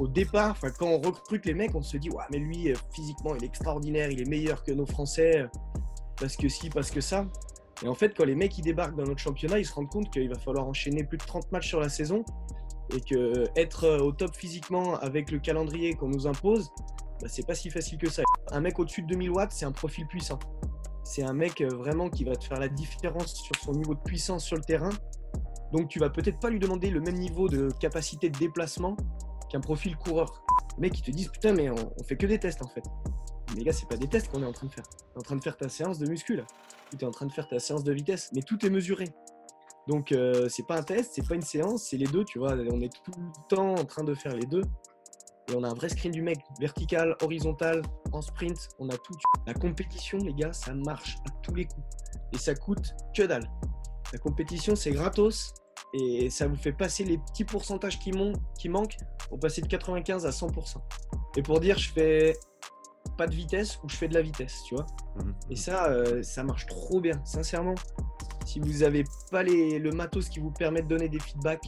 [0.00, 3.44] au départ, quand on recrute les mecs, on se dit ouais, mais lui, physiquement, il
[3.44, 5.46] est extraordinaire, il est meilleur que nos Français,
[6.18, 7.26] parce que si, parce que ça.
[7.82, 10.10] Et en fait, quand les mecs ils débarquent dans notre championnat, ils se rendent compte
[10.10, 12.24] qu'il va falloir enchaîner plus de 30 matchs sur la saison
[12.96, 16.70] et que être au top physiquement avec le calendrier qu'on nous impose,
[17.20, 18.22] bah, c'est pas si facile que ça.
[18.52, 20.38] Un mec au-dessus de 2000 watts, c'est un profil puissant.
[21.04, 24.44] C'est un mec vraiment qui va te faire la différence sur son niveau de puissance
[24.44, 24.90] sur le terrain.
[25.72, 28.96] Donc tu vas peut-être pas lui demander le même niveau de capacité de déplacement
[29.50, 30.42] qu'un profil coureur.
[30.78, 32.84] Les ils te disent putain, mais on, fait que des tests en fait.
[33.54, 34.84] Mais gars, c'est pas des tests qu'on est en train de faire.
[35.16, 36.40] En train de faire ta séance de muscu.
[36.90, 39.08] Tu es en train de faire ta séance de vitesse, mais tout est mesuré.
[39.88, 42.54] Donc euh, c'est pas un test, c'est pas une séance, c'est les deux, tu vois.
[42.70, 44.62] On est tout le temps en train de faire les deux.
[45.50, 47.82] Et on a un vrai screen du mec, vertical, horizontal,
[48.12, 49.14] en sprint, on a tout.
[49.46, 51.86] La compétition, les gars, ça marche à tous les coups.
[52.32, 53.50] Et ça coûte que dalle.
[54.12, 55.52] La compétition, c'est gratos
[55.92, 58.12] et ça vous fait passer les petits pourcentages qui,
[58.58, 58.96] qui manquent
[59.28, 60.76] pour passer de 95 à 100%.
[61.36, 62.36] Et pour dire, je fais
[63.16, 64.86] pas de vitesse ou je fais de la vitesse, tu vois.
[65.16, 67.74] Mmh, et ça, euh, ça marche trop bien, sincèrement.
[68.46, 71.66] Si vous n'avez pas les, le matos qui vous permet de donner des feedbacks,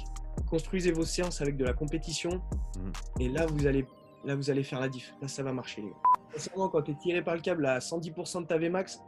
[0.49, 2.43] construisez vos séances avec de la compétition.
[2.77, 3.21] Mmh.
[3.21, 3.87] Et là, vous allez,
[4.25, 5.15] là, vous allez faire la diff.
[5.21, 5.97] Là, ça va marcher, les gars.
[6.35, 9.01] Sincèrement, quand tu es tiré par le câble à 110% de ta Vmax,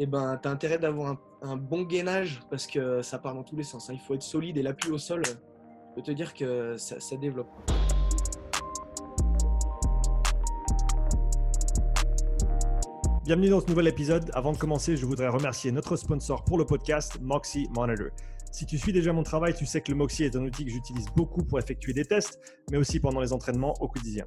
[0.00, 3.56] eh ben, tu as intérêt d'avoir un, bon gainage parce que ça part dans tous
[3.56, 3.90] les sens.
[3.90, 3.94] Hein.
[3.94, 5.22] Il faut être solide et l'appui au sol,
[5.96, 7.48] je te dire que ça, ça développe.
[13.24, 14.30] Bienvenue dans ce nouvel épisode.
[14.34, 18.06] Avant de commencer, je voudrais remercier notre sponsor pour le podcast, Moxie Monitor.
[18.50, 20.70] Si tu suis déjà mon travail, tu sais que le Moxie est un outil que
[20.70, 24.24] j'utilise beaucoup pour effectuer des tests, mais aussi pendant les entraînements au quotidien.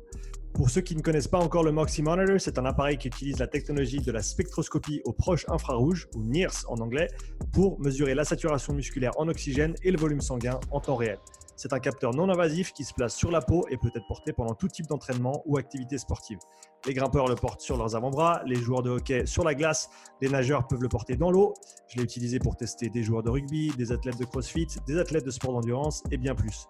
[0.53, 3.39] Pour ceux qui ne connaissent pas encore le Moxie Monitor, c'est un appareil qui utilise
[3.39, 7.07] la technologie de la spectroscopie au proche infrarouge, ou NIRS en anglais,
[7.51, 11.17] pour mesurer la saturation musculaire en oxygène et le volume sanguin en temps réel.
[11.61, 14.33] C'est un capteur non invasif qui se place sur la peau et peut être porté
[14.33, 16.39] pendant tout type d'entraînement ou activité sportive.
[16.87, 19.87] Les grimpeurs le portent sur leurs avant-bras, les joueurs de hockey sur la glace,
[20.21, 21.53] les nageurs peuvent le porter dans l'eau.
[21.87, 25.23] Je l'ai utilisé pour tester des joueurs de rugby, des athlètes de crossfit, des athlètes
[25.23, 26.65] de sport d'endurance et bien plus.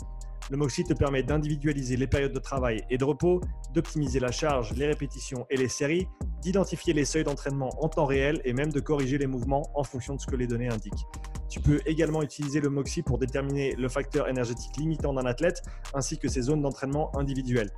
[0.50, 3.40] Le Moxie te permet d'individualiser les périodes de travail et de repos,
[3.74, 6.06] d'optimiser la charge, les répétitions et les séries,
[6.42, 10.16] d'identifier les seuils d'entraînement en temps réel et même de corriger les mouvements en fonction
[10.16, 11.08] de ce que les données indiquent.
[11.52, 15.62] Tu peux également utiliser le Moxie pour déterminer le facteur énergétique limitant d'un athlète
[15.94, 17.72] ainsi que ses zones d'entraînement individuelles.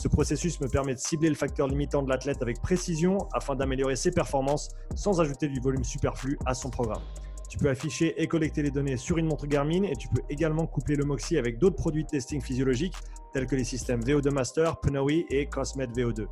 [0.00, 3.96] Ce processus me permet de cibler le facteur limitant de l'athlète avec précision afin d'améliorer
[3.96, 7.02] ses performances sans ajouter du volume superflu à son programme.
[7.50, 10.66] Tu peux afficher et collecter les données sur une montre Garmin et tu peux également
[10.66, 12.94] coupler le Moxie avec d'autres produits de testing physiologique
[13.34, 16.26] tels que les systèmes VO2 Master, Pnoe et Cosmed VO2.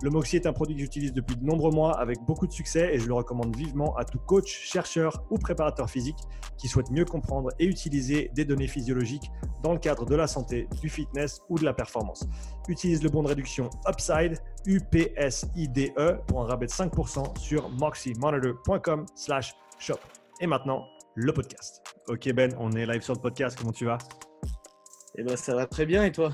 [0.00, 2.94] Le Moxie est un produit que j'utilise depuis de nombreux mois avec beaucoup de succès
[2.94, 6.18] et je le recommande vivement à tout coach, chercheur ou préparateur physique
[6.56, 9.28] qui souhaite mieux comprendre et utiliser des données physiologiques
[9.64, 12.24] dans le cadre de la santé, du fitness ou de la performance.
[12.68, 15.92] Utilise le bon de réduction Upside, UPSIDE
[16.28, 19.98] pour un rabais de 5% sur moxiemonitor.com slash shop.
[20.40, 20.84] Et maintenant,
[21.16, 21.82] le podcast.
[22.06, 23.98] Ok Ben, on est live sur le podcast, comment tu vas?
[25.16, 26.32] Eh ben ça va très bien et toi?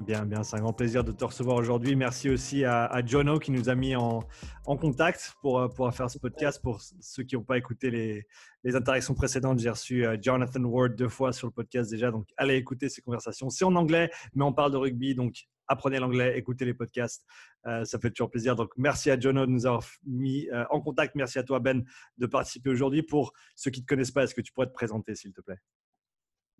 [0.00, 1.96] Bien, bien, c'est un grand plaisir de te recevoir aujourd'hui.
[1.96, 4.20] Merci aussi à, Jono qui nous a mis en,
[4.64, 6.62] contact pour euh, pouvoir faire ce podcast.
[6.62, 11.08] Pour ceux qui n'ont pas écouté les, interactions précédentes, j'ai reçu euh, Jonathan Ward deux
[11.08, 12.12] fois sur le podcast déjà.
[12.12, 13.50] Donc, allez écouter ces conversations.
[13.50, 15.16] C'est en anglais, mais on parle de rugby.
[15.16, 17.26] Donc, apprenez l'anglais, écoutez les podcasts.
[17.66, 18.54] Euh, ça fait toujours plaisir.
[18.54, 21.16] Donc, merci à Jono de nous avoir mis en contact.
[21.16, 21.84] Merci à toi, Ben,
[22.18, 23.02] de participer aujourd'hui.
[23.02, 25.40] Pour ceux qui ne te connaissent pas, est-ce que tu pourrais te présenter, s'il te
[25.40, 25.58] plaît?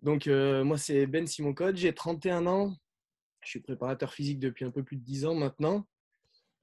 [0.03, 2.75] Donc, moi, c'est Ben Simon Code, j'ai 31 ans,
[3.43, 5.87] je suis préparateur physique depuis un peu plus de 10 ans maintenant.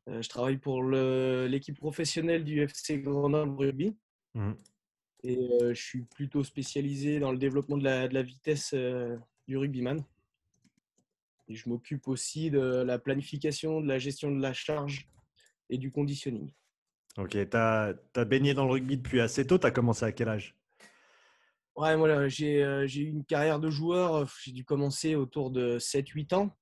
[0.07, 3.95] Euh, je travaille pour l'équipe professionnelle du FC Grenoble Rugby.
[4.33, 4.53] Mmh.
[5.23, 9.17] Et euh, je suis plutôt spécialisé dans le développement de la, vitesse euh,
[9.47, 10.03] du rugbyman.
[11.49, 15.09] Et je m'occupe aussi de la planification, de la gestion de la charge
[15.69, 16.51] et du conditioning.
[17.17, 17.95] Ok, tu as,
[18.27, 19.57] baigné dans le rugby depuis assez tôt.
[19.57, 20.55] Tu as commencé à quel âge?
[21.75, 24.31] Ouais, voilà, j'ai eu une carrière de joueur.
[24.43, 26.58] J'ai dû commencer autour de 7-8 ans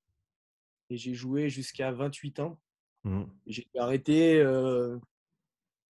[0.89, 2.59] et j'ai joué jusqu'à 28 ans.
[3.03, 3.23] Mmh.
[3.45, 4.97] J'ai arrêté euh,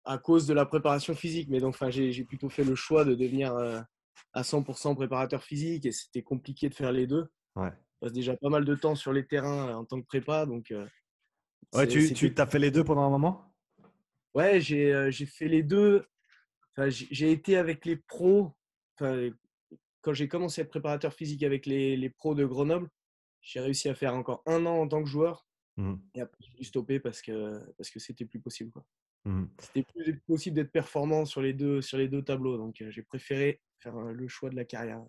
[0.05, 3.55] à cause de la préparation physique, mais donc j'ai plutôt fait le choix de devenir
[3.55, 3.81] euh,
[4.33, 7.27] à 100% préparateur physique et c'était compliqué de faire les deux.
[7.57, 7.71] Ouais.
[7.71, 10.47] Je passe déjà pas mal de temps sur les terrains euh, en tant que prépa,
[10.47, 10.73] donc.
[11.75, 13.55] ouais, tu, tu as fait les deux pendant un moment?
[14.35, 16.07] Ouais, j'ai fait les deux.
[16.75, 18.53] Enfin, j'ai été avec les pros.
[18.99, 19.29] Enfin,
[20.01, 22.89] quand j'ai commencé à être préparateur physique avec les, les pros de Grenoble,
[23.43, 25.47] j'ai réussi à faire encore un an en tant que joueur.
[25.77, 25.95] Mmh.
[26.15, 28.71] Et après, j'ai dû stopper parce que parce que c'était plus possible.
[28.71, 28.85] Quoi.
[29.25, 29.45] Mmh.
[29.59, 32.57] C'était plus possible d'être performant sur les deux sur les deux tableaux.
[32.57, 35.03] Donc, j'ai préféré faire le choix de la carrière.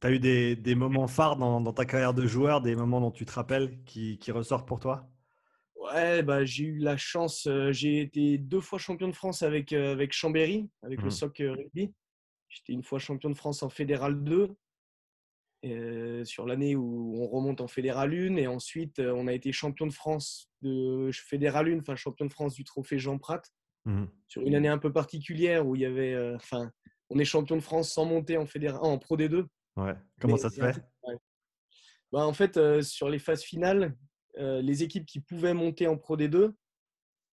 [0.00, 3.24] Tu as eu des, moments phares dans, ta carrière de joueur, des moments dont tu
[3.24, 5.08] te rappelles qui, ressortent pour toi?
[5.74, 7.46] Ouais, bah, j'ai eu la chance.
[7.46, 11.12] Euh, j'ai été deux fois champion de France avec, euh, avec Chambéry, avec le mmh.
[11.12, 11.92] SOC Rugby.
[12.48, 14.54] J'étais une fois champion de France en Fédéral 2,
[16.24, 18.36] sur l'année où on remonte en Fédéral 1.
[18.36, 22.54] Et ensuite, on a été champion de France de Fédéral 1, enfin champion de France
[22.54, 23.42] du trophée Jean Prat,
[23.84, 24.04] mmh.
[24.28, 26.34] sur une année un peu particulière où il y avait.
[26.34, 26.70] Enfin,
[27.10, 29.46] on est champion de France sans monter en, fédéral, en Pro D2.
[29.76, 29.94] Ouais.
[30.20, 30.82] Comment ça se fait?
[32.12, 33.96] bah, En fait, sur les phases finales,
[34.36, 36.52] les équipes qui pouvaient monter en Pro D2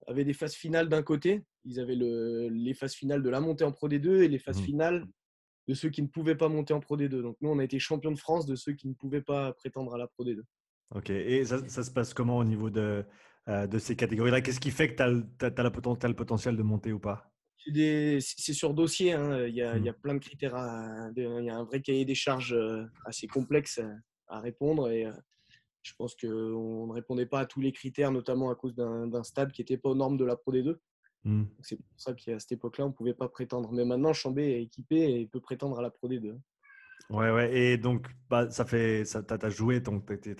[0.08, 1.44] avaient des phases finales d'un côté.
[1.66, 4.62] Ils avaient le, les phases finales de la montée en Pro D2 et les phases
[4.62, 4.66] mmh.
[4.66, 5.06] finales
[5.68, 7.21] de ceux qui ne pouvaient pas monter en Pro D2.
[7.21, 9.94] Donc nous, on a été champion de France de ceux qui ne pouvaient pas prétendre
[9.94, 10.42] à la Pro D2.
[10.95, 13.04] Ok, et ça, se passe comment au niveau de,
[13.48, 14.42] de ces catégories-là?
[14.42, 17.31] Qu'est-ce qui fait que tu as, as, le potentiel de monter ou pas?
[17.65, 19.48] C'est sur dossier, hein.
[19.48, 19.95] il, y a, il, y a, mmh.
[20.01, 20.54] plein de critères,
[21.15, 22.56] il y a un vrai cahier des charges
[23.06, 23.80] assez complexe
[24.27, 25.07] à répondre et
[25.83, 29.51] je pense qu'on ne répondait pas à tous les critères, notamment à cause d'un stade
[29.51, 30.77] qui n'était pas aux normes de la Pro D2.
[31.25, 31.44] Mmh.
[31.62, 33.72] C'est pour ça qu'à cette époque-là, on ne pouvait pas prétendre.
[33.72, 36.38] Mais maintenant, Chambé est équipé et peut prétendre à la Pro D2.
[37.10, 37.56] Ouais, ouais.
[37.58, 40.36] Et donc, bah, ça fait, ça, tu as, joué, tu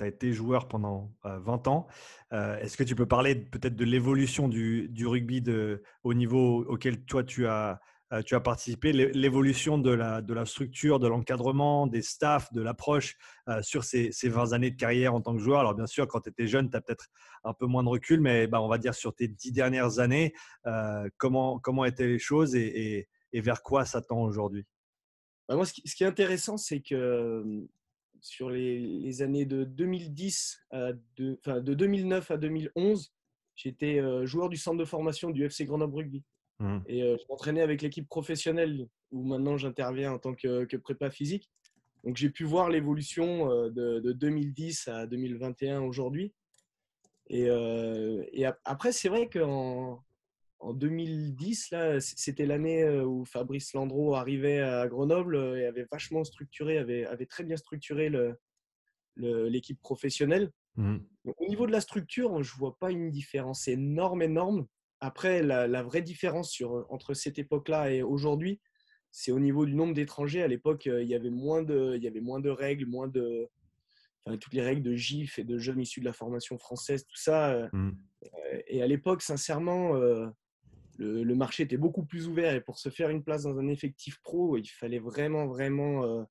[0.00, 1.86] as, été joueur pendant 20 ans.
[2.30, 7.04] Est-ce que tu peux parler peut-être de l'évolution du, du, rugby de, au niveau auquel
[7.04, 7.76] toi tu as, euh,
[8.22, 13.16] tu as participé, l'évolution de la, de la structure, de l'encadrement, des staffs, de l'approche
[13.48, 15.60] euh, sur ces, ces, 20 années de carrière en tant que joueur.
[15.60, 17.08] Alors bien sûr, quand tu étais jeune, tu as peut-être
[17.44, 20.34] un peu moins de recul, mais bah, on va dire sur tes dix dernières années,
[20.66, 24.64] euh, comment, comment étaient les choses et, vers quoi ça tend aujourd'hui?
[25.48, 27.66] Bah, Moi, ce qui, est intéressant, c'est que
[28.20, 33.12] sur les, années de 2010 à de, enfin, de 2009 à 2011,
[33.56, 36.22] j'étais joueur du centre de formation du FC Grenoble Rugby.
[36.60, 36.78] Mmh.
[36.86, 41.50] Et je m'entraînais avec l'équipe professionnelle où maintenant j'interviens en tant que, prépa physique.
[42.04, 46.32] Donc j'ai pu voir l'évolution de, 2010 à 2021 aujourd'hui.
[47.28, 47.48] Et,
[48.32, 50.04] et, après, c'est vrai qu'en
[50.64, 56.78] en 2010, là, c'était l'année où Fabrice Landreau arrivait à Grenoble et avait vachement structuré,
[56.78, 58.10] avait, avait très bien structuré
[59.16, 60.50] l'équipe professionnelle.
[60.76, 60.96] Mmh.
[61.24, 64.66] au niveau de la structure, je ne vois pas une différence énorme, énorme.
[65.04, 68.62] Après, la, vraie différence sur, entre cette époque-là et aujourd'hui,
[69.10, 70.42] c'est au niveau du nombre d'étrangers.
[70.42, 73.46] À l'époque, il y avait moins de, il y avait moins de règles, moins de,
[74.40, 77.68] toutes les règles de GIF et de jeunes issus de la formation française, tout ça.
[77.74, 77.90] Mmh.
[78.66, 79.92] Et à l'époque, sincèrement,
[80.96, 84.22] le, marché était beaucoup plus ouvert et pour se faire une place dans un effectif
[84.22, 86.24] pro, il fallait vraiment, vraiment,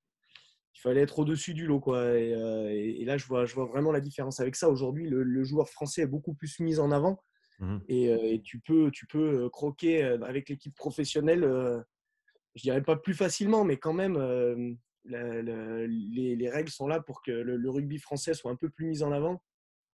[0.73, 2.17] il fallait être au-dessus du lot, quoi.
[2.17, 4.67] Et, là, je vois, je vois vraiment la différence avec ça.
[4.67, 7.21] Aujourd'hui, le, joueur français est beaucoup plus mis en avant.
[7.63, 11.43] Mmh et, tu, peux, tu peux croquer avec l'équipe professionnelle,
[12.55, 14.17] je dirais pas plus facilement, mais quand même,
[15.05, 19.11] les, règles sont là pour que le, rugby français soit un peu plus mis en
[19.11, 19.41] avant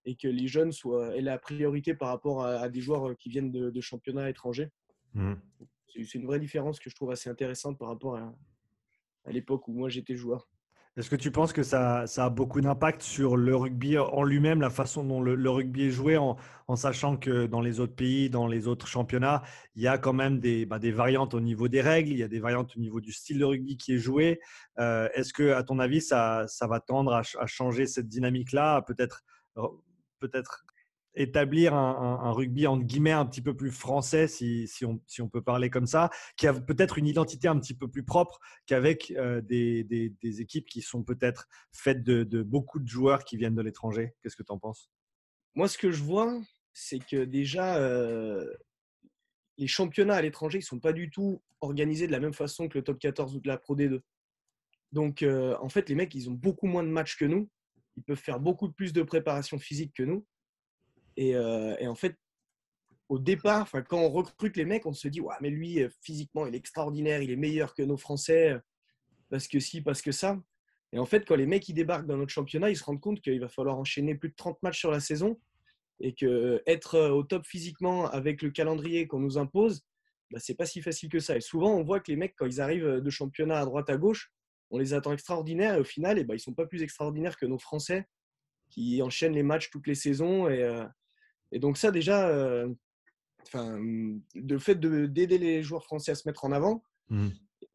[0.05, 3.51] et que les jeunes soient, aient la priorité par rapport à, des joueurs qui viennent
[3.51, 4.69] de, championnats étrangers.
[5.13, 5.33] Mmh
[5.95, 9.89] c'est une vraie différence que je trouve assez intéressante par rapport à l'époque où moi
[9.89, 10.47] j'étais joueur.
[10.97, 14.69] Est-ce que tu penses que ça, a beaucoup d'impact sur le rugby en lui-même, la
[14.69, 16.35] façon dont le, rugby est joué, en,
[16.75, 19.41] sachant que dans les autres pays, dans les autres championnats,
[19.75, 22.27] il y a quand même des, bah, variantes au niveau des règles, il y a
[22.27, 24.41] des variantes au niveau du style de rugby qui est joué.
[24.79, 29.23] Euh, est-ce que, à ton avis, ça, va tendre à, à changer cette dynamique-là, peut-être
[30.19, 30.65] peut-être
[31.15, 35.41] établir un, rugby en guillemets un petit peu plus français, si, on, si, on, peut
[35.41, 39.41] parler comme ça, qui a peut-être une identité un petit peu plus propre qu'avec euh,
[39.41, 44.13] des, des, équipes qui sont peut-être faites de, beaucoup de joueurs qui viennent de l'étranger.
[44.21, 44.89] Qu'est-ce que tu en penses?
[45.55, 46.39] Moi, ce que je vois,
[46.73, 48.45] c'est que déjà, euh,
[49.57, 52.69] les championnats à l'étranger, ils ne sont pas du tout organisés de la même façon
[52.69, 53.99] que le top 14 ou de la Pro D2.
[54.91, 57.49] Donc, euh, en fait, les mecs, ils ont beaucoup moins de matchs que nous.
[57.97, 60.25] Ils peuvent faire beaucoup plus de préparation physique que nous.
[61.19, 62.15] Euh, et, en fait,
[63.09, 66.53] au départ, quand on recrute les mecs, on se dit mais lui, euh, physiquement, il
[66.55, 68.59] est extraordinaire, il est meilleur que nos Français, euh,
[69.29, 70.39] parce que si, parce que ça.
[70.91, 73.21] Et en fait, quand les mecs ils débarquent dans notre championnat, ils se rendent compte
[73.21, 75.39] qu'il va falloir enchaîner plus de 30 matchs sur la saison
[75.99, 79.83] et que être au top physiquement avec le calendrier qu'on nous impose,
[80.31, 81.35] bah, c'est pas si facile que ça.
[81.37, 83.97] Et souvent, on voit que les mecs, quand ils arrivent de championnat à droite à
[83.97, 84.31] gauche,
[84.71, 87.45] on les attend extraordinaires et au final, eh ben, ils sont pas plus extraordinaires que
[87.45, 88.07] nos Français
[88.69, 90.47] qui enchaînent les matchs toutes les saisons
[91.51, 92.67] et donc ça déjà, euh,
[93.47, 97.29] enfin, le fait d'aider les joueurs français à se mettre en avant, mmh.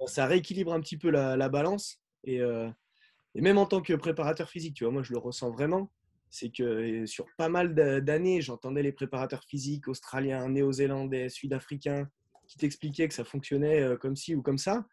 [0.06, 2.00] ça rééquilibre un petit peu la, balance.
[2.24, 2.68] Et, euh,
[3.34, 5.90] et, même en tant que préparateur physique, tu vois, moi je le ressens vraiment.
[6.30, 12.08] C'est que sur pas mal d'années, j'entendais les préparateurs physiques australiens, néo-zélandais, sud-africains
[12.46, 14.86] qui t'expliquaient que ça fonctionnait euh, comme ci ou comme ça.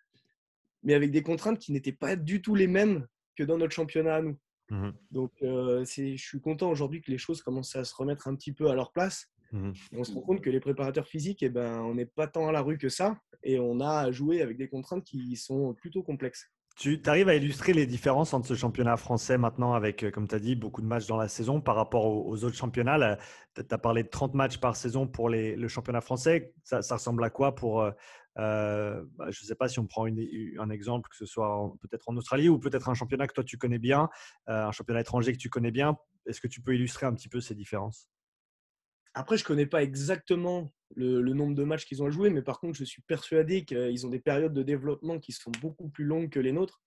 [0.84, 4.16] mais avec des contraintes qui n'étaient pas du tout les mêmes que dans notre championnat
[4.16, 4.38] à nous.
[4.72, 8.54] Mmh Donc, je suis content aujourd'hui que les choses commencent à se remettre un petit
[8.54, 9.30] peu à leur place.
[9.52, 12.48] Mmh on se rend compte que les préparateurs physiques, eh ben, on n'est pas tant
[12.48, 15.74] à la rue que ça, et on a à jouer avec des contraintes qui sont
[15.74, 16.50] plutôt complexes.
[16.78, 20.40] Tu arrives à illustrer les différences entre ce championnat français maintenant avec, comme tu as
[20.40, 23.18] dit, beaucoup de matchs dans la saison par rapport aux, autres championnats?
[23.54, 26.54] Tu as parlé de 30 matchs par saison pour les, le championnat français.
[26.64, 27.86] Ça, ressemble à quoi pour,
[28.38, 32.08] euh, bah, je ne sais pas si on prend un exemple, que ce soit peut-être
[32.10, 34.10] en Australie ou peut-être un championnat que toi tu connais bien,
[34.50, 35.98] euh, un championnat étranger que tu connais bien.
[36.26, 38.10] Est-ce que tu peux illustrer un petit peu ces différences?
[39.14, 42.60] Après, je ne connais pas exactement le, nombre de matchs qu'ils ont joué, mais par
[42.62, 46.30] contre, je suis persuadé qu'ils ont des périodes de développement qui sont beaucoup plus longues
[46.30, 46.82] que les nôtres.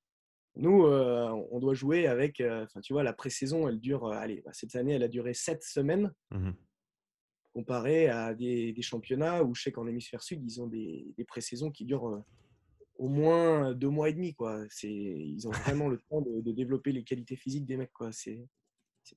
[0.57, 2.43] Nous, euh, on doit jouer avec,
[2.83, 6.15] tu vois, la pré-saison, elle dure, allez, bah, cette année, elle a duré sept semaines,
[6.31, 6.53] mmh
[7.54, 11.70] comparé à des, championnats où je sais qu'en hémisphère sud, ils ont des, des pré-saisons
[11.70, 12.23] qui durent
[12.96, 14.64] au moins deux mois et demi, quoi.
[14.82, 18.11] Ils ont vraiment le temps de, de, développer les qualités physiques des mecs, quoi.
[18.12, 18.46] C'est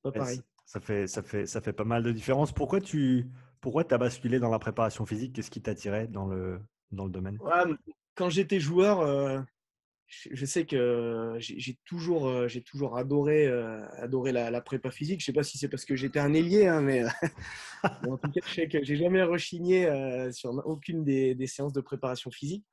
[0.02, 0.40] pas pareil.
[0.66, 2.52] Ça fait, ça, fait, ça fait pas mal de différence.
[2.52, 3.28] Pourquoi tu
[3.62, 5.34] pourquoi as basculé dans la préparation physique?
[5.34, 6.60] Qu'est-ce qui t'attirait dans le,
[6.92, 7.40] dans le domaine?
[8.16, 9.42] Quand j'étais joueur, euh,
[10.08, 15.20] je sais que j'ai toujours, euh, j'ai toujours adoré, euh, adoré la, prépa physique.
[15.20, 17.04] Je sais pas si c'est parce que j'étais un ailier, hein, mais
[18.08, 19.90] en tout cas, je sais que j'ai jamais rechigné
[20.32, 22.66] sur aucune des, des, séances de préparation physique.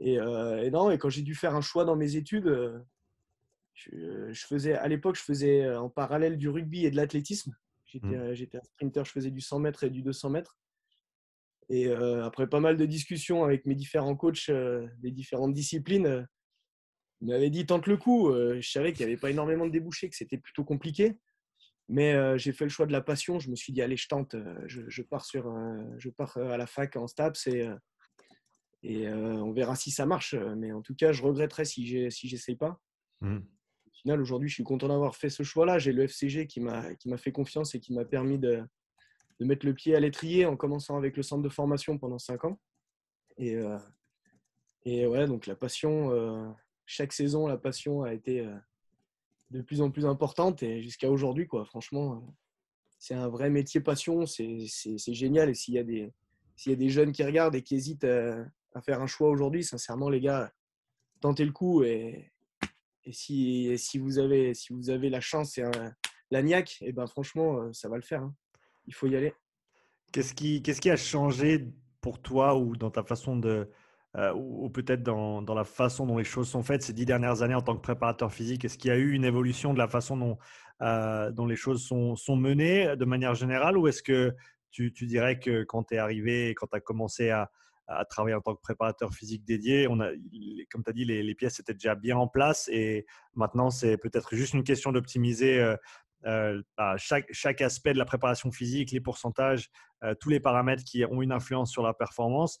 [0.00, 2.82] Et, et non, et quand j'ai dû faire un choix dans mes études,
[3.76, 7.54] je, faisais, à l'époque, je faisais euh, en parallèle du rugby et de l'athlétisme.
[7.84, 8.14] J'étais, mmh.
[8.14, 10.56] euh, j'étais un sprinter, je faisais du 100 mètres et du 200 mètres.
[11.68, 16.26] Et euh, après pas mal de discussions avec mes différents coachs des différentes disciplines,
[17.20, 18.32] ils m'avaient dit tente le coup.
[18.32, 21.18] je savais qu'il n'y avait pas énormément de débouchés, que c'était plutôt compliqué.
[21.88, 23.38] Mais j'ai fait le choix de la passion.
[23.38, 24.36] Je me suis dit, allez, je tente.
[24.66, 25.50] Je, pars, sur,
[25.98, 27.68] je pars à la fac en STAPS et,
[28.82, 30.34] et on verra si ça marche.
[30.34, 32.80] Mais en tout cas, je regretterais si je si j'essaye pas.
[33.22, 33.38] Mmh
[34.06, 35.78] final, aujourd'hui, je suis content d'avoir fait ce choix-là.
[35.78, 38.62] J'ai le FCG qui m'a fait confiance et qui m'a permis de,
[39.40, 42.44] de, mettre le pied à l'étrier en commençant avec le centre de formation pendant cinq
[42.44, 42.60] ans.
[43.36, 43.78] Et, euh,
[44.84, 46.48] et ouais, donc la passion, euh,
[46.86, 48.54] chaque saison, la passion a été euh,
[49.50, 51.64] de plus en plus importante et jusqu'à aujourd'hui, quoi.
[51.64, 52.24] Franchement,
[52.98, 55.50] c'est un vrai métier passion, c'est génial.
[55.50, 59.06] Et s'il y, a des, jeunes qui regardent et qui hésitent à, à faire un
[59.06, 60.52] choix aujourd'hui, sincèrement, les gars,
[61.20, 62.30] tentez le coup et,
[63.10, 64.52] si, vous, avez,
[65.10, 65.64] la chance et
[66.30, 68.22] la niaque, et eh ben franchement, euh, ça va le faire.
[68.22, 68.34] Hein.
[68.86, 69.32] Il faut y aller.
[70.12, 71.68] Qu'est-ce qui a changé
[72.00, 73.70] pour toi ou dans ta façon de.
[74.16, 77.42] Euh, ou peut-être dans, dans, la façon dont les choses sont faites ces dix dernières
[77.42, 79.88] années en tant que préparateur physique Est-ce qu'il y a eu une évolution de la
[79.88, 80.38] façon dont,
[80.80, 84.34] euh, dont les choses sont, sont, menées de manière générale Ou est-ce que
[84.70, 87.50] tu, tu, dirais que quand tu es arrivé, quand tu as commencé à,
[87.88, 89.86] à travailler en tant que préparateur physique dédié.
[89.88, 90.10] On a,
[90.70, 94.34] comme tu as dit, les, pièces étaient déjà bien en place et maintenant, c'est peut-être
[94.34, 95.74] juste une question d'optimiser
[96.24, 99.70] euh, euh, bah, chaque, chaque, aspect de la préparation physique, les pourcentages,
[100.02, 102.58] euh, tous les paramètres qui ont une influence sur la performance.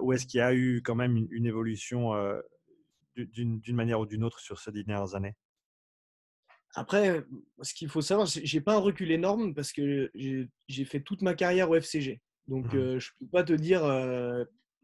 [0.00, 2.12] ou est-ce qu'il y a eu quand même une, évolution
[3.16, 5.34] d'une manière ou d'une autre sur ces dernières années?
[6.74, 7.24] Après,
[7.62, 11.34] ce qu'il faut savoir, j'ai pas un recul énorme parce que j'ai fait toute ma
[11.34, 12.20] carrière au FCG.
[12.46, 13.82] Donc, mmh je ne peux pas te dire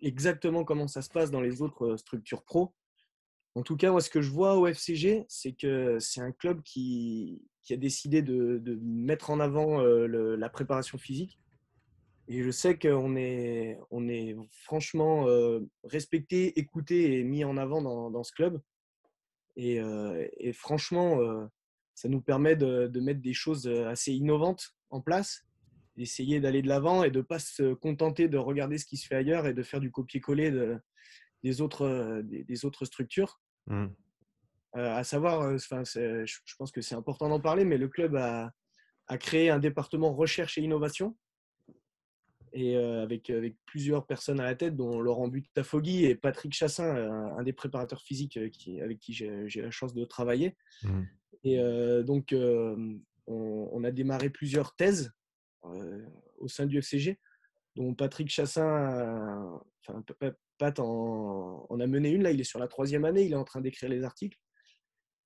[0.02, 2.75] exactement comment ça se passe dans les autres structures pro.
[3.54, 7.42] En tout cas, ce que je vois au FCG, c'est que c'est un club qui,
[7.70, 11.38] a décidé de, mettre en avant la préparation physique.
[12.26, 13.78] Et je sais qu'on est,
[14.50, 15.26] franchement
[15.84, 18.61] respecté, écouté et mis en avant dans, ce club.
[19.56, 19.80] Et,
[20.52, 21.49] franchement,
[21.94, 25.44] ça nous permet de, mettre des choses assez innovantes en place
[25.96, 29.06] d'essayer d'aller de l'avant et de ne pas se contenter de regarder ce qui se
[29.06, 30.78] fait ailleurs et de faire du copier-coller euh,
[31.42, 33.40] des, autres structures.
[33.66, 33.87] Mmh.
[34.76, 38.52] Euh, à savoir, euh, je pense que c'est important d'en parler, mais le club a,
[39.06, 41.16] a, créé un département recherche et innovation.
[42.56, 46.85] Et avec, avec plusieurs personnes à la tête, dont Laurent Butafogui et Patrick Chassin,
[47.37, 50.56] un, des préparateurs physiques qui, avec qui j'ai la chance de travailler.
[50.85, 51.02] Mmh.
[51.42, 51.59] Et
[52.04, 55.12] donc, on, on, a démarré plusieurs thèses
[56.38, 57.18] au sein du FCG,
[57.75, 60.04] dont Patrick Chassin, enfin,
[60.58, 62.23] Pat en, a mené une.
[62.23, 64.38] Là, il est sur la troisième année, il est en train d'écrire les articles.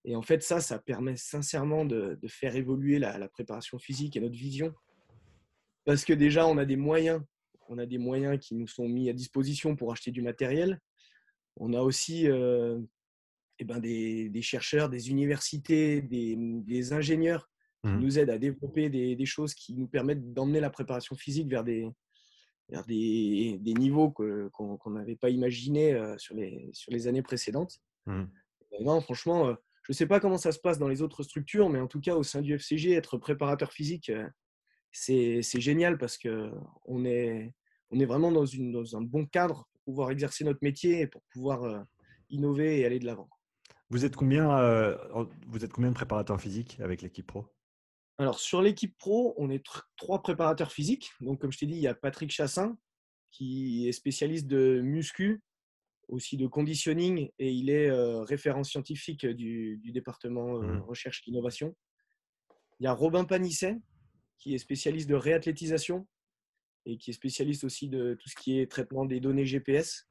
[0.04, 4.36] Et en fait, ça, ça permet sincèrement de, faire évoluer la, préparation physique et notre
[4.36, 4.74] vision.
[5.84, 7.22] Parce que déjà, on a des moyens.
[7.68, 10.80] On a des moyens qui nous sont mis à disposition pour acheter du matériel.
[11.56, 12.80] On a aussi euh,
[13.58, 17.50] eh ben des, chercheurs, des universités, des ingénieurs
[17.82, 18.00] qui mmh.
[18.00, 21.88] nous aide à développer des, choses qui nous permettent d'emmener la préparation physique vers des,
[22.86, 27.80] des, des niveaux qu'on n'avait pas imaginés sur, les, sur les années précédentes.
[28.06, 28.24] Mmh.
[28.80, 31.80] non, franchement, je ne sais pas comment ça se passe dans les autres structures, mais
[31.80, 34.12] en tout cas, au sein du FCG, être préparateur physique,
[34.92, 37.54] c'est génial parce qu'on est,
[37.90, 41.06] on est vraiment dans, une, dans un bon cadre pour pouvoir exercer notre métier et
[41.06, 41.84] pour pouvoir
[42.28, 43.28] innover et aller de l'avant.
[43.90, 44.96] Vous êtes combien,
[45.46, 47.46] vous êtes combien de préparateurs physiques avec l'équipe pro?
[48.18, 49.64] Alors sur l'équipe pro, on est
[49.96, 51.12] trois préparateurs physiques.
[51.20, 52.76] Donc comme je t'ai dit, il y a Patrick Chassin
[53.30, 55.42] qui est spécialiste de muscu,
[56.08, 57.90] aussi de conditioning et il est
[58.22, 60.80] référent scientifique du, département mmh.
[60.80, 61.76] recherche et innovation.
[62.80, 63.76] Il y a Robin Panisset
[64.38, 66.06] qui est spécialiste de réathlétisation
[66.86, 70.08] et qui est spécialiste aussi de tout ce qui est traitement des données GPS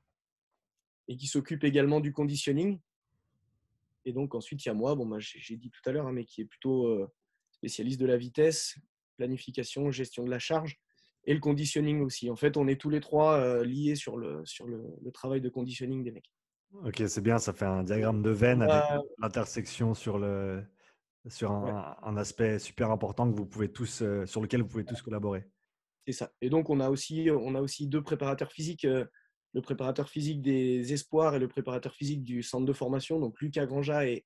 [1.07, 2.79] et qui s'occupe également du conditioning.
[4.05, 6.13] Et donc ensuite, il y a moi, bon, bah, j'ai dit tout à l'heure, hein,
[6.13, 7.07] mais qui est plutôt euh,
[7.57, 8.77] spécialiste de la vitesse,
[9.17, 10.77] planification, gestion de la charge
[11.25, 12.29] et le conditioning aussi.
[12.29, 15.49] En fait, on est tous les trois euh, liés sur, le, sur le, travail de
[15.49, 16.31] conditioning des mecs.
[16.83, 18.83] Ok, c'est bien, ça fait un diagramme de veine avec
[19.19, 20.63] l'intersection sur, le,
[21.27, 25.01] sur un, aspect super important que vous pouvez tous, euh, sur lequel vous pouvez tous
[25.01, 25.45] collaborer.
[26.05, 26.31] C'est ça.
[26.41, 28.87] Et donc, on a aussi, on a aussi deux préparateurs physiques
[29.53, 33.65] le préparateur physique des espoirs et le préparateur physique du centre de formation, donc Lucas
[33.65, 34.25] Granja et,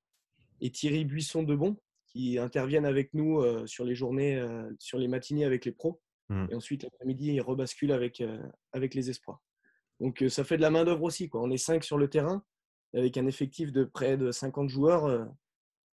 [0.74, 1.78] Thierry Buisson de Bon,
[2.12, 6.02] qui interviennent avec nous euh, sur les journées, euh, sur les matinées avec les pros.
[6.30, 6.48] Mmh.
[6.52, 8.42] Et ensuite, l'après-midi, ils rebasculent avec, euh,
[8.74, 9.42] avec les espoirs.
[10.00, 11.30] Donc, ça fait de la main-d'œuvre aussi.
[11.30, 11.42] Quoi.
[11.42, 12.44] On est cinq sur le terrain,
[12.94, 15.30] avec un effectif de près de 50 joueurs.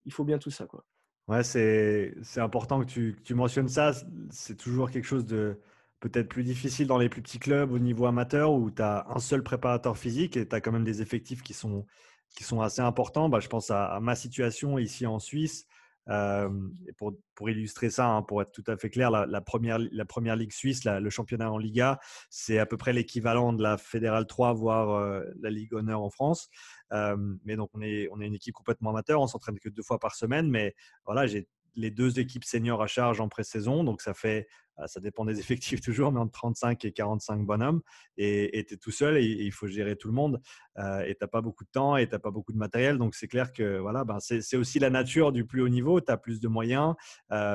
[0.04, 0.66] il faut bien tout ça.
[0.66, 0.84] Quoi.
[1.28, 3.92] Ouais, c'est important que tu, que tu mentionnes ça.
[4.30, 5.60] C'est toujours quelque chose de,
[6.02, 9.20] peut-être plus difficile dans les plus petits clubs au niveau amateur où tu as un
[9.20, 11.86] seul préparateur physique et tu as quand même des effectifs qui sont,
[12.34, 13.28] qui sont assez importants.
[13.28, 15.66] Bah, je pense à, ma situation ici en Suisse.
[16.06, 20.52] Pour, illustrer ça, hein, pour être tout à fait clair, la, première, la première ligue
[20.52, 21.98] suisse, le championnat en Liga,
[22.30, 26.48] c'est à peu près l'équivalent de la Fédérale 3, voire la Ligue Honneur en France.
[27.44, 29.98] Mais donc, on est, on est une équipe complètement amateur, on s'entraîne que deux fois
[29.98, 30.48] par semaine.
[30.50, 33.84] Mais voilà, j'ai les deux équipes seniors à charge en pré-saison.
[33.84, 34.46] Donc, ça fait,
[34.86, 37.82] ça dépend des effectifs toujours, mais entre 35 et 45 bonhommes.
[38.16, 40.40] Et tu es tout seul et, il faut gérer tout le monde.
[40.78, 42.98] Et tu n'as pas beaucoup de temps et tu n'as pas beaucoup de matériel.
[42.98, 46.00] Donc, c'est clair que voilà, ben, c'est aussi la nature du plus haut niveau.
[46.00, 46.94] Tu as plus de moyens.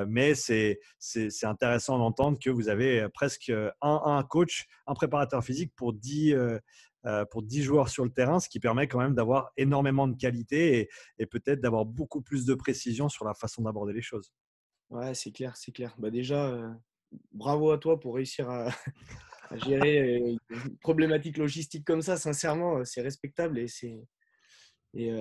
[0.08, 0.80] Mais c'est
[1.44, 6.36] intéressant d'entendre que vous avez presque un, un, coach, un préparateur physique pour 10,
[7.08, 10.18] euh, pour 10 joueurs sur le terrain, ce qui permet quand même d'avoir énormément de
[10.18, 10.90] qualité
[11.20, 14.34] et, peut-être d'avoir beaucoup plus de précision sur la façon d'aborder les choses.
[14.90, 15.96] Ouais, c'est clair, c'est clair.
[15.98, 16.76] Bah déjà,
[17.32, 18.70] bravo à toi pour réussir à,
[19.66, 22.18] gérer euh, une problématique logistique comme ça.
[22.18, 24.00] Sincèrement, c'est respectable et c'est
[24.94, 25.12] et,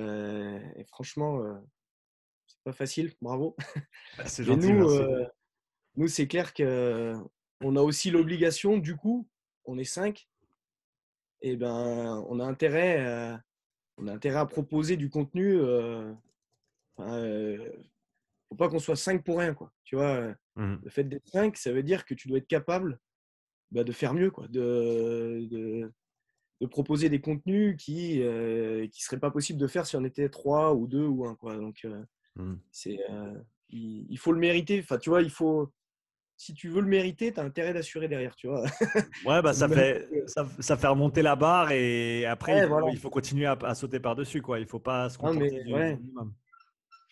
[0.89, 1.43] franchement,
[2.47, 3.13] c'est pas facile.
[3.21, 3.57] Bravo.
[4.17, 4.73] Bah, c'est gentil.
[4.73, 4.89] Nous,
[5.97, 7.15] nous c'est clair que
[7.61, 8.79] on a aussi l'obligation.
[8.79, 9.29] Du coup,
[9.67, 10.27] on est cinq
[11.43, 13.43] eh ben, on a intérêt, à,
[13.99, 15.59] on a intérêt à proposer du contenu.
[15.59, 16.13] Euh,
[17.01, 17.73] euh,
[18.57, 19.73] faut pas qu'on soit 5 pour rien, quoi.
[19.85, 22.99] Tu vois, mmh le fait d'être 5, ça veut dire que tu dois être capable
[23.71, 29.21] bah, de faire mieux, quoi, de, de, proposer des contenus qui ne euh, qui seraient
[29.21, 31.57] pas possible de faire si on était 3 ou 2 ou 1, quoi.
[31.57, 32.03] Donc, euh,
[32.37, 32.55] mmh.
[32.71, 32.99] c'est,
[33.69, 34.81] il, il, faut le mériter.
[34.81, 35.71] Enfin, tu vois, il faut,
[36.37, 38.63] si tu veux le mériter, tu as intérêt d'assurer derrière, tu vois.
[39.25, 43.47] Ouais, bah, ça, fait, ça, ça, fait remonter la barre et après, il, faut, continuer
[43.47, 44.43] à, sauter par-dessus.
[44.43, 44.59] Quoi.
[44.59, 45.99] Il ne faut pas se contenter mais,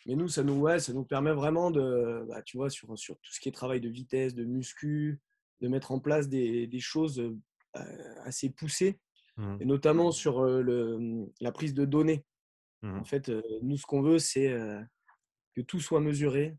[0.06, 3.16] Mais nous, ça nous, ouais, ça nous permet vraiment de, bah, tu vois, sur, sur
[3.16, 5.20] tout ce qui est travail de vitesse, de muscu,
[5.60, 8.98] de mettre en place des, des choses euh, assez poussées,
[9.36, 9.56] mmh.
[9.60, 12.24] et notamment sur euh, le, la prise de données.
[12.82, 12.98] Mmh.
[12.98, 14.54] En fait, euh, nous, ce qu'on veut, c'est
[15.54, 16.56] que tout soit mesuré,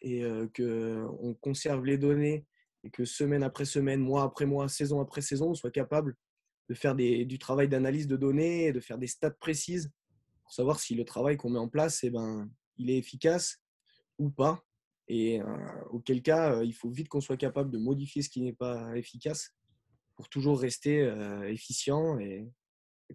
[0.00, 0.22] et
[0.56, 2.46] qu'on conserve les données
[2.84, 6.16] et que semaine après semaine, mois après mois, saison après saison, on soit capable
[6.68, 9.90] de faire des, du travail d'analyse de données et de faire des stats précises
[10.42, 13.62] pour savoir si le travail qu'on met en place, eh ben, il est efficace
[14.18, 14.64] ou pas.
[15.10, 15.40] Et
[15.90, 19.54] auquel cas, il faut vite qu'on soit capable de modifier ce qui n'est pas efficace
[20.16, 21.00] pour toujours rester
[21.46, 22.46] efficient et,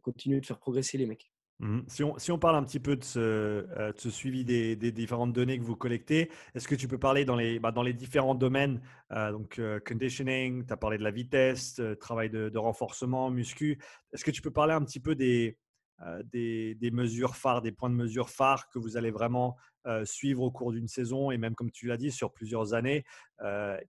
[0.02, 1.32] continuer de faire progresser les mecs.
[1.60, 1.82] Mmh.
[1.88, 5.76] Si on, parle un petit peu de ce, euh, suivi des, différentes données que vous
[5.76, 9.60] collectez, est-ce que tu peux parler dans les, bah, dans les différents domaines, euh, donc
[9.60, 13.80] euh, conditioning, tu as parlé de la vitesse, travail de, renforcement, muscu,
[14.12, 15.58] est-ce que tu peux parler un petit peu des,
[16.26, 19.58] des, mesures phares, des points de mesure phares que vous allez vraiment
[20.06, 23.06] suivre au cours d'une saison et même comme tu l'as dit sur plusieurs années,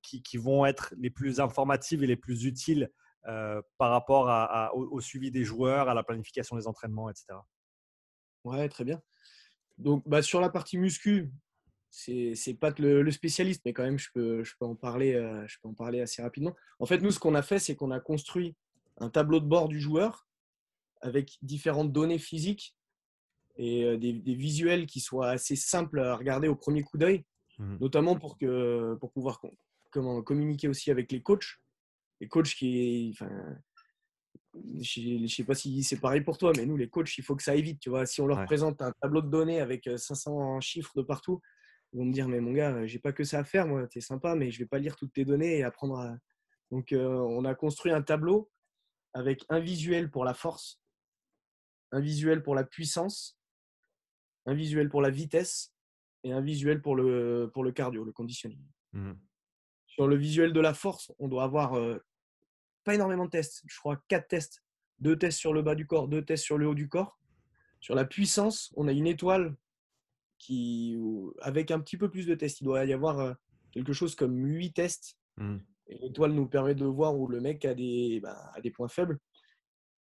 [0.03, 2.91] qui, vont être les plus informatives et les plus utiles
[3.23, 7.39] par rapport au, suivi des joueurs, à la planification des entraînements, etc.
[8.45, 9.01] Ouais, très bien.
[9.79, 11.33] Donc, bah, sur la partie muscu,
[11.91, 15.13] c'est pas le, spécialiste, mais quand même, je peux, en parler,
[15.47, 16.55] je peux en parler assez rapidement.
[16.79, 18.57] En fait, nous, ce qu'on a fait, c'est qu'on a construit
[18.99, 20.27] un tableau de bord du joueur
[21.05, 22.75] avec différentes données physiques
[23.57, 27.25] et des, des, visuels qui soient assez simples à regarder au premier coup d'œil,
[27.59, 27.77] mmh.
[27.81, 29.41] notamment pour, que, pour pouvoir
[29.93, 31.61] comment, communiquer aussi avec les coachs.
[32.21, 33.31] Les coachs qui, enfin,
[34.81, 37.37] je ne sais pas si c'est pareil pour toi, mais nous, les coachs, il faut
[37.37, 37.81] que ça aille vite.
[37.81, 41.41] Tu vois, si on leur présente un tableau de données avec 500 chiffres de partout,
[41.93, 43.99] ils vont me dire, mais mon gars, j'ai pas que ça à faire, moi, tu
[43.99, 46.17] es sympa, mais je vais pas lire toutes tes données et apprendre à.
[46.71, 48.51] Donc, on a construit un tableau
[49.13, 50.81] avec un visuel pour la force,
[51.95, 53.39] un visuel pour la puissance,
[54.47, 55.73] un visuel pour la vitesse
[56.25, 58.61] et un visuel pour le, pour le cardio, le conditioning.
[58.93, 59.13] Mmh.
[59.87, 61.79] Sur le visuel de la force, on doit avoir
[62.83, 63.63] pas énormément de tests.
[63.67, 64.65] Je crois quatre tests.
[64.99, 67.17] Deux tests sur le bas du corps, deux tests sur le haut du corps.
[67.81, 69.55] Sur la puissance, on a une étoile
[70.39, 70.99] qui,
[71.43, 72.61] avec un petit peu plus de tests.
[72.61, 73.37] Il doit y avoir
[73.71, 75.17] quelque chose comme huit tests.
[75.37, 75.59] Mmh.
[75.89, 79.21] l'étoile nous permet de voir où le mec a des, bah, a des points faibles.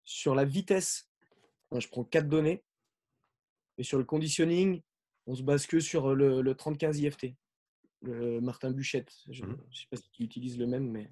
[0.04, 1.10] Sur la vitesse,
[1.72, 2.64] je prends quatre données.
[3.78, 4.80] Et sur le conditioning,
[5.26, 7.34] on se base que sur le, le 30-15 IFT,
[8.02, 9.12] le Martin Buchette.
[9.28, 9.58] Je ne mmh.
[9.72, 11.10] sais pas si tu utilises le même, mais.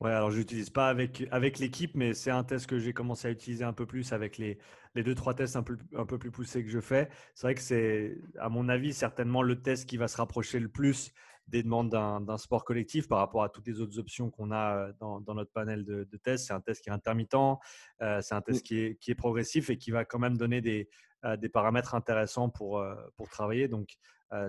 [0.00, 3.26] Ouais, alors je n'utilise pas avec, avec l'équipe, mais c'est un test que j'ai commencé
[3.26, 4.58] à utiliser un peu plus avec les,
[4.94, 7.08] les deux, trois tests un peu, un peu plus poussés que je fais.
[7.34, 10.68] C'est vrai que c'est, à mon avis, certainement le test qui va se rapprocher le
[10.68, 11.12] plus
[11.48, 14.92] des demandes d'un sport collectif par rapport à toutes les autres options qu'on a euh,
[15.00, 16.46] dans, dans, notre panel de, tests.
[16.46, 17.34] C'est un test qui est intermittent,
[18.02, 20.60] euh, c'est un test qui est, qui est, progressif et qui va quand même donner
[20.60, 20.88] des,
[21.24, 22.84] euh, des paramètres intéressants pour,
[23.16, 23.66] pour travailler.
[23.68, 23.94] Donc,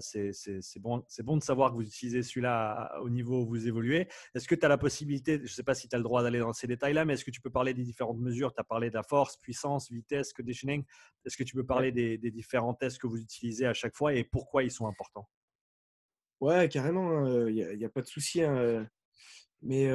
[0.01, 0.33] c'est
[0.79, 4.09] bon, bon de savoir que vous utilisez celui-là au niveau où vous évoluez.
[4.35, 6.21] Est-ce que tu as la possibilité, je ne sais pas si tu as le droit
[6.21, 8.53] d'aller dans ces détails-là, mais est-ce que tu peux parler des différentes mesures?
[8.53, 10.83] Tu as parlé de la force, puissance, vitesse, conditioning.
[11.25, 14.13] Est-ce que tu peux parler des, des différents tests que vous utilisez à chaque fois
[14.13, 15.29] et pourquoi ils sont importants?
[16.41, 18.41] Ouais, carrément, il hein, n'y a, pas de souci.
[18.41, 18.87] Hein,
[19.61, 19.87] mais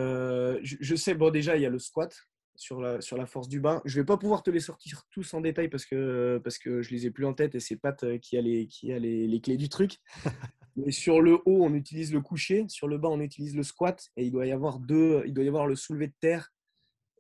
[0.63, 2.15] je, sais, bon, déjà, il y a le squat
[2.57, 3.83] sur la, sur la force du bas.
[3.85, 6.83] Je ne vais pas pouvoir te les sortir tous en détail parce que, parce que
[6.83, 9.27] je les ai plus en tête et c'est Pat qui a les, qui a les,
[9.27, 9.99] les clés du truc.
[10.77, 12.67] mais sur le haut, on utilise le coucher.
[12.69, 14.11] Sur le bas, on utilise le squat.
[14.17, 16.53] Et il doit y avoir deux, il doit y avoir le soulevé de terre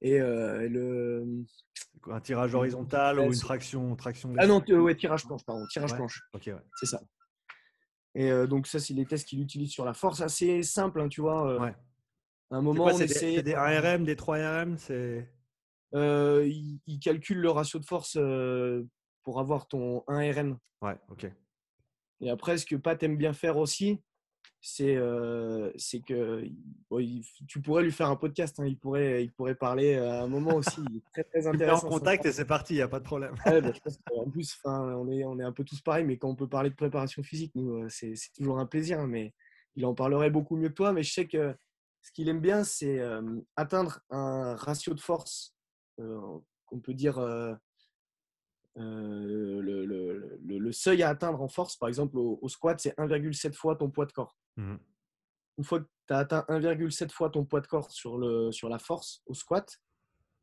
[0.04, 1.44] et, le.
[2.10, 5.64] Un tirage horizontal ou une traction, traction Ah non, ouais, tirage planche, pardon.
[5.70, 6.20] Tirage planche.
[6.34, 6.54] Ok, ouais.
[6.76, 7.00] C'est ça.
[8.14, 10.20] Et donc, ça, c'est les tests qu'il utilise sur la force.
[10.20, 11.58] Assez simple, hein, tu vois.
[11.60, 11.74] Ouais.
[12.50, 13.42] À un moment, on essaie.
[13.42, 15.28] Des, 1RM, des 3RM c'est...
[15.94, 18.18] Euh, il, il, calcule le ratio de force
[19.22, 20.56] pour avoir ton 1RM.
[20.82, 21.30] Ouais, ok.
[22.20, 24.00] Et après, ce que Pat aime bien faire aussi,
[24.66, 24.98] c'est
[25.76, 26.42] c'est que
[27.46, 28.58] tu pourrais lui faire un podcast.
[28.58, 30.80] Hein, il, pourrait, il pourrait parler à un moment aussi.
[30.90, 31.86] Il est très, très intéressant.
[31.86, 33.34] en contact et c'est parti, il n'y a pas de problème.
[33.44, 33.52] Bah,
[34.16, 36.70] en plus, on est, on est un peu tous pareils, mais quand on peut parler
[36.70, 39.00] de préparation physique, nous, c'est toujours un plaisir.
[39.00, 39.34] Hein, mais
[39.76, 40.94] il en parlerait beaucoup mieux que toi.
[40.94, 41.54] Mais je sais que
[42.00, 43.02] ce qu'il aime bien, c'est
[43.56, 45.54] atteindre un ratio de force
[45.98, 47.20] qu'on peut dire
[48.76, 53.76] le, le, le, seuil à atteindre en force, par exemple au, squat, c'est 1,7 fois
[53.76, 54.34] ton poids de corps.
[54.56, 54.76] Mmh
[55.58, 58.68] Une fois que tu as atteint 1,7 fois ton poids de corps sur, le, sur
[58.68, 59.80] la force au squat,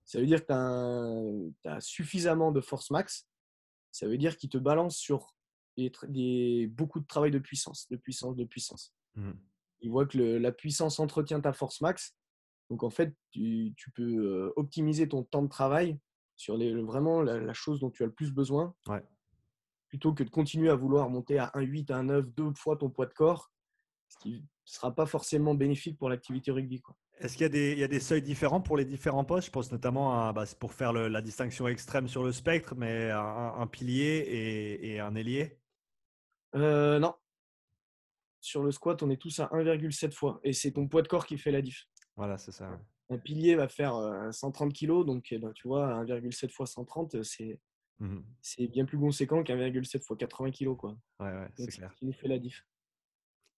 [0.05, 3.27] ça veut dire que tu as, suffisamment de force max.
[3.91, 5.35] Ça veut dire qu'il te balance sur
[5.77, 8.93] des, beaucoup de travail de puissance, de puissance, de puissance.
[9.15, 9.31] Mmh
[9.81, 12.15] Il voit que la puissance entretient ta force max.
[12.69, 15.99] Donc en fait, tu, tu peux optimiser ton temps de travail
[16.41, 18.73] sur les, vraiment la, chose dont tu as le plus besoin,
[19.87, 23.05] plutôt que de continuer à vouloir monter à 1,8, à 1,9, deux fois ton poids
[23.05, 23.50] de corps,
[24.11, 26.81] ce qui ne sera pas forcément bénéfique pour l'activité rugby.
[27.19, 29.47] Est-ce qu'il y, a des, il y a des seuils différents pour les différents postes?
[29.47, 33.67] Je pense notamment à, bah, pour faire la distinction extrême sur le spectre, mais un,
[33.67, 35.59] pilier et, un ailier?
[36.55, 37.13] Euh, Non.
[38.39, 40.39] Sur le squat, on est tous à 1,7 fois.
[40.43, 41.87] Et c'est ton poids de corps qui fait la diff.
[42.15, 42.79] Voilà, c'est ça
[43.11, 43.93] un pilier va faire
[44.31, 47.59] 130 kg, donc eh ben, tu vois, 1,7 fois 130, c'est
[47.99, 50.75] mmh c'est bien plus conséquent qu'1,7 fois 80 kg.
[50.75, 50.97] Quoi.
[51.19, 51.93] Ouais, ouais, c'est clair.
[51.95, 52.65] Qui nous fait la diff.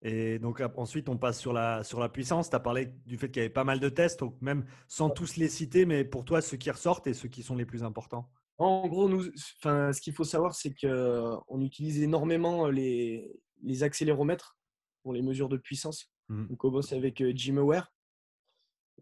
[0.03, 2.49] Et donc ensuite, on passe sur la, sur la puissance.
[2.49, 5.09] Tu as parlé du fait qu'il y avait pas mal de tests, donc même sans
[5.09, 7.83] tous les citer, mais pour toi, ceux qui ressortent et ceux qui sont les plus
[7.83, 14.57] importants En gros, nous, ce qu'il faut savoir, c'est qu'on utilise énormément les, les accéléromètres
[15.03, 16.11] pour les mesures de puissance.
[16.29, 17.89] Mmh on commence avec GymAware.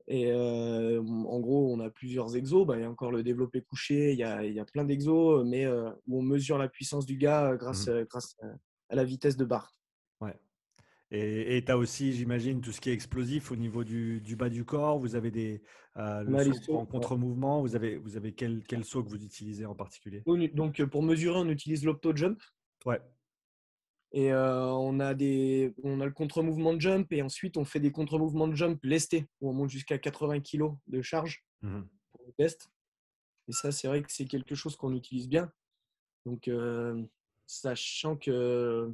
[0.08, 2.66] Et en gros, on a plusieurs exos.
[2.68, 4.84] Bah, il y a encore le développé couché, il y a, il y a plein
[4.84, 8.36] d'exos, mais où on mesure la puissance du gars grâce, mmh grâce
[8.90, 9.74] à la vitesse de barre.
[11.14, 14.50] Et tu as aussi, j'imagine, tout ce qui est explosif au niveau du, du bas
[14.50, 14.98] du corps.
[14.98, 15.62] Vous avez des
[15.96, 17.62] le en contre-mouvement.
[17.62, 20.24] Vous avez, vous avez quel, quel saut que vous utilisez en particulier?
[20.54, 22.42] Donc, pour mesurer, on utilise l'opto-jump.
[22.86, 23.02] Ouais.
[24.14, 27.94] Et on, a des, on a le contre-mouvement de jump et ensuite on fait des
[27.94, 32.34] contre-mouvements de jump lestés où on monte jusqu'à 80 kg de charge mmh pour le
[32.34, 32.70] test.
[33.48, 35.52] Et ça, c'est vrai que c'est quelque chose qu'on utilise bien.
[36.26, 36.50] Donc,
[37.48, 38.94] sachant que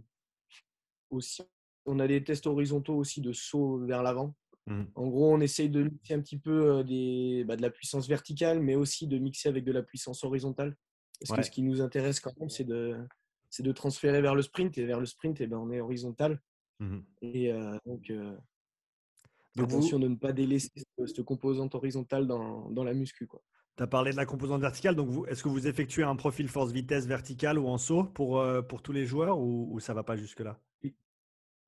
[1.10, 1.44] aussi,
[1.88, 4.36] on a des tests horizontaux aussi de saut vers l'avant.
[4.68, 4.84] Mmh.
[4.96, 8.60] En gros, on essaye de mixer un petit peu des, bah, de la puissance verticale,
[8.60, 10.76] mais aussi de mixer avec de la puissance horizontale.
[11.22, 12.96] Parce que ce qui nous intéresse quand même, c'est de,
[13.50, 14.78] c'est de transférer vers le sprint.
[14.78, 16.40] Et vers le sprint, et eh ben, on est horizontal.
[16.80, 17.52] Mmh Et
[17.86, 18.12] donc,
[19.56, 20.70] Donc attention de ne pas délaisser
[21.06, 23.28] cette composante horizontale dans, dans la muscu.
[23.78, 24.96] Tu as parlé de la composante verticale.
[24.96, 28.92] Donc, est-ce que vous effectuez un profil force-vitesse vertical ou en saut pour, pour tous
[28.92, 30.60] les joueurs ou, ça ne va pas jusque-là?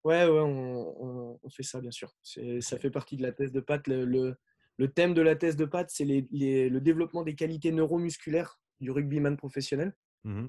[0.03, 2.15] Ouais, ouais on, on, fait ça, bien sûr.
[2.23, 3.85] Ça fait partie de la thèse de Pat.
[3.87, 4.37] Le,
[4.77, 8.91] le, thème de la thèse de Pat, c'est les, le développement des qualités neuromusculaires du
[8.91, 9.93] rugbyman professionnel.
[10.23, 10.47] Mmh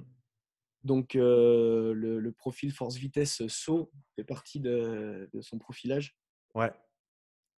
[0.83, 6.17] donc, le, profil force-vitesse saut fait partie de, son profilage.
[6.55, 6.71] Ouais.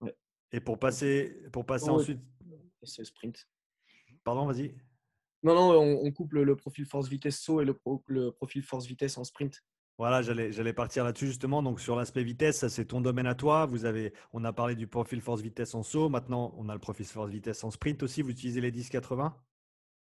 [0.00, 0.16] ouais.
[0.50, 2.20] Et pour passer, pour passer ensuite.
[2.82, 3.48] C'est sprint.
[4.24, 4.74] Pardon, vas-y.
[5.44, 9.62] Non, non, on, coupe le, profil force-vitesse saut et le, le profil force-vitesse en sprint.
[9.98, 11.62] Voilà, j'allais partir là-dessus justement.
[11.62, 13.66] Donc sur l'aspect vitesse, ça c'est ton domaine à toi.
[13.66, 16.08] Vous avez, on a parlé du profil force-vitesse en saut.
[16.08, 18.22] Maintenant, on a le profil force-vitesse en sprint aussi.
[18.22, 19.32] Vous utilisez les 10-80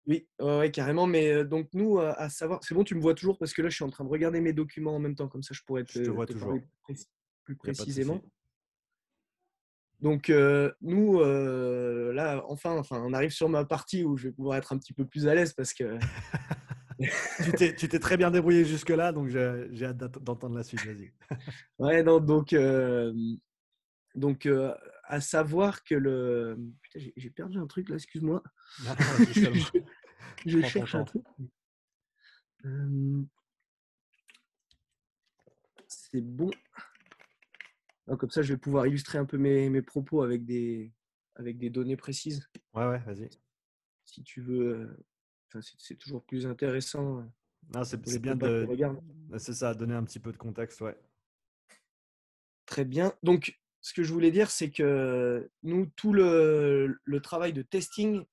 [0.07, 1.05] oui, ouais, carrément.
[1.05, 3.75] Mais donc, nous, à savoir, c'est bon, tu me vois toujours parce que là, je
[3.75, 5.99] suis en train de regarder mes documents en même temps, comme ça, je pourrais te,
[5.99, 6.57] je te vois toujours.
[7.43, 8.19] plus, précisément.
[9.99, 10.33] Donc,
[10.81, 14.79] nous, là, enfin, enfin, on arrive sur ma partie où je vais pouvoir être un
[14.79, 15.99] petit peu plus à l'aise parce que.
[17.77, 20.85] tu t'es très bien débrouillé jusque-là, donc j'ai hâte d'entendre la suite.
[20.85, 21.13] Vas-y.
[21.79, 22.55] ouais, non, donc,
[24.15, 24.47] donc
[25.03, 26.57] à savoir que le.
[26.81, 28.43] Putain, j'ai perdu un truc là, excuse-moi.
[30.45, 31.23] je, cherche un truc.
[35.87, 36.51] C'est bon.
[38.05, 40.93] comme ça, je vais pouvoir illustrer un peu mes, mes propos avec des,
[41.35, 42.47] avec des données précises.
[42.73, 43.29] Ouais, ouais, vas-y.
[44.05, 44.97] Si tu veux.
[45.49, 47.23] Enfin, c'est toujours plus intéressant.
[47.83, 48.67] C'est bien de.
[49.37, 50.97] C'est ça, donner un petit peu de contexte, ouais.
[52.65, 53.13] Très bien.
[53.23, 58.25] Donc, ce que je voulais dire, c'est que nous, tout le, travail de testing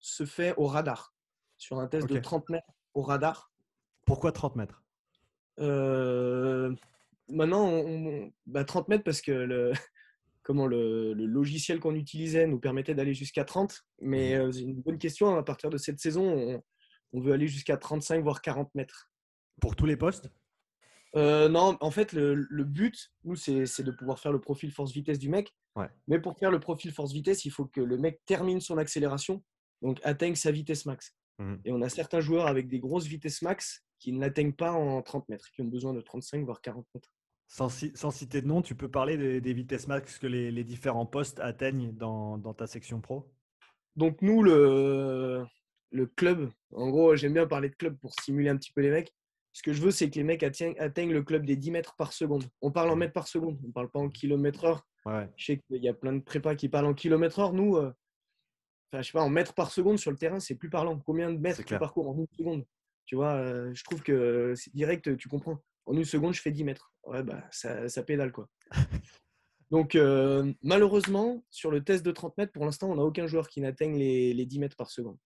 [0.00, 1.14] se fait au radar,
[1.56, 3.50] sur un test de 30 mètres au radar.
[4.04, 4.82] Pourquoi 30 mètres?
[5.58, 6.74] Euh,
[7.28, 9.72] Maintenant, on, 30 bah, mètres parce que le,
[10.42, 13.84] comment le, logiciel qu'on utilisait nous permettait d'aller jusqu'à 30.
[14.00, 14.40] Mais mmh.
[14.40, 15.36] euh, c'est une bonne question.
[15.36, 16.62] À partir de cette saison, on,
[17.12, 19.10] on veut aller jusqu'à 35, voire 40 mètres.
[19.60, 20.30] Pour tous les postes?
[21.14, 25.28] Euh, non, en fait, le, but, nous, c'est de pouvoir faire le profil force-vitesse du
[25.28, 25.54] mec.
[26.06, 29.42] Mais pour faire le profil force-vitesse, il faut que le mec termine son accélération,
[29.80, 31.14] donc atteigne sa vitesse max.
[31.38, 31.54] Mmh.
[31.64, 35.00] Et on a certains joueurs avec des grosses vitesses max qui ne l'atteignent pas en
[35.00, 37.10] 30 mètres, qui ont besoin de 35 voire 40 mètres.
[37.52, 41.92] Sans, citer de nom, tu peux parler des, vitesses max que les, différents postes atteignent
[41.92, 43.30] dans, ta section pro?
[43.94, 45.44] Donc nous, le,
[45.90, 48.90] le club, en gros, j'aime bien parler de club pour stimuler un petit peu les
[48.90, 49.12] mecs
[49.52, 52.12] ce que je veux, c'est que les mecs atteignent, le club des 10 mètres par
[52.12, 52.44] seconde.
[52.62, 54.86] On parle en mètres par seconde, on ne parle pas en kilomètres heure.
[55.36, 57.52] Je sais qu'il y a plein de prépas qui parlent en kilomètres heure.
[57.52, 57.92] Nous, euh,
[58.94, 60.98] je sais pas, en mètres par seconde sur le terrain, c'est plus parlant.
[61.00, 62.64] Combien de mètres tu parcours en une seconde?
[63.04, 65.62] Tu vois, euh, je trouve que c'est direct, tu comprends.
[65.86, 66.92] En une seconde, je fais 10 mètres.
[67.04, 68.48] Ouais, bah, ça, pédale, quoi.
[69.70, 73.48] Donc, euh, malheureusement, sur le test de 30 mètres, pour l'instant, on n'a aucun joueur
[73.48, 75.16] qui n'atteigne les, 10 mètres par seconde.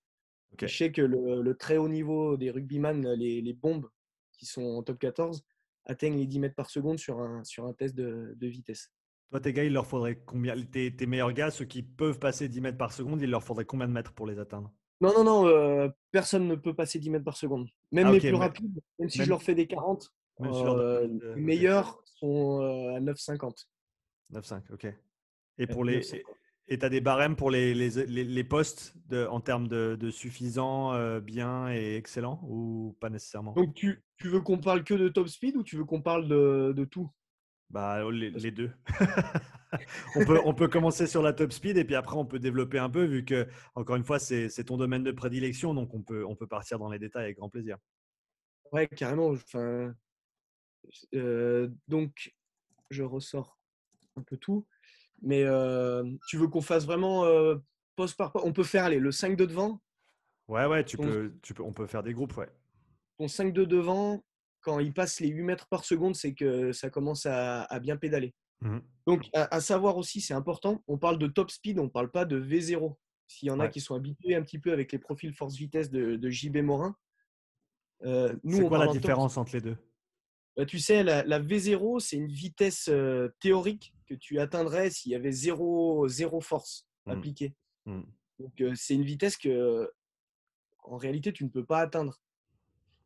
[0.60, 3.88] Je sais que le, très haut niveau des rugbyman, les bombes,
[4.36, 5.42] qui sont en top 14
[5.86, 8.92] atteignent les 10 mètres par seconde sur un, sur un test de, vitesse.
[9.30, 12.48] Toi, tes gars, il leur faudrait combien tes, tes, meilleurs gars, ceux qui peuvent passer
[12.48, 14.72] 10 mètres par seconde, il leur faudrait combien de mètres pour les atteindre?
[15.00, 17.68] Non, non, non, euh, personne ne peut passer 10 mètres par seconde.
[17.92, 22.02] Même ah, les plus rapides, même si je leur fais des 40, euh, les meilleurs
[22.04, 23.66] sont euh, à 9,50.
[24.32, 24.86] 9,5, ok.
[25.58, 26.02] Et pour les,
[26.68, 30.10] et tu as des barèmes pour les, les, les, postes de, en termes de, de
[30.10, 33.52] suffisant, euh, bien et excellent ou pas nécessairement?
[33.52, 36.26] Donc tu, tu veux qu'on parle que de top speed ou tu veux qu'on parle
[36.26, 37.08] de, de tout?
[37.70, 38.70] Bah, les, les deux.
[40.16, 42.78] on, peut, on peut commencer sur la top speed et puis après on peut développer
[42.78, 43.46] un peu vu que,
[43.76, 46.90] encore une fois, c'est ton domaine de prédilection donc on peut, on peut partir dans
[46.90, 47.78] les détails avec grand plaisir.
[48.72, 49.28] Ouais, carrément.
[49.28, 49.94] Enfin,
[51.14, 52.34] euh, donc,
[52.90, 53.58] je ressors
[54.16, 54.66] un peu tout.
[55.22, 55.44] Mais
[56.28, 57.24] tu veux qu'on fasse vraiment
[57.96, 58.46] poste par poste?
[58.46, 59.80] On peut faire aller le 5 de devant.
[60.48, 62.48] Ouais, ouais, tu peux, tu peux, on peut faire des groupes, ouais.
[63.18, 64.22] Ton 5 de devant,
[64.60, 68.34] quand il passe les 8 mètres par seconde, c'est que ça commence à, bien pédaler.
[68.60, 72.10] Mmh Donc, à, savoir aussi, c'est important, on parle de top speed, on ne parle
[72.10, 72.96] pas de V0.
[73.28, 76.30] S'il y en a qui sont habitués un petit peu avec les profils force-vitesse de,
[76.30, 76.96] JB Morin.
[78.04, 79.76] Euh, c'est quoi la différence entre les deux?
[80.64, 85.32] Tu sais, la, V0, c'est une vitesse euh, théorique que tu atteindrais s'il y avait
[85.32, 87.10] zéro, zéro force Mmh.
[87.10, 87.54] appliquée.
[87.86, 88.02] Mmh.
[88.40, 89.90] Donc, euh, c'est une vitesse que,
[90.84, 92.20] en réalité, tu ne peux pas atteindre.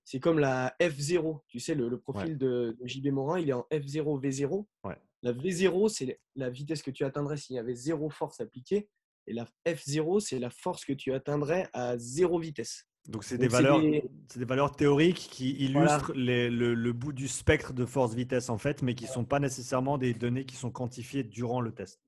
[0.04, 1.40] C'est comme la F0.
[1.46, 4.66] Tu sais, le, le profil de, de JB Morin, il est en F0, V0.
[4.84, 4.96] Ouais.
[5.22, 8.88] La V0, c'est la vitesse que tu atteindrais s'il y avait zéro force appliquée.
[9.26, 12.88] Et la F0, c'est la force que tu atteindrais à zéro vitesse.
[13.08, 14.04] Donc, c'est des, valeurs, des-
[14.44, 15.92] valeurs théoriques qui Voilà.
[15.94, 19.24] illustrent les- le, le bout du spectre de force-vitesse, en fait, mais qui ne sont
[19.24, 22.00] pas nécessairement des données qui sont quantifiées durant le test.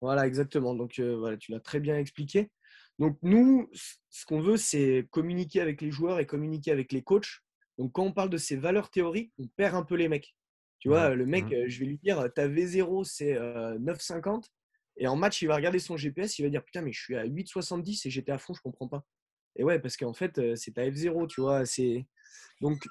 [0.00, 0.74] Voilà, exactement.
[0.74, 2.50] Donc, euh, voilà, tu l'as très bien expliqué.
[2.98, 3.68] Donc, nous,
[4.10, 7.40] ce qu'on veut, c'est communiquer avec les joueurs et communiquer avec les coachs.
[7.78, 10.36] Donc, quand on parle de ces valeurs théoriques, on perd un peu les mecs.
[10.78, 14.44] Tu vois, le mec, euh, je vais lui dire, ta V0, c'est euh, 9,50.
[14.98, 17.16] Et en match, il va regarder son GPS, il va dire, putain, mais je suis
[17.16, 19.02] à 8,70 et j'étais à fond, je comprends pas.
[19.56, 21.64] Et ouais, parce qu'en fait, euh, c'est ta F0, tu vois.
[21.64, 22.06] c'est
[22.60, 22.84] Donc,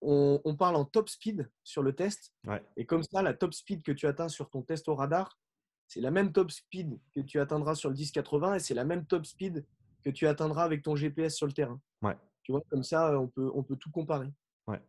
[0.00, 2.32] on, on parle en top speed sur le test.
[2.46, 2.62] Ouais.
[2.76, 5.38] Et comme ça, la top speed que tu atteins sur ton test au radar,
[5.86, 9.06] c'est la même top speed que tu atteindras sur le 1080 et c'est la même
[9.06, 9.66] top speed
[10.02, 11.80] que tu atteindras avec ton GPS sur le terrain.
[12.02, 12.16] Ouais.
[12.42, 14.28] Tu vois, comme ça, on peut, on peut tout comparer.
[14.66, 14.80] Ouais.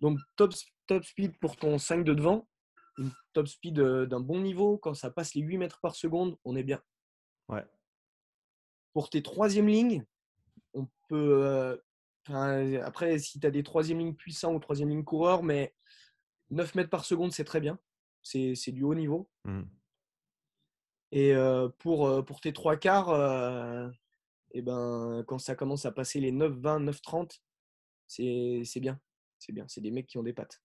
[0.00, 0.54] Donc, top,
[0.86, 2.48] top speed pour ton 5 de devant,
[2.96, 4.78] une top speed euh, d'un bon niveau.
[4.78, 6.80] Quand ça passe les 8 mètres par seconde, on est bien.
[7.48, 7.64] Ouais.
[8.94, 10.04] Pour tes troisième lignes,
[10.74, 11.76] on peut.
[12.30, 15.74] euh, après, si tu as des troisième lignes puissants ou troisième ligne coureurs, mais
[16.50, 17.78] 9 mètres par seconde, c'est très bien.
[18.22, 19.28] C'est c'est du haut niveau.
[19.44, 19.68] Mhm.
[21.12, 23.88] Et euh, pour, euh, pour tes trois quarts, euh,
[24.52, 27.42] eh ben, quand ça commence à passer les 9, 20, 9, 30,
[28.06, 29.00] c'est c'est bien.
[29.38, 29.64] C'est bien.
[29.68, 30.62] C'est des mecs qui ont des pattes.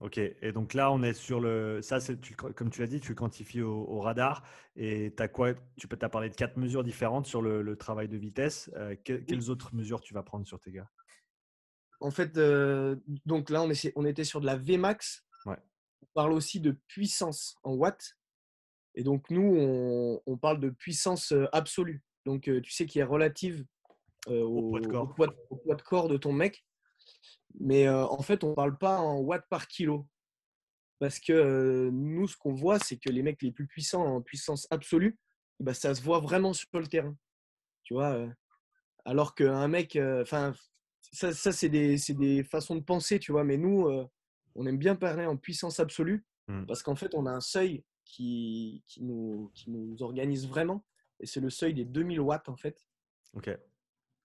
[0.00, 1.80] Ok, et donc là, on est sur le.
[1.80, 4.44] Ça, tu comme tu l'as dit, tu le quantifies au, au radar.
[4.76, 7.76] Et tu as quoi Tu peux t'as parlé de quatre mesures différentes sur le, le
[7.76, 8.70] travail de vitesse.
[8.76, 10.90] Euh, que- quelles autres mesures tu vas prendre sur tes gars?
[12.00, 15.24] En fait, euh, donc là, on, essaie- on était sur de la Vmax.
[15.46, 15.56] Ouais.
[16.02, 18.16] On parle aussi de puissance en watts.
[18.96, 22.02] Et donc, nous, on, on parle de puissance euh, absolue.
[22.26, 23.64] Donc, tu sais, qui est relative
[24.28, 25.04] euh, Au poids de corps.
[25.04, 26.66] au poids, au poids de corps de ton mec.
[27.60, 30.06] Mais euh, en fait, on ne parle pas en watts par kilo.
[30.98, 34.22] Parce que euh, nous, ce qu'on voit, c'est que les mecs les plus puissants en
[34.22, 35.18] puissance absolue,
[35.60, 37.16] ben, ça se voit vraiment sur le terrain.
[37.82, 38.28] Tu vois euh,
[39.04, 40.54] Alors qu'un mec, enfin,
[41.12, 43.44] ça, ça c'est des, des façons de penser, tu vois.
[43.44, 43.88] Mais nous,
[44.54, 46.66] on aime bien parler en puissance absolue Mm.
[46.66, 50.84] parce qu'en fait, on a un seuil qui, qui, nous, qui nous organise vraiment.
[51.20, 52.86] Et c'est le seuil des 2000 watts, en fait.
[53.34, 53.50] Ok,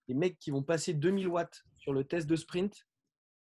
[0.07, 2.87] Les mecs qui vont passer 2000 watts sur le test de sprint,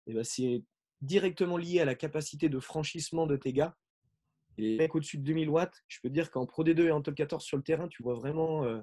[0.06, 0.62] eh ben, c'est
[1.00, 3.76] directement lié à la capacité de franchissement de tes gars.
[4.56, 7.02] Et les mecs au-dessus de 2000 watts, je peux dire qu'en Pro D2 et en
[7.02, 8.80] Top 14 sur le terrain, tu vois vraiment, euh,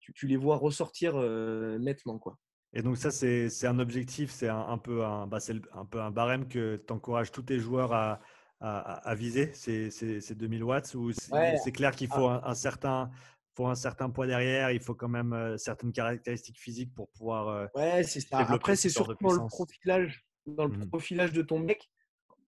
[0.00, 2.18] tu, tu les vois ressortir euh, nettement.
[2.18, 2.38] Quoi.
[2.74, 5.86] Et donc ça, c'est c'est un objectif, c'est un, un peu un, bah, c'est un
[5.86, 8.20] peu un barème que tu encourages tous tes joueurs à,
[8.60, 11.56] à, à viser, ces, ces, ces 2000 watts, ou c'est Ouais.
[11.56, 13.10] c'est clair qu'il faut un, un certain,
[13.56, 17.70] faut un certain poids derrière, il faut quand même euh, certaines caractéristiques physiques pour pouvoir.
[17.74, 18.40] Ouais, c'est ça.
[18.40, 20.88] Après, ce c'est surtout dans le profilage, dans le Mhm.
[20.88, 21.90] profilage de ton mec.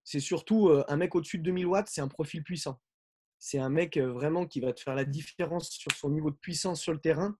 [0.04, 2.80] C'est surtout euh, un mec au-dessus de 2000 watts, c'est un profil puissant.
[3.38, 6.36] C'est un mec euh, vraiment qui va te faire la différence sur son niveau de
[6.36, 7.36] puissance sur le terrain.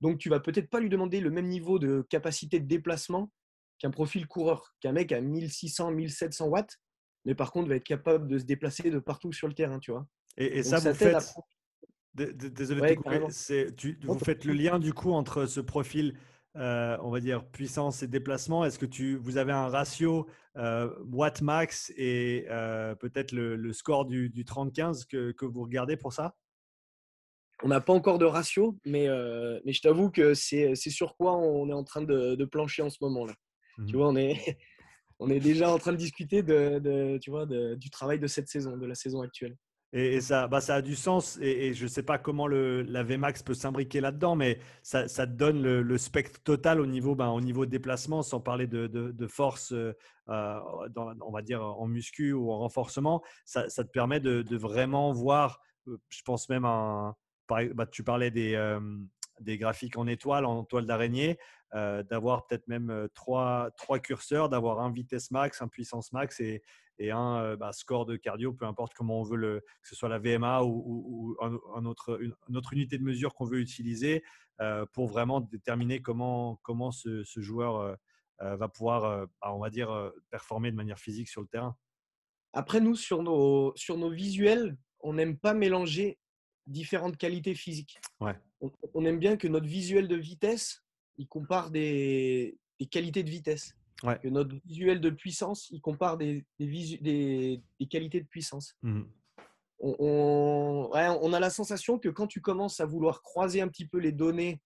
[0.00, 3.32] Donc, tu vas peut-être pas lui demander le même niveau de capacité de déplacement
[3.78, 6.78] qu'un profil coureur, qu'un mec à 1600, 1700 watts,
[7.24, 9.92] mais par contre va être capable de se déplacer de partout sur le terrain, tu
[9.92, 10.06] vois.
[10.36, 11.34] Et, et Donc, ça, vous à faites.
[12.14, 13.10] Désolé Ouais, de te couper.
[13.10, 13.30] carrément.
[13.30, 16.16] c'est- tu- Non, vous faites le lien du coup entre ce profil,
[16.56, 18.64] euh, on va dire puissance et déplacement.
[18.64, 23.72] Est-ce que tu, vous avez un ratio euh, watt max et euh, peut-être le, le
[23.72, 26.36] score du, du 30-15 que, que vous regardez pour ça?
[27.62, 31.36] On n'a pas encore de ratio, mais, euh, mais je t'avoue que c'est sur quoi
[31.36, 33.24] on est en train de, de plancher en ce moment.
[33.26, 33.34] là.
[33.78, 33.86] Mhm.
[33.86, 34.34] Tu vois, on est,
[35.18, 38.26] on est déjà en train de discuter de, de- tu vois, de- du travail de
[38.26, 39.56] cette saison, de la saison actuelle.
[39.96, 41.38] Et, ça, bah, ça a du sens.
[41.40, 45.24] Et, je ne sais pas comment le, la VMAX peut s'imbriquer là-dedans, mais ça, ça
[45.26, 49.12] te donne le, spectre total au niveau, ben, au niveau déplacement, sans parler de, de,
[49.12, 49.96] de force, euh,
[50.28, 50.60] euh,
[51.22, 53.22] on va dire en muscu ou en renforcement.
[53.44, 56.64] Ça, te permet de, vraiment voir, euh, je pense même,
[57.46, 58.58] par- bah, tu parlais des,
[59.40, 61.38] des graphiques en étoile, en toile d'araignée,
[61.74, 66.38] euh, d'avoir peut-être même euh, trois, trois curseurs, d'avoir un vitesse max, un puissance max
[66.40, 66.62] et,
[66.98, 69.94] et un euh, bah, score de cardio, peu importe comment on veut le, que ce
[69.96, 73.34] soit la VMA ou, ou- ou un, un autre, une, une autre unité de mesure
[73.34, 74.22] qu'on veut utiliser
[74.60, 77.96] euh, pour vraiment déterminer comment, comment ce, ce joueur
[78.40, 81.76] va pouvoir, bah, on va dire, performer de manière physique sur le terrain.
[82.52, 86.18] Après, nous, sur nos, sur nos visuels, on n'aime pas mélanger
[86.66, 87.98] différentes qualités physiques.
[88.20, 88.38] Ouais.
[88.60, 90.83] On, on aime bien que notre visuel de vitesse,
[91.18, 93.74] il compare des, des qualités de vitesse.
[94.22, 98.76] que notre visuel de puissance, il compare des, des, des, qualités de puissance.
[98.82, 99.02] Mmh.
[99.80, 103.98] On, on, a la sensation que quand tu commences à vouloir croiser un petit peu
[103.98, 104.60] les données,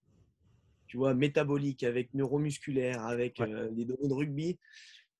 [0.87, 4.59] tu vois, métaboliques avec neuromusculaires, avec euh, les données de rugby,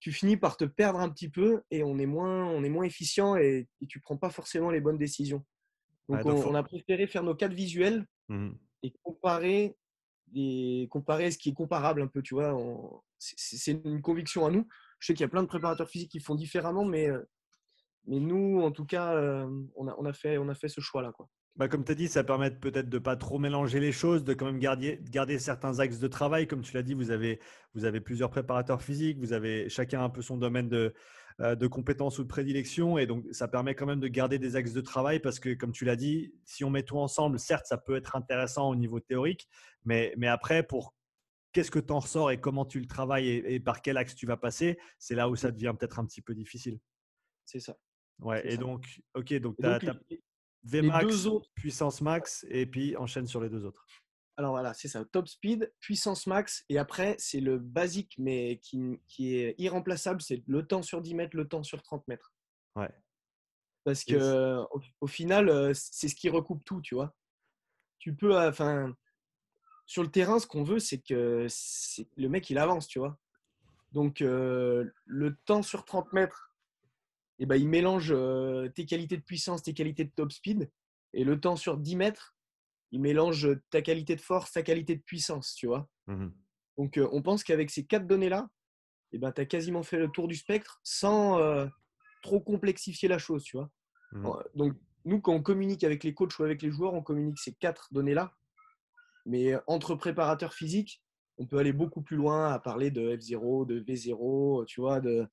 [0.01, 2.85] tu finis par te perdre un petit peu et on est moins, on est moins
[2.85, 5.45] efficient et, et tu prends pas forcément les bonnes décisions.
[6.09, 8.51] Donc, on, a préféré faire nos cadres visuels mmh
[8.85, 9.77] et comparer,
[10.35, 12.57] et comparer ce qui est comparable un peu, tu vois.
[13.19, 14.67] C'est une conviction à nous.
[14.99, 17.23] Je sais qu'il y a plein de préparateurs physiques qui font différemment, mais, euh,
[18.07, 20.81] mais nous, en tout cas, euh, on a, on a, fait, on a fait ce
[20.81, 21.13] choix-là.
[21.57, 24.25] Bah, comme tu as dit, ça permet peut-être de ne pas trop mélanger les choses,
[24.25, 26.47] de quand même garder, garder certains axes de travail.
[26.47, 27.41] Comme tu l'as dit, vous avez,
[27.75, 30.95] vous avez plusieurs préparateurs physiques, vous avez chacun un peu son domaine de,
[31.39, 32.99] de compétences ou de prédilection.
[32.99, 35.73] Et donc, ça permet quand même de garder des axes de travail parce que, comme
[35.73, 39.01] tu l'as dit, si on met tout ensemble, certes, ça peut être intéressant au niveau
[39.01, 39.49] théorique,
[39.85, 40.95] mais, mais après, pour
[41.53, 44.27] qu'est-ce que tu en ressors et comment tu le travailles et, par quel axe tu
[44.27, 46.79] vas passer, c'est là où ça devient peut-être un petit peu difficile.
[47.45, 47.77] C'est ça.
[48.21, 49.81] Ouais, et donc, ok, donc tu as,
[50.65, 53.87] Vmax, puissance max, et puis enchaîne sur les deux autres.
[54.39, 59.01] Alors voilà, c'est ça, top speed, puissance max, et après, c'est le basique, mais qui,
[59.09, 62.33] qui est irremplaçable, c'est le temps sur 10 mètres, le temps sur 30 mètres.
[62.77, 62.89] Ouais.
[63.83, 64.65] Parce que
[65.01, 67.17] au, final, euh, c'est ce qui recoupe tout, tu vois.
[67.99, 68.95] Tu peux, euh, enfin,
[69.87, 71.49] sur le terrain, ce qu'on veut, c'est que
[72.17, 73.19] le mec, il avance, tu vois.
[73.91, 76.55] Donc, euh, le temps sur 30 mètres,
[77.39, 80.71] et ben, il mélange euh, tes qualités de puissance, tes qualités de top speed.
[81.13, 82.37] Et le temps sur 10 mètres,
[82.93, 85.89] il mélange ta qualité de force, ta qualité de puissance, tu vois?
[86.07, 86.29] Mmh
[86.77, 88.49] Donc, euh, on pense qu'avec ces quatre données-là,
[89.13, 91.67] et ben, tu as quasiment fait le tour du spectre sans euh,
[92.23, 93.71] trop complexifier la chose, tu vois?
[94.13, 94.75] Mmh donc,
[95.05, 97.89] nous, quand on communique avec les coachs ou avec les joueurs, on communique ces quatre
[97.93, 98.35] données-là.
[99.25, 101.03] Mais entre préparateurs physiques,
[101.39, 105.27] on peut aller beaucoup plus loin à parler de F0, de V0, tu vois, de,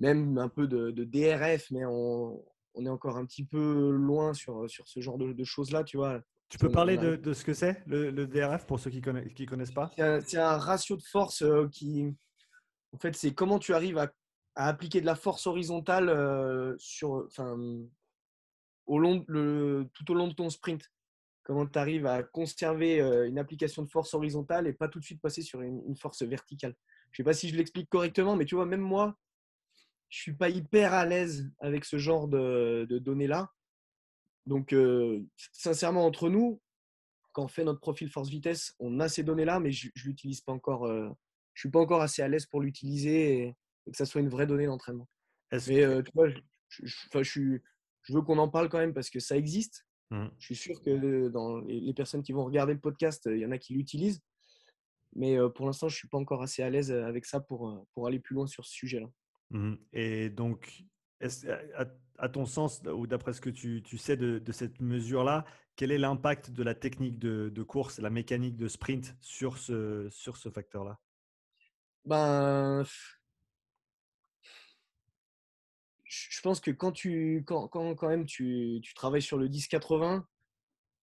[0.00, 2.42] même un peu de, DRF, mais on,
[2.76, 6.20] est encore un petit peu loin sur, sur ce genre de, choses-là, tu vois?
[6.50, 9.72] Tu peux parler de, ce que c'est, le, DRF, pour ceux qui ne qui connaissent
[9.72, 9.90] pas?
[9.96, 12.14] C'est un, ratio de force euh, qui,
[12.92, 14.12] en fait, c'est comment tu arrives à,
[14.56, 17.56] appliquer de la force horizontale euh, sur, enfin,
[18.86, 20.90] au long, le, tout au long de ton sprint.
[21.44, 25.04] Comment tu arrives à conserver euh, une application de force horizontale et pas tout de
[25.04, 26.74] suite passer sur une, une force verticale?
[27.12, 29.16] Je ne sais pas si je l'explique correctement, mais tu vois, même moi,
[30.10, 33.50] je suis pas hyper à l'aise avec ce genre de, données-là.
[34.46, 35.22] Donc, euh,
[35.52, 36.60] sincèrement, entre nous,
[37.32, 40.52] quand on fait notre profil force-vitesse, on a ces données-là, mais je ne l'utilise pas
[40.52, 40.86] encore.
[40.86, 41.08] Euh,
[41.54, 43.56] je suis pas encore assez à l'aise pour l'utiliser et,
[43.90, 45.08] que ça soit une vraie donnée d'entraînement.
[45.52, 46.28] Mais euh, tu vois,
[46.68, 46.86] je,
[47.22, 49.84] je, veux qu'on en parle quand même parce que ça existe.
[50.10, 50.26] Mmh.
[50.38, 53.50] Je suis sûr que dans les, personnes qui vont regarder le podcast, il y en
[53.50, 54.20] a qui l'utilisent.
[55.14, 58.06] Mais pour l'instant, je ne suis pas encore assez à l'aise avec ça pour, pour
[58.06, 59.08] aller plus loin sur ce sujet-là.
[59.50, 60.84] Mmh Et donc,
[61.20, 61.84] à,
[62.28, 65.44] ton sens, ou d'après ce que tu, sais de, cette mesure-là,
[65.76, 70.36] quel est l'impact de la technique de, course, la mécanique de sprint sur ce, sur
[70.36, 70.98] ce facteur-là?
[72.04, 72.84] Ben,
[76.04, 80.22] Je pense que quand, tu, quand, quand, même tu, tu, travailles sur le 10-80,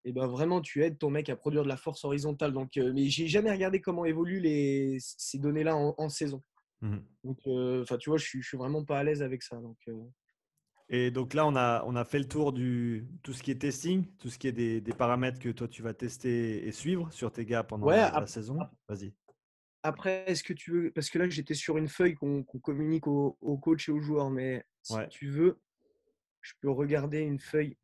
[0.04, 2.52] et eh ben vraiment tu aides ton mec à produire de la force horizontale.
[2.52, 6.42] Donc, euh, mais j'ai jamais regardé comment évoluent les, ces données-là en saison.
[6.82, 9.56] Mmh donc, enfin, tu vois, je suis, suis vraiment pas à l'aise avec ça.
[9.56, 9.78] Donc,
[10.88, 13.58] Et donc là, on a, on a fait le tour du tout ce qui est
[13.58, 17.10] testing, tout ce qui est des, des paramètres que toi tu vas tester et suivre
[17.12, 18.58] sur tes gars pendant la, saison.
[18.88, 19.12] Vas-y.
[19.82, 23.58] Après, est-ce que tu veux, parce que là j'étais sur une feuille qu'on communique aux,
[23.62, 25.60] coachs et aux joueurs, mais si tu veux,
[26.40, 27.76] je peux regarder une feuille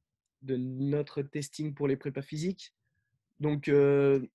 [0.43, 2.75] de notre testing pour les prépas physiques.
[3.41, 4.29] Donc, ouais,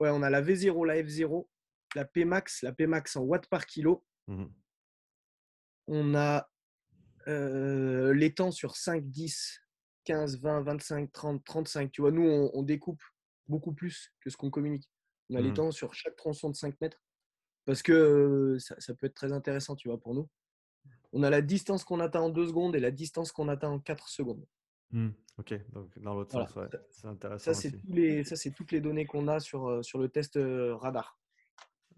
[0.00, 1.46] on a la V0, la F0,
[1.94, 4.04] la Pmax, la Pmax en watts par kilo.
[4.26, 4.46] Mmh
[5.90, 6.48] on a
[7.28, 9.60] euh, les temps sur 5, 10,
[10.04, 11.92] 15, 20, 25, 30, 35.
[11.92, 13.02] Tu vois, nous, on, découpe
[13.48, 14.90] beaucoup plus que ce qu'on communique.
[15.28, 17.02] On a les mmh temps sur chaque tronçon de 5 mètres
[17.64, 20.28] parce que euh, ça, peut être très intéressant, tu vois, pour nous.
[21.12, 23.78] On a la distance qu'on atteint en 2 secondes et la distance qu'on atteint en
[23.78, 24.44] 4 secondes.
[24.92, 26.58] Mmh, ok, donc dans l'autre sens,
[26.90, 27.52] c'est intéressant.
[27.52, 31.20] Ça, c'est toutes les données qu'on a sur, euh, sur le test radar.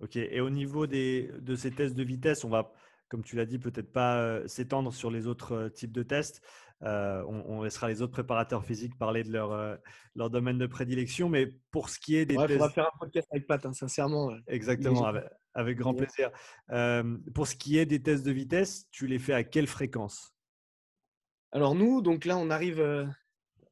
[0.01, 0.17] Ok.
[0.17, 2.73] Et au niveau des, de ces tests de vitesse, on va,
[3.13, 6.41] comme tu l'as dit, peut-être pas s'étendre sur les autres types de tests.
[6.83, 9.79] Euh, on, laissera les autres préparateurs physiques parler de leur,
[10.15, 11.29] leur domaine de prédilection.
[11.29, 12.49] Mais pour ce qui est des tests.
[12.49, 14.33] Il faudra faire un podcast avec Pat, hein, sincèrement.
[14.47, 15.13] Exactement,
[15.53, 16.31] avec, grand plaisir.
[17.35, 20.35] pour ce qui est des tests de vitesse, tu les fais à quelle fréquence?
[21.51, 22.83] Alors, nous, donc là, on arrive.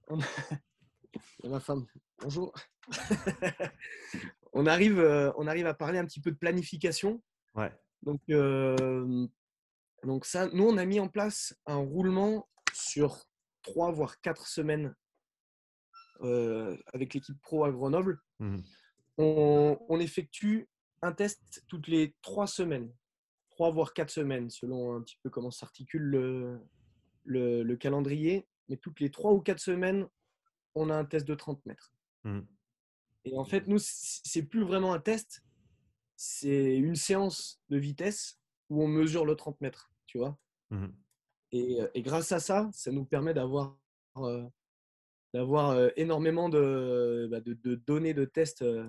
[1.44, 1.86] Ma femme,
[2.20, 2.52] bonjour.
[4.52, 7.22] on arrive, on arrive à parler un petit peu de planification.
[7.54, 7.72] Ouais.
[8.02, 8.20] Donc,
[10.04, 13.24] donc ça, nous, on a mis en place un roulement sur
[13.62, 14.94] trois voire quatre semaines
[16.22, 18.18] avec l'équipe pro à Grenoble.
[18.38, 18.58] Mmh
[19.20, 20.68] on, on, effectue
[21.02, 22.92] un test toutes les trois semaines,
[23.50, 26.60] trois voire quatre semaines, selon un petit peu comment s'articule le,
[27.24, 28.46] le, le, calendrier.
[28.68, 30.08] Mais toutes les trois ou quatre semaines,
[30.74, 31.92] on a un test de 30 mètres.
[32.24, 32.40] Mmh.
[33.24, 35.42] Et en fait, nous, c'est plus vraiment un test,
[36.22, 40.38] c'est une séance de vitesse où on mesure le 30 mètres, tu vois.
[40.68, 40.88] Mmh
[41.52, 43.76] et, et, grâce à ça, ça nous permet d'avoir
[44.18, 44.46] euh,
[45.34, 48.88] d'avoir euh, énormément de, bah, de, de, données de tests euh,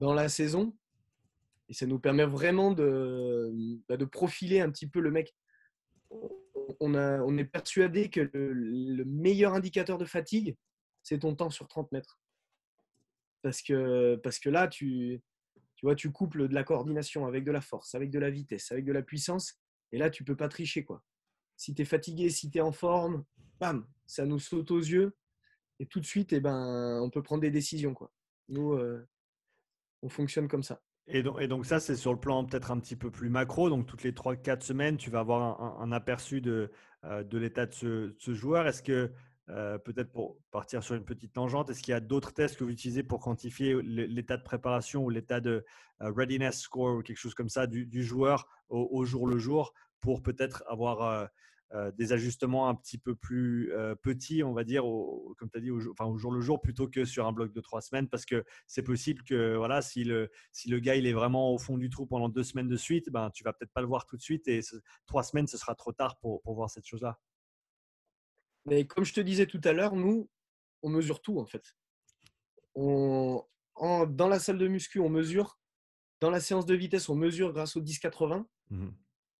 [0.00, 0.76] dans la saison.
[1.68, 3.52] Et ça nous permet vraiment de,
[3.88, 5.32] bah, de profiler un petit peu le mec.
[6.80, 10.56] On, a, on est persuadé que le, le meilleur indicateur de fatigue,
[11.04, 12.18] c'est ton temps sur 30 mètres.
[13.42, 15.22] Parce que, parce que là, tu,
[15.82, 18.70] tu vois, tu couples de la coordination avec de la force, avec de la vitesse,
[18.70, 19.58] avec de la puissance.
[19.90, 20.84] Et là, tu peux pas tricher.
[20.84, 21.02] quoi.
[21.56, 23.24] Si tu es fatigué, si tu es en forme,
[23.58, 25.16] bam, ça nous saute aux yeux.
[25.80, 27.94] Et tout de suite, eh ben, on peut prendre des décisions.
[27.94, 28.12] Quoi.
[28.48, 29.04] Nous, euh,
[30.02, 30.80] on fonctionne comme ça.
[31.08, 33.68] Et donc, ça, c'est sur le plan peut-être un petit peu plus macro.
[33.68, 36.70] Donc, toutes les 3-4 semaines, tu vas avoir un, aperçu de,
[37.02, 38.68] euh, de l'état de ce joueur.
[38.68, 39.10] Est-ce que
[39.48, 42.64] euh, peut-être pour partir sur une petite tangente, est-ce qu'il y a d'autres tests que
[42.64, 45.64] vous utilisez pour quantifier l'état de préparation ou l'état de
[46.00, 50.22] euh, readiness score ou quelque chose comme ça du, joueur au, jour le jour pour
[50.22, 51.28] peut-être avoir
[51.72, 53.72] euh, des ajustements un petit peu plus
[54.02, 56.60] petits, on va dire, au, comme tu as dit, au, enfin, au jour le jour
[56.60, 58.08] plutôt que sur un bloc de trois semaines?
[58.08, 61.58] Parce que c'est possible que voilà, si le, si le gars il est vraiment au
[61.58, 64.06] fond du trou pendant deux semaines de suite, ben, tu vas peut-être pas le voir
[64.06, 64.60] tout de suite et
[65.06, 67.18] trois semaines, ce sera trop tard pour, pour voir cette chose-là.
[68.66, 70.28] Mais comme je te disais tout à l'heure, nous,
[70.82, 71.76] on mesure tout en fait.
[72.74, 73.44] On,
[74.08, 75.58] dans la salle de muscu, on mesure.
[76.20, 78.44] Dans la séance de vitesse, on mesure grâce au 10-80.
[78.70, 78.88] Mmh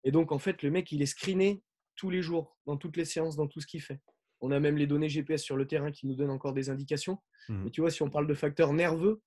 [0.05, 1.63] Et donc, en fait, le mec, il est screené
[1.95, 4.01] tous les jours, dans toutes les séances, dans tout ce qu'il fait.
[4.41, 7.19] On a même les données GPS sur le terrain qui nous donnent encore des indications.
[7.49, 9.23] Mmh tu vois, si on parle de facteurs nerveux,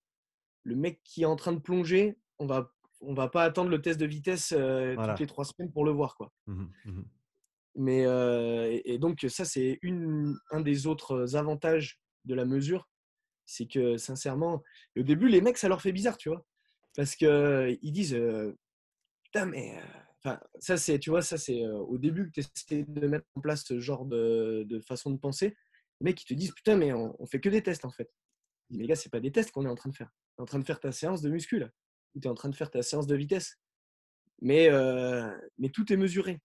[0.64, 3.82] le mec qui est en train de plonger, on va, on va pas attendre le
[3.82, 6.16] test de vitesse euh, toutes les trois semaines pour le voir.
[6.16, 6.34] Quoi.
[6.48, 6.66] Mmh
[7.76, 8.04] mais,
[8.86, 9.80] et, donc, ça, c'est
[10.52, 12.88] un des autres avantages de la mesure.
[13.46, 14.64] C'est que, sincèrement,
[14.98, 16.46] au début, les mecs, ça leur fait bizarre, tu vois.
[16.96, 18.18] Parce qu'ils disent,
[19.26, 19.80] putain, mais.
[20.24, 23.42] Enfin, ça, c'est, tu vois, ça, c'est au début que tu essaies de mettre en
[23.42, 25.56] place ce genre de, façon de penser.
[26.02, 28.10] Les mecs, ils te disent, putain, mais on, fait que des tests, en fait.
[28.70, 30.10] Mais les gars, c'est pas des tests qu'on est en train de faire.
[30.36, 31.70] Tu es en train de faire ta séance de muscu, là.
[32.14, 33.60] tu es en train de faire ta séance de vitesse.
[34.42, 34.70] Mais,
[35.58, 36.40] mais tout est mesuré.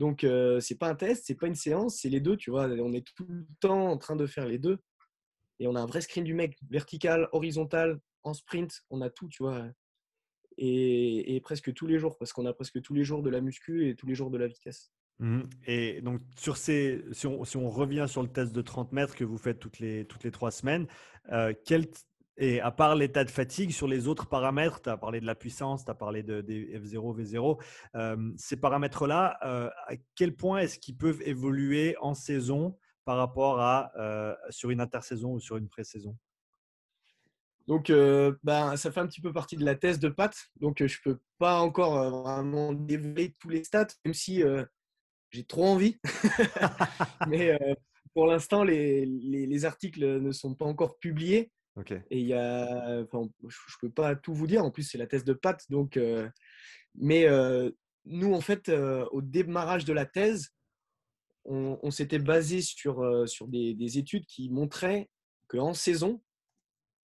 [0.00, 2.64] Donc, euh, c'est pas un test, c'est pas une séance, c'est les deux, tu vois.
[2.64, 4.78] On est tout le temps en train de faire les deux.
[5.58, 9.28] Et on a un vrai screen du mec, vertical, horizontal, en sprint, on a tout,
[9.28, 9.66] tu vois.
[10.56, 13.90] Et, presque tous les jours, parce qu'on a presque tous les jours de la muscu
[13.90, 14.90] et tous les jours de la vitesse.
[15.18, 15.42] Mmh.
[15.66, 19.36] Et donc, sur ces, si, on, revient sur le test de 30 mètres que vous
[19.36, 20.86] faites toutes les, toutes les trois semaines,
[21.30, 21.90] euh, quel
[22.36, 25.34] et à part l'état de fatigue, sur les autres paramètres, tu as parlé de la
[25.34, 27.62] puissance, tu as parlé de, des F0, V0,
[27.96, 33.60] euh, ces paramètres-là, euh, à quel point est-ce qu'ils peuvent évoluer en saison par rapport
[33.60, 36.16] à euh, sur une intersaison ou sur une pré-saison?
[37.66, 37.92] Donc,
[38.42, 40.34] ben, ça fait un petit peu partie de la thèse de Pat.
[40.60, 44.42] Donc, je ne peux pas encore vraiment dévoiler tous les stats, même si
[45.30, 46.00] j'ai trop envie.
[47.28, 47.56] Mais
[48.12, 51.52] pour l'instant, les, les, les, articles ne sont pas encore publiés.
[52.10, 53.28] Et il y a, je ne
[53.80, 54.64] peux pas tout vous dire.
[54.64, 55.62] En plus, c'est la thèse de Pat.
[55.70, 56.28] Donc, euh,
[56.94, 57.70] mais euh,
[58.04, 60.50] nous, en fait, euh, au démarrage de la thèse,
[61.44, 65.08] on, s'était basé sur, sur des, des, études qui montraient
[65.48, 66.22] qu'en saison,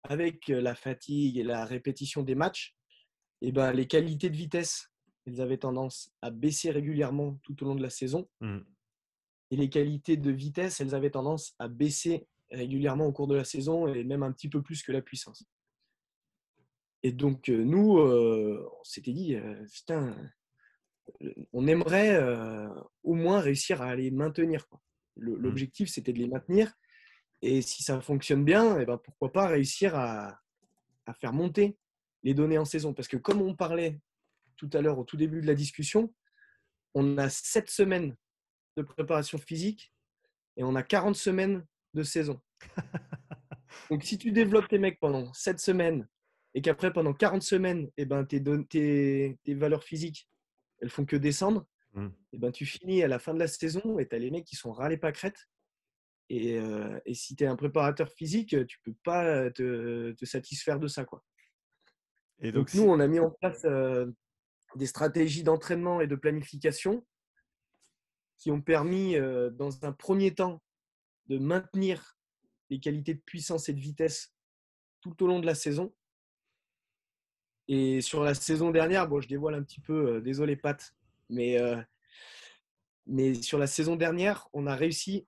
[0.04, 2.76] avec la fatigue et la répétition des matchs,
[3.42, 4.92] et eh ben, les qualités de vitesse,
[5.26, 8.30] elles avaient tendance à baisser régulièrement tout au long de la saison.
[8.42, 8.60] Mmh.
[9.52, 13.44] Et les qualités de vitesse, elles avaient tendance à baisser régulièrement au cours de la
[13.44, 15.46] saison et même un petit peu plus que la puissance.
[17.06, 20.16] Et donc, euh, nous, euh, on s'était dit, euh, putain,
[21.54, 22.20] on aimerait
[23.04, 24.66] au moins réussir à les maintenir.
[24.72, 25.36] Mmh.
[25.36, 26.74] L'objectif, c'était de les maintenir.
[27.44, 30.40] Et si ça fonctionne bien, et eh ben, pourquoi pas réussir à,
[31.06, 31.78] à, faire monter
[32.24, 32.92] les données en saison.
[32.96, 34.00] Parce que comme on parlait
[34.58, 36.12] tout à l'heure au tout début de la discussion,
[36.96, 38.16] on a 7 semaines
[38.78, 39.94] de préparation physique
[40.58, 41.64] et on a 40 semaines
[41.96, 42.40] de saison.
[43.90, 46.08] Donc, si tu développes tes mecs pendant 7 semaines
[46.54, 50.30] et qu'après, pendant 40 semaines, et eh ben, tes, tes, tes, valeurs physiques,
[50.82, 52.06] elles font que descendre, mmh.
[52.06, 54.32] et eh ben, tu finis à la fin de la saison et tu as les
[54.32, 55.50] mecs qui sont râlés pas crête.
[56.30, 60.80] Et, euh, et si tu es un préparateur physique, tu peux pas te, te satisfaire
[60.80, 61.06] de ça.
[61.06, 61.24] Quoi.
[62.42, 64.08] Et donc, nous, on a mis en place, euh,
[64.76, 67.06] des stratégies d'entraînement et de planification
[68.38, 70.62] qui ont permis, euh, dans un premier temps,
[71.28, 72.18] de maintenir
[72.70, 74.34] les qualités de puissance et de vitesse
[75.02, 75.94] tout au long de la saison.
[77.68, 80.94] Et sur la saison dernière, bon, je dévoile un petit peu, euh, désolé Pat,
[81.30, 81.82] mais, euh,
[83.08, 85.28] mais sur la saison dernière, on a réussi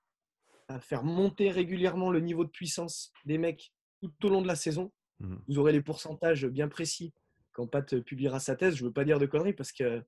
[0.68, 4.56] à faire monter régulièrement le niveau de puissance des mecs tout au long de la
[4.56, 4.92] saison.
[5.20, 5.36] Mmh.
[5.48, 7.14] Vous aurez les pourcentages bien précis
[7.54, 8.76] quand Pat publiera sa thèse.
[8.76, 10.04] Je ne veux pas dire de conneries parce que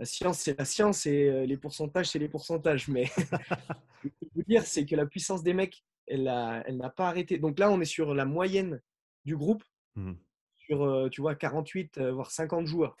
[0.00, 2.88] la science, c'est la science et euh, les pourcentages, c'est les pourcentages.
[2.88, 6.78] Mais ce que je veux dire, c'est que la puissance des mecs, elle n'a elle
[6.96, 7.38] pas arrêté.
[7.38, 8.80] Donc là, on est sur la moyenne
[9.26, 9.62] du groupe,
[9.96, 10.14] mmh.
[10.56, 12.96] sur, euh, tu vois, 48, euh, voire 50 joueurs.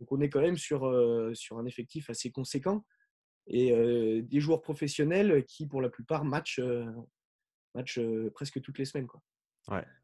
[0.00, 0.80] Donc on est quand même sur,
[1.34, 2.84] sur un effectif assez conséquent.
[3.46, 3.72] Et
[4.22, 6.60] des joueurs professionnels qui, pour la plupart, matchent,
[7.74, 8.00] match,
[8.34, 9.06] presque toutes les semaines.
[9.06, 9.22] Quoi.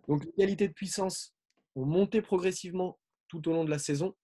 [0.07, 1.34] Donc les qualités de puissance
[1.74, 4.14] ont monté progressivement tout au long de la saison.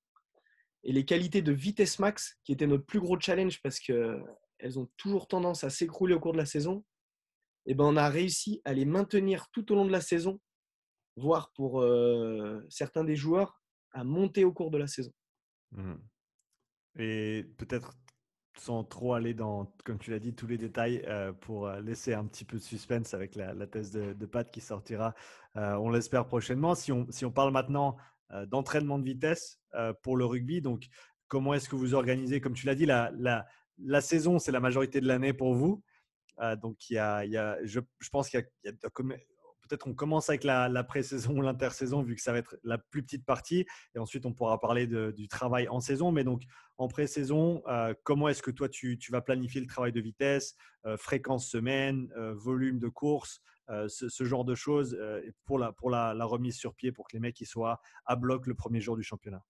[0.88, 4.88] Et les qualités de vitesse max, qui étaient notre plus gros challenge parce qu'elles ont
[4.96, 6.84] toujours tendance à s'écrouler au cours de la saison,
[7.66, 10.40] eh ben on a réussi à les maintenir tout au long de la saison,
[11.16, 13.60] voire pour euh, certains des joueurs,
[13.90, 15.12] à monter au cours de la saison.
[15.72, 15.94] Mmh.
[17.00, 17.92] Et peut-être
[18.56, 22.14] sans trop aller dans, comme tu l'as dit, tous les détails euh, pour euh, laisser
[22.14, 25.16] un petit peu de suspense avec la, thèse de, de, Pat qui sortira,
[25.56, 26.76] on l'espère prochainement.
[26.76, 27.96] Si on, si on parle maintenant
[28.46, 30.60] d'entraînement de vitesse euh, pour le rugby.
[30.60, 30.86] Donc,
[31.28, 32.40] comment est-ce que vous organisez?
[32.40, 35.82] Comme tu l'as dit, la, saison, c'est la majorité de l'année pour vous.
[36.40, 40.28] Euh, donc, il y a, y a je, pense qu'il y a, peut-être on commence
[40.28, 43.66] avec la, la pré-saison ou l'intersaison, vu que ça va être la plus petite partie.
[43.94, 46.10] Et ensuite, on pourra parler du travail en saison.
[46.10, 46.42] Mais donc,
[46.78, 47.62] en pré-saison,
[48.02, 50.56] comment est-ce que toi, tu, tu, vas planifier le travail de vitesse,
[50.96, 56.12] fréquence semaine, volume de course euh, ce, genre de choses euh, pour, la, pour la,
[56.24, 59.02] remise sur pied pour que les mecs ils soient à bloc le premier jour du
[59.02, 59.42] championnat?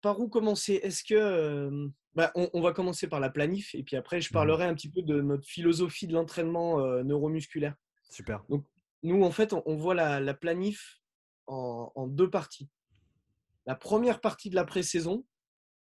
[0.00, 0.80] Par où commencer?
[0.82, 4.64] Est-ce que bah, on, va commencer par la planif et puis après je mmh parlerai
[4.64, 7.76] un petit peu de notre philosophie de l'entraînement neuromusculaire.
[8.10, 8.44] Super.
[8.48, 8.64] Donc
[9.04, 11.00] nous en fait on, voit la, planif
[11.46, 12.68] en, en, deux parties.
[13.66, 15.24] La première partie de la pré-saison,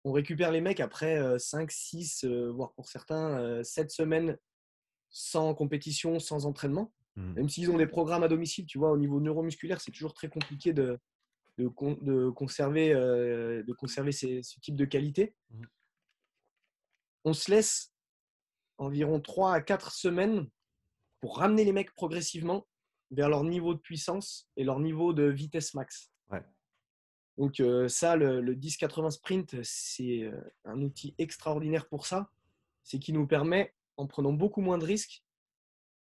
[0.05, 4.37] on récupère les mecs après 5, 6, voire pour certains 7 semaines
[5.11, 6.91] sans compétition, sans entraînement.
[7.15, 7.33] Mmh.
[7.33, 10.29] Même s'ils ont des programmes à domicile, tu vois, au niveau neuromusculaire, c'est toujours très
[10.29, 10.97] compliqué de,
[11.57, 11.67] de,
[12.29, 15.35] conserver, euh, de conserver ce type de qualité.
[15.51, 15.63] Mmh.
[17.25, 17.93] On se laisse
[18.77, 20.49] environ 3 à 4 semaines
[21.19, 22.65] pour ramener les mecs progressivement
[23.11, 26.11] vers leur niveau de puissance et leur niveau de vitesse max.
[27.37, 32.29] Donc euh, ça, le, le 10-80 sprint, c'est euh, un outil extraordinaire pour ça.
[32.83, 35.23] C'est qui nous permet en prenant beaucoup moins de risques,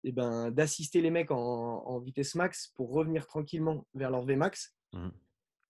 [0.03, 5.09] eh ben, d'assister les mecs en, vitesse max pour revenir tranquillement vers leur Vmax mmh.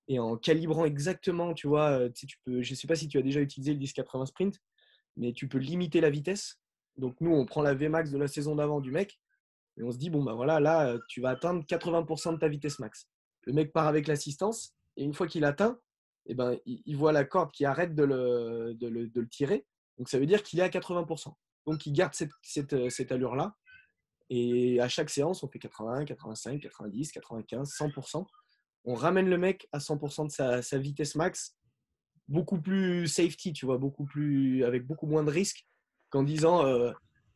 [0.10, 3.18] et en calibrant exactement, tu vois, euh, tu, peux, je ne sais pas si tu
[3.18, 4.60] as déjà utilisé le 10-80 sprint,
[5.16, 6.60] mais tu peux limiter la vitesse.
[6.98, 9.18] Donc nous, on prend la Vmax de la saison d'avant du mec
[9.78, 12.50] et on se dit, bon, ben voilà, là, euh, tu vas atteindre 80% de ta
[12.50, 13.08] vitesse max.
[13.44, 15.80] Le mec part avec l'assistance et une fois qu'il atteint,
[16.26, 19.66] et eh ben, il, voit la corde qui arrête de le, de le tirer.
[19.98, 21.34] Donc ça veut dire qu'il est à 80%.
[21.70, 23.56] Donc, il garde cette, euh, cette, allure-là.
[24.32, 28.26] Et à chaque séance, on fait 80, 85, 90, 95, 100%.
[28.86, 31.56] On ramène le mec à 100% de sa, vitesse max,
[32.28, 35.68] beaucoup plus safety, tu vois, beaucoup plus, avec beaucoup moins de risques
[36.10, 36.92] qu'en disant euh,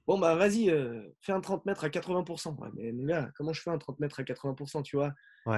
[0.07, 2.57] Bon, bah vas-y, euh, fais un 30 mètres à 80%.
[2.73, 5.13] mais là, comment je fais un 30 mètres à 80%, tu vois?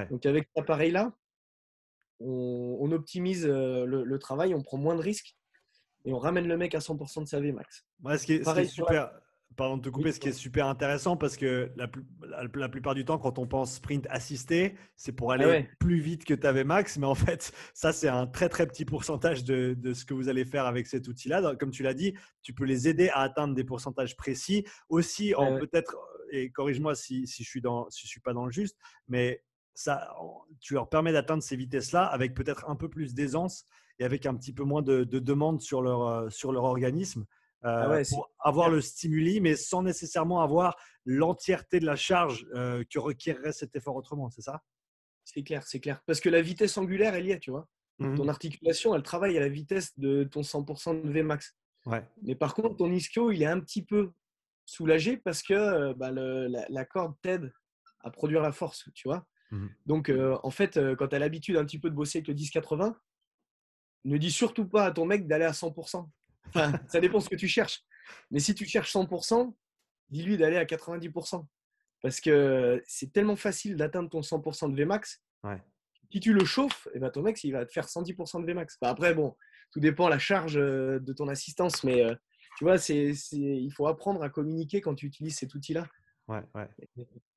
[0.10, 1.16] Donc, avec cet appareil-là,
[2.20, 5.36] on, optimise le, travail, on prend moins de risques
[6.06, 7.86] et on ramène le mec à 100% de sa V max.
[8.04, 9.12] ce, qui est, super,
[9.56, 11.90] pardon de te couper, ce qui est super intéressant parce que la,
[12.54, 16.24] la, plupart du temps, quand on pense sprint assisté, c'est pour ah aller plus vite
[16.24, 16.98] que ta max.
[16.98, 20.30] Mais en fait, ça, c'est un très très petit pourcentage de, de, ce que vous
[20.30, 21.56] allez faire avec cet outil-là.
[21.56, 24.66] Comme tu l'as dit, tu peux les aider à atteindre des pourcentages précis.
[24.90, 25.98] Aussi, en peut-être,
[26.32, 28.78] et corrige-moi si, si, je suis dans, si je suis pas dans le juste,
[29.08, 29.44] mais
[29.74, 30.10] ça,
[30.62, 33.66] tu leur permets d'atteindre ces vitesses-là avec peut-être un peu plus d'aisance
[34.00, 37.26] et avec un petit peu moins de, de demandes sur leur, euh, sur leur organisme.
[37.64, 42.84] Euh, ah pour avoir le stimuli, mais sans nécessairement avoir l'entièreté de la charge euh,
[42.92, 44.62] que requerrait cet effort autrement, c'est ça?
[45.24, 46.00] C'est clair, c'est clair.
[46.06, 47.68] Parce que la vitesse angulaire, elle y est, tu vois.
[47.98, 51.56] Mmh ton articulation, elle travaille à la vitesse de ton 100% de Vmax.
[51.88, 52.06] Ouais.
[52.22, 54.12] Mais par contre, ton ischio, il est un petit peu
[54.66, 57.52] soulagé parce que bah, le, la, corde t'aide
[58.02, 59.26] à produire la force, tu vois.
[59.52, 60.12] Mmh Donc,
[60.44, 62.96] en fait, quand tu as l'habitude un petit peu de bosser avec le 10-80,
[64.06, 66.08] ne dis surtout pas à ton mec d'aller à 100%.
[66.48, 67.84] Enfin, ça dépend ce que tu cherches.
[68.32, 69.54] Mais si tu cherches 100%,
[70.10, 71.46] dis-lui d'aller à 90%.
[72.02, 75.62] Parce que c'est tellement facile d'atteindre ton 100% de Vmax ouais.
[76.12, 78.78] Si tu le chauffes, et ben ton mec, il va te faire 110% de Vmax.
[78.82, 79.36] après, bon,
[79.72, 82.16] tout dépend la charge euh, de ton assistance, mais euh,
[82.58, 85.88] tu vois, c'est, il faut apprendre à communiquer quand tu utilises cet outil-là.
[86.28, 86.68] Ouais, ouais.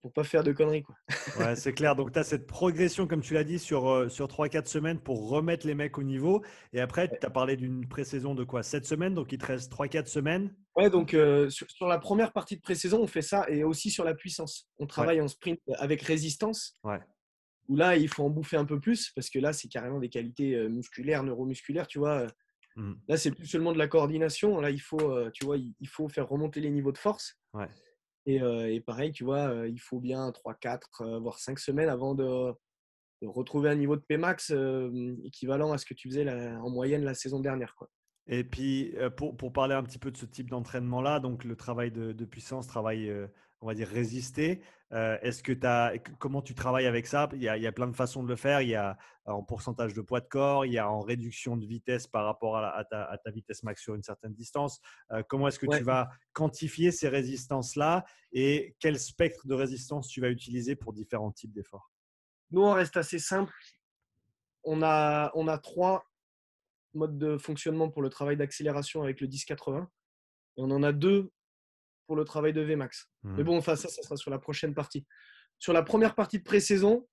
[0.01, 0.83] Pour pas faire de conneries.
[0.83, 0.97] Quoi.
[1.39, 1.95] Ouais, c'est clair.
[1.95, 5.29] Donc, tu as cette progression, comme tu l'as dit, sur, euh, sur 3-4 semaines pour
[5.29, 6.43] remettre les mecs au niveau.
[6.73, 8.63] Et après, tu as parlé d'une pré-saison de quoi?
[8.63, 9.15] 7 semaines?
[9.15, 10.55] Donc, il te reste 3-4 semaines?
[10.77, 11.17] Ouais, donc
[11.51, 13.45] sur, la première partie de pré-saison, on fait ça.
[13.49, 14.69] Et aussi sur la puissance.
[14.79, 16.79] On travaille en sprint avec résistance.
[16.85, 17.01] Ouais
[17.69, 20.09] où là, il faut en bouffer un peu plus parce que là, c'est carrément des
[20.09, 22.27] qualités euh, musculaires, neuromusculaires, tu vois.
[22.77, 22.95] Mmh.
[23.09, 24.61] Là, c'est plus seulement de la coordination.
[24.61, 27.39] Là, il faut, euh, tu vois, il faut faire remonter les niveaux de force.
[28.29, 32.53] Euh, et, pareil, tu vois, il faut bien 3, 4, voire 5 semaines avant de,
[33.23, 34.53] retrouver un niveau de Pmax
[35.25, 37.75] équivalent à ce que tu faisais en moyenne la saison dernière.
[38.29, 42.13] Et puis, pour, parler un petit peu de ce type d'entraînement-là, donc le travail de,
[42.13, 43.11] de puissance, travail
[43.61, 44.61] on va dire, résister.
[44.93, 47.29] Euh, est-ce que as, comment tu travailles avec ça?
[47.35, 48.63] Il y, a, plein de façons de le faire.
[48.63, 51.67] Il y a en pourcentage de poids de corps, il y a en réduction de
[51.67, 54.81] vitesse par rapport à, ta, vitesse max sur une certaine distance.
[55.13, 60.21] Euh, comment est-ce que tu vas quantifier ces résistances-là et quel spectre de résistance tu
[60.21, 61.91] vas utiliser pour différents types d'efforts?
[62.51, 63.53] Nous, on reste assez simple.
[64.65, 66.05] On a, on a trois
[66.95, 69.83] modes de fonctionnement pour le travail d'accélération avec le 10-80.
[69.83, 69.87] Et
[70.63, 71.31] on en a deux
[72.09, 73.09] pour le travail de Vmax.
[73.23, 73.47] Mais mmh.
[73.47, 75.07] bon, enfin, ça, ça sera sur la prochaine partie.
[75.59, 77.07] Sur la première partie de pré-saison,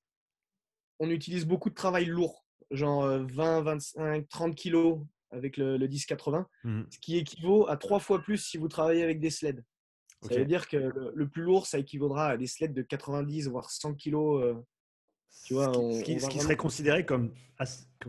[1.00, 6.84] on utilise beaucoup de travail lourd, genre 20, 25, 30 kilos avec le, 10-80, mmh.
[6.90, 9.62] ce qui équivaut à trois fois plus si vous travaillez avec des sleds.
[10.22, 13.70] Ça veut dire que le, plus lourd, ça équivaudra à des sleds de 90 voire
[13.70, 14.44] 100 kilos.
[14.44, 14.56] Euh,
[15.44, 17.34] tu vois, ce qui, serait considéré comme,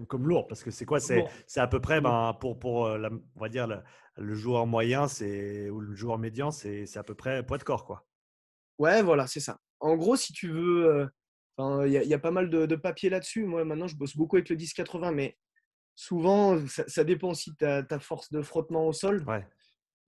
[0.08, 1.24] comme, lourd, parce que c'est quoi C'est
[1.56, 3.66] à peu près, ben, pour, pour euh, la, on va dire,
[4.16, 7.84] le joueur moyen c'est ou le joueur médian, c'est à peu près poids de corps.
[7.84, 8.06] Quoi.
[8.78, 9.58] Ouais, voilà, c'est ça.
[9.80, 11.08] En gros, si tu veux,
[11.58, 13.44] il y, a pas mal de, de papiers là-dessus.
[13.44, 15.36] Moi, maintenant, je bosse beaucoup avec le 10-80, mais
[15.94, 19.24] souvent, ça, dépend aussi de ta, force de frottement au sol.
[19.26, 19.46] Ouais.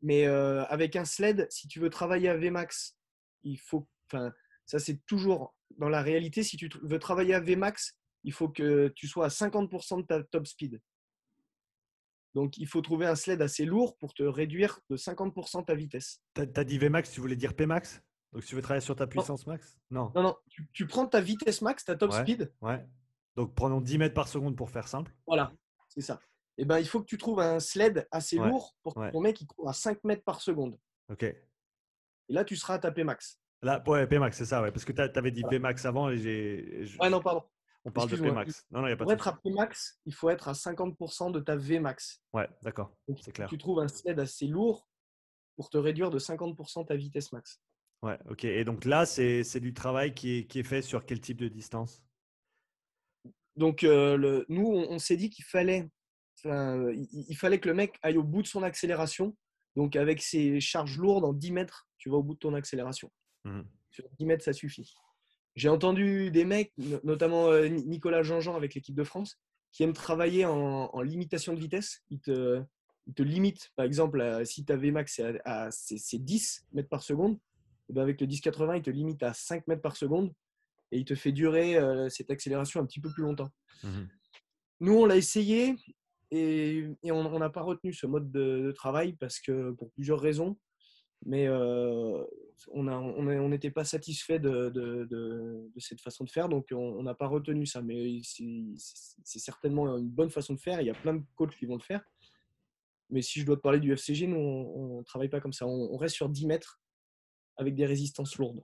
[0.01, 2.97] Mais avec un sled, si tu veux travailler à Vmax,
[3.43, 3.87] il faut.
[4.11, 4.33] Enfin,
[4.65, 6.43] ça, c'est toujours dans la réalité.
[6.43, 10.23] Si tu veux travailler à Vmax, il faut que tu sois à 50% de ta
[10.23, 10.81] top speed.
[12.35, 16.21] Donc, il faut trouver un sled assez lourd pour te réduire de 50% ta vitesse.
[16.35, 18.03] Tu as, dit Vmax, tu voulais dire Pmax?
[18.33, 19.79] Donc, tu veux travailler sur ta puissance max?
[19.91, 20.13] Non.
[20.15, 20.37] Non, non.
[20.73, 22.53] Tu, prends ta vitesse max, ta top speed.
[22.61, 22.85] Ouais.
[23.37, 25.15] Donc, prenons 10 mètres par seconde pour faire simple.
[25.27, 25.53] Voilà,
[25.89, 26.21] c'est ça.
[26.59, 29.21] Et eh ben, il faut que tu trouves un sled assez lourd pour que ton
[29.21, 30.77] mec il court à 5 mètres par seconde.
[31.09, 31.23] OK.
[31.23, 31.37] Et
[32.29, 33.41] là, tu seras à ta Pmax.
[33.63, 34.71] Là, ouais, Pmax, c'est ça, ouais.
[34.71, 36.87] Parce que tu avais dit Pmax avant et j'ai.
[37.01, 37.43] Ouais, non, pardon.
[37.85, 38.67] On parle de Pmax.
[38.71, 41.41] Non, non, y a pas Pour être à Pmax, il faut être à 50% de
[41.41, 42.23] ta Vmax.
[42.33, 42.95] Ouais, d'accord.
[43.21, 43.49] C'est clair.
[43.49, 44.89] Tu trouves un sled assez lourd
[45.57, 47.61] pour te réduire de 50% ta vitesse max.
[48.03, 48.45] Ouais, ok.
[48.45, 51.49] Et donc là, c'est du travail qui est, qui est, fait sur quel type de
[51.49, 52.05] distance?
[53.57, 55.91] Donc, euh, le, nous, on, s'est dit qu'il fallait,
[56.45, 59.37] il, fallait que le mec aille au bout de son accélération.
[59.75, 63.11] Donc, avec ses charges lourdes en 10 mètres, tu vas au bout de ton accélération.
[63.45, 63.63] Mmh.
[63.91, 64.95] Sur 10 mètres, ça suffit.
[65.55, 66.73] J'ai entendu des mecs,
[67.03, 69.41] notamment euh, Nicolas Jean-Jean avec l'équipe de France,
[69.73, 72.03] qui aiment travailler en, limitation de vitesse.
[72.11, 72.63] Ils te,
[73.15, 77.39] te limitent, par exemple, si ta Vmax à, c'est 10 mètres par seconde,
[77.89, 80.33] et ben avec le 1080, il te limite à 5 mètres par seconde
[80.93, 83.51] et il te fait durer euh, cette accélération un petit peu plus longtemps.
[83.83, 84.05] Mmh
[84.81, 85.77] Nous, on l'a essayé
[86.31, 90.59] et, on n'a pas retenu ce mode de, travail parce que pour plusieurs raisons.
[91.27, 92.25] Mais euh,
[92.73, 97.83] on n'était pas satisfait de, cette façon de faire, donc on n'a pas retenu ça.
[97.83, 100.81] Mais c'est certainement une bonne façon de faire.
[100.81, 102.03] Il y a plein de coachs qui vont le faire.
[103.11, 105.67] Mais si je dois te parler du FCG, nous, on ne travaille pas comme ça.
[105.67, 106.81] On, reste sur 10 mètres
[107.57, 108.61] avec des résistances lourdes.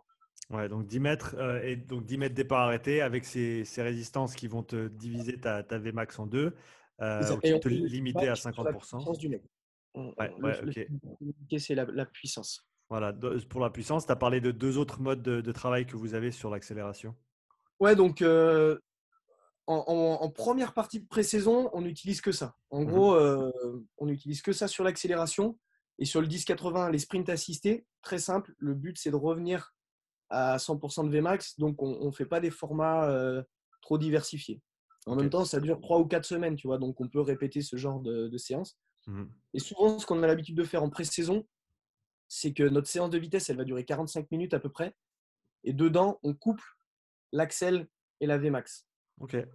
[0.51, 4.47] Ouais, donc 10 mètres euh, et donc 10 mètres départ arrêté avec ces, résistances qui
[4.47, 6.55] vont te diviser ta, ta Vmax en deux,
[7.01, 9.19] euh, qui te limiter à 50%.
[9.19, 9.41] Du
[11.59, 12.67] C'est la puissance.
[12.91, 13.15] Voilà,
[13.49, 16.31] pour la puissance, tu as parlé de deux autres modes de, travail que vous avez
[16.31, 17.15] sur l'accélération.
[17.81, 18.79] Ouais, donc euh,
[19.67, 22.55] en, première partie de pré-saison, on n'utilise que ça.
[22.71, 23.51] En mmh gros, euh,
[23.99, 25.59] on n'utilise que ça sur l'accélération.
[25.99, 28.53] Et sur le 10-80, les sprints assistés, très simple.
[28.59, 29.73] Le but, c'est de revenir
[30.29, 31.59] à 100% de Vmax.
[31.59, 33.43] Donc, on ne fait pas des formats euh,
[33.81, 34.61] trop diversifiés.
[35.07, 36.79] En même temps, ça dure trois ou quatre semaines, tu vois.
[36.79, 38.77] Donc, on peut répéter ce genre de, de séance.
[39.07, 39.25] Mmh
[39.57, 41.47] et souvent, ce qu'on a l'habitude de faire en pré-saison,
[42.27, 44.97] c'est que notre séance de vitesse, elle va durer 45 minutes à peu près.
[45.63, 46.65] Et dedans, on couple
[47.31, 47.89] l'axel
[48.21, 48.87] et la Vmax.
[49.21, 49.35] Ok.
[49.35, 49.47] et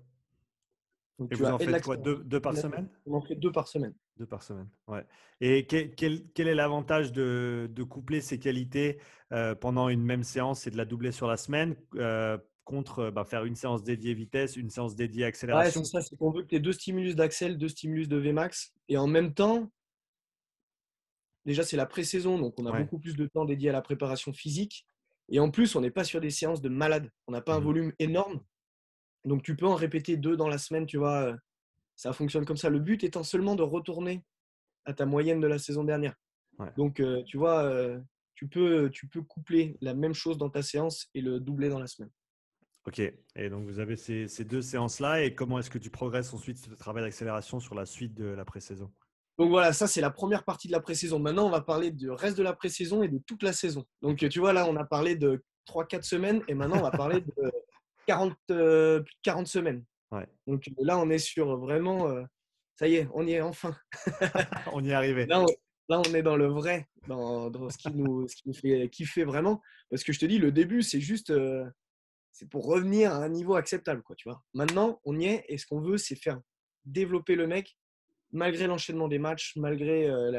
[1.20, 3.94] vous en faites quoi deux, par semaine On en fait deux par semaine.
[4.16, 5.06] Deux par semaine, ouais.
[5.42, 9.02] Et quel, quel, est l'avantage de, de, coupler ces qualités
[9.34, 10.66] euh, pendant une même séance?
[10.66, 12.38] Et de la doubler sur la semaine euh,
[12.70, 15.82] contre bah, faire une séance dédiée vitesse, une séance dédiée accélération.
[15.82, 18.18] Ouais, c'est ça, c'est qu'on veut que tu aies deux stimulus d'axel, deux stimulus de
[18.18, 18.76] Vmax.
[18.90, 19.72] Et en même temps,
[21.46, 24.34] déjà, c'est la pré-saison, donc on a beaucoup plus de temps dédié à la préparation
[24.34, 24.86] physique.
[25.30, 27.10] Et en plus, on n'est pas sur des séances de malade.
[27.26, 27.64] On n'a pas un mmh.
[27.64, 28.40] volume énorme.
[29.26, 31.36] Donc, tu peux en répéter deux dans la semaine, tu vois.
[31.96, 32.70] Ça fonctionne comme ça.
[32.70, 34.24] Le but étant seulement de retourner
[34.86, 36.16] à ta moyenne de la saison dernière.
[36.78, 38.00] Donc, euh, tu vois, euh,
[38.36, 41.80] tu, peux, tu peux coupler la même chose dans ta séance et le doubler dans
[41.80, 42.12] la semaine.
[42.86, 43.00] Ok.
[43.00, 45.24] Et donc, vous avez ces, ces deux séances-là.
[45.24, 48.46] Et comment est-ce que tu progresses ensuite ce travail d'accélération sur la suite de la
[48.46, 48.92] pré-saison?
[49.40, 51.18] Donc voilà, ça c'est la première partie de la pré-saison.
[51.18, 53.86] Maintenant, on va parler du reste de la pré-saison et de toute la saison.
[54.02, 57.22] Donc tu vois, là, on a parlé de 3-4 semaines et maintenant, on va parler
[57.22, 57.34] de
[58.08, 59.86] 40, 40 euh, semaines.
[60.46, 62.24] Donc là, on est sur vraiment, euh,
[62.78, 63.74] ça y est, on y est enfin.
[64.74, 65.26] on y est arrivé.
[65.26, 65.42] Là
[65.90, 69.62] on, est dans le vrai, dans, ce, qui nous, ce, qui nous, fait kiffer vraiment.
[69.90, 71.66] Parce que je te dis, le début, c'est juste, euh,
[72.40, 74.02] c'est pour revenir à un niveau acceptable.
[74.02, 74.42] Quoi, tu vois.
[74.54, 76.40] Maintenant, on y est et ce qu'on veut, c'est faire
[76.86, 77.78] développer le mec
[78.32, 80.32] malgré l'enchaînement des matchs, malgré euh,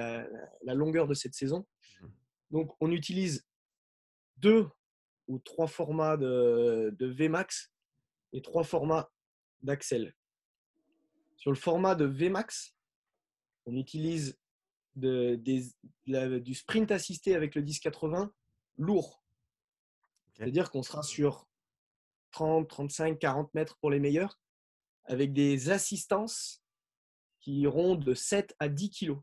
[0.62, 1.66] la, longueur de cette saison.
[2.00, 2.06] Mmh.
[2.52, 3.46] Donc, on utilise
[4.38, 4.66] deux
[5.28, 7.70] ou trois formats de, Vmax
[8.32, 9.12] et trois formats
[9.62, 10.14] d'Axel.
[11.36, 12.74] Sur le format de Vmax,
[13.66, 14.38] on utilise
[14.96, 18.32] du sprint assisté avec le 1080
[18.78, 19.22] lourd.
[20.32, 21.49] C'est-à-dire qu'on sera sur
[22.32, 24.38] 30, 35, 40 mètres pour les meilleurs,
[25.04, 26.62] avec des assistances
[27.40, 29.18] qui iront de 7 à 10 kilos.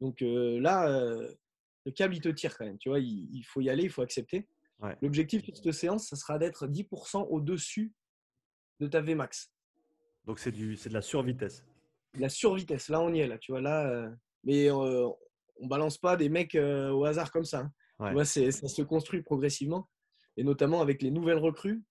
[0.00, 0.88] Donc là,
[1.84, 2.78] le câble, il te tire quand même.
[2.78, 4.48] Tu vois, il, faut y aller, il faut accepter.
[5.00, 7.92] L'objectif de cette séance, ça sera d'être 10% au-dessus
[8.80, 9.52] de ta Vmax.
[10.24, 11.64] Donc c'est de la survitesse.
[12.14, 14.10] La survitesse, là on y est là, tu vois là.
[14.44, 15.16] mais on
[15.62, 17.60] balance pas des mecs au hasard comme ça.
[17.60, 17.72] Hein.
[18.08, 19.88] Tu vois, ça se construit progressivement
[20.36, 21.82] et notamment avec les nouvelles recrues,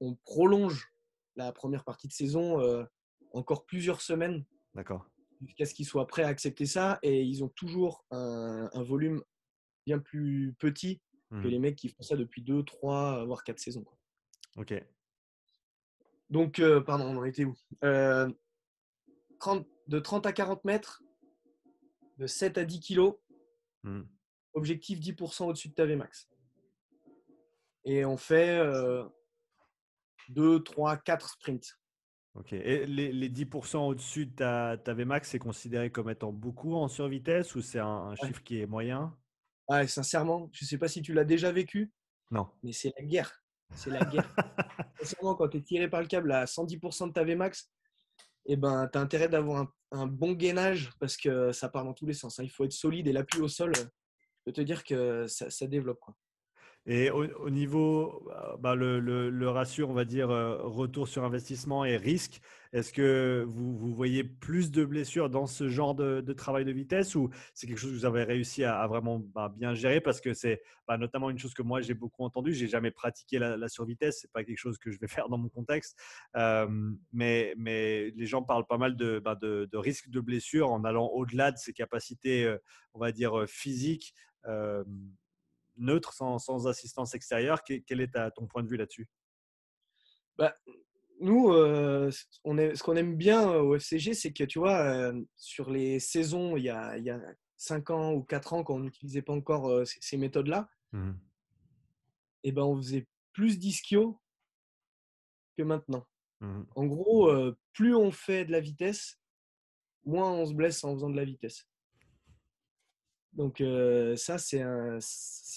[0.00, 0.92] on prolonge
[1.36, 2.60] la première partie de saison
[3.32, 4.44] encore plusieurs semaines.
[4.74, 5.08] D'accord.
[5.40, 6.98] Jusqu'à ce qu'ils soient prêts à accepter ça.
[7.02, 9.22] Et ils ont toujours un, volume
[9.86, 11.46] bien plus petit que mmh.
[11.46, 13.84] les mecs qui font ça depuis 2, 3, voire 4 saisons.
[14.56, 14.74] Ok.
[16.30, 17.54] Donc, euh, pardon, on en était où?
[17.84, 18.28] Euh,
[19.86, 21.02] De 30 à 40 mètres,
[22.16, 23.14] de 7 à 10 kilos,
[23.84, 24.02] mmh.
[24.54, 26.28] objectif 10% au-dessus de ta Vmax.
[27.88, 28.62] Et on fait
[30.28, 31.78] 2, 3, 4 sprints.
[32.34, 32.52] Ok.
[32.52, 37.54] Et les, 10% au-dessus de ta, ta VMAX, c'est considéré comme étant beaucoup en survitesse
[37.54, 39.16] ou c'est un, chiffre qui est moyen?
[39.68, 41.90] Ouais, sincèrement, je ne sais pas si tu l'as déjà vécu.
[42.30, 42.48] Non.
[42.62, 43.42] Mais c'est la guerre.
[43.74, 44.34] C'est la guerre.
[45.00, 47.70] sincèrement, quand tu es tiré par le câble à 110% de ta VMAX,
[48.44, 52.06] eh ben, tu as intérêt d'avoir un, bon gainage parce que ça part dans tous
[52.06, 52.38] les sens.
[52.38, 52.44] Hein.
[52.44, 53.82] Il faut être solide et l'appui au sol, je
[54.44, 56.00] peux te dire que ça, ça développe.
[56.00, 56.14] Quoi.
[56.90, 58.26] Et au, niveau,
[58.60, 62.40] bah, le, ratio, on va dire, euh, retour sur investissement et risque,
[62.72, 67.28] est-ce que vous, voyez plus de blessures dans ce genre de, travail de vitesse ou
[67.52, 70.00] c'est quelque chose que vous avez réussi à, vraiment bah, bien gérer?
[70.00, 72.54] Parce que c'est bah, notamment une chose que moi j'ai beaucoup entendu.
[72.54, 75.38] J'ai jamais pratiqué la, la survitesse, c'est pas quelque chose que je vais faire dans
[75.38, 75.94] mon contexte.
[77.12, 81.58] mais, mais les gens parlent pas mal de, risque de blessure en allant au-delà de
[81.58, 82.56] ses capacités, euh,
[82.94, 84.14] on va dire, physiques
[85.78, 87.62] neutre, sans, assistance extérieure.
[87.64, 89.08] Quel est ton point de vue là-dessus?
[90.36, 90.54] Bah,
[91.20, 92.10] Nous, euh,
[92.44, 95.98] on est, ce qu'on aime bien au FCG, c'est que tu vois, euh, sur les
[95.98, 97.20] saisons, il y a, il y a
[97.56, 101.12] 5 ans ou 4 ans, quand on n'utilisait pas encore euh, ces, méthodes-là, mmh
[102.44, 104.20] et eh ben, on faisait plus d'ischio
[105.56, 106.06] que maintenant.
[106.40, 107.32] Mmh en gros,
[107.72, 109.18] plus on fait de la vitesse,
[110.04, 111.66] moins on se blesse en faisant de la vitesse.
[113.38, 113.62] Donc
[114.16, 114.98] ça, c'est un,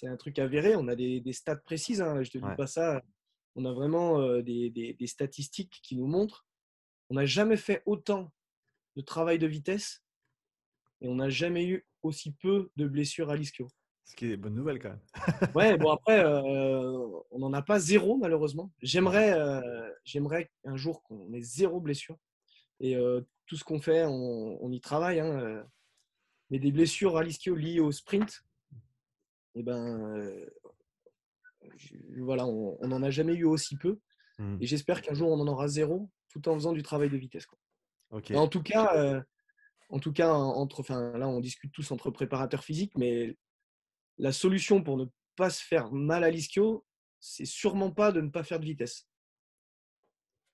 [0.03, 0.75] un, truc avéré.
[0.75, 3.01] On a des, stats précises, hein, je ne te dis pas ça.
[3.55, 6.45] On a vraiment des, des, statistiques qui nous montrent.
[7.09, 8.31] On n'a jamais fait autant
[8.95, 10.03] de travail de vitesse
[11.01, 13.67] et on n'a jamais eu aussi peu de blessures à l'ischio.
[14.05, 15.51] Ce qui est bonne nouvelle quand même.
[15.55, 18.71] ouais, bon après, on n'en a pas zéro malheureusement.
[18.83, 19.35] J'aimerais,
[20.05, 22.17] j'aimerais un jour qu'on ait zéro blessure.
[22.79, 22.95] Et
[23.47, 25.19] tout ce qu'on fait, on, on, y travaille.
[25.19, 25.65] Hein,
[26.51, 28.43] mais des blessures à l'ischio liées au sprint,
[29.55, 30.45] eh ben, euh,
[32.19, 33.99] voilà, on n'en a jamais eu aussi peu.
[34.37, 34.57] Hmm.
[34.59, 37.45] Et j'espère qu'un jour, on en aura zéro tout en faisant du travail de vitesse.
[37.45, 37.57] Quoi.
[38.35, 39.21] En tout cas, euh,
[39.89, 43.37] en tout cas entre, enfin, là, on discute tous entre préparateurs physiques, mais
[44.17, 45.05] la solution pour ne
[45.37, 46.85] pas se faire mal à l'ischio,
[47.19, 49.07] c'est sûrement pas de ne pas faire de vitesse.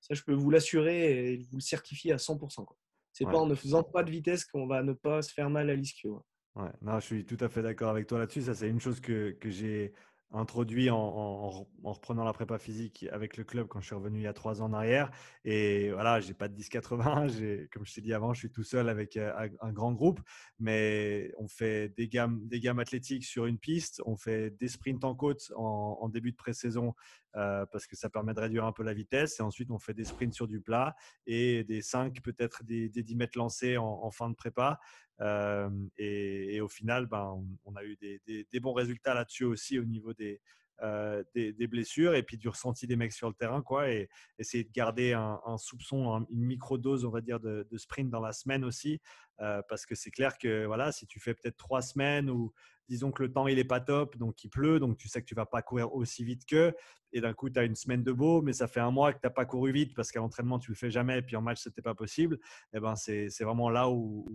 [0.01, 2.65] Ça, je peux vous l'assurer et vous le certifier à 100%.
[2.65, 2.77] Quoi.
[3.17, 5.71] C'est pas en ne faisant pas de vitesse qu'on va ne pas se faire mal
[5.71, 6.23] à l'ischio.
[6.55, 8.43] Ouais, non, je suis tout à fait d'accord avec toi là-dessus.
[8.43, 9.91] Ça, c'est une chose que, que j'ai
[10.31, 14.27] introduit en, reprenant la prépa physique avec le club quand je suis revenu il y
[14.27, 15.09] a trois ans en arrière.
[15.45, 17.69] Et voilà, j'ai pas de 10-80.
[17.71, 20.19] Comme je t'ai dit avant, je suis tout seul avec euh, un grand groupe.
[20.59, 24.01] Mais on fait des gammes, des gammes athlétiques sur une piste.
[24.05, 26.93] On fait des sprints en côte en, début de pré-saison
[27.37, 29.39] euh, parce que ça permet de réduire un peu la vitesse.
[29.39, 33.15] Et ensuite, on fait des sprints sur du plat et des 5, peut-être des, 10
[33.15, 34.79] mètres lancés en, fin de prépa.
[35.21, 39.85] Euh, et, au final, ben, on, a eu des, des bons résultats là-dessus aussi au
[39.85, 40.41] niveau des,
[40.83, 44.63] euh, des, blessures et puis du ressenti des mecs sur le terrain, quoi, et essayer
[44.63, 49.01] de garder un, soupçon, une micro-dose, on va dire, de, sprint dans la semaine aussi,
[49.37, 52.53] parce que c'est clair que voilà, si tu fais peut-être trois semaines ou
[52.87, 55.25] disons que le temps il est pas top, donc il pleut, donc tu sais que
[55.25, 56.75] tu vas pas courir aussi vite que,
[57.11, 59.19] et d'un coup tu as une semaine de beau, mais ça fait un mois que
[59.19, 61.41] tu n'as pas couru vite parce qu'à l'entraînement tu le fais jamais, et puis en
[61.41, 62.35] match c'était pas possible,
[62.73, 64.25] et eh ben c'est vraiment là où,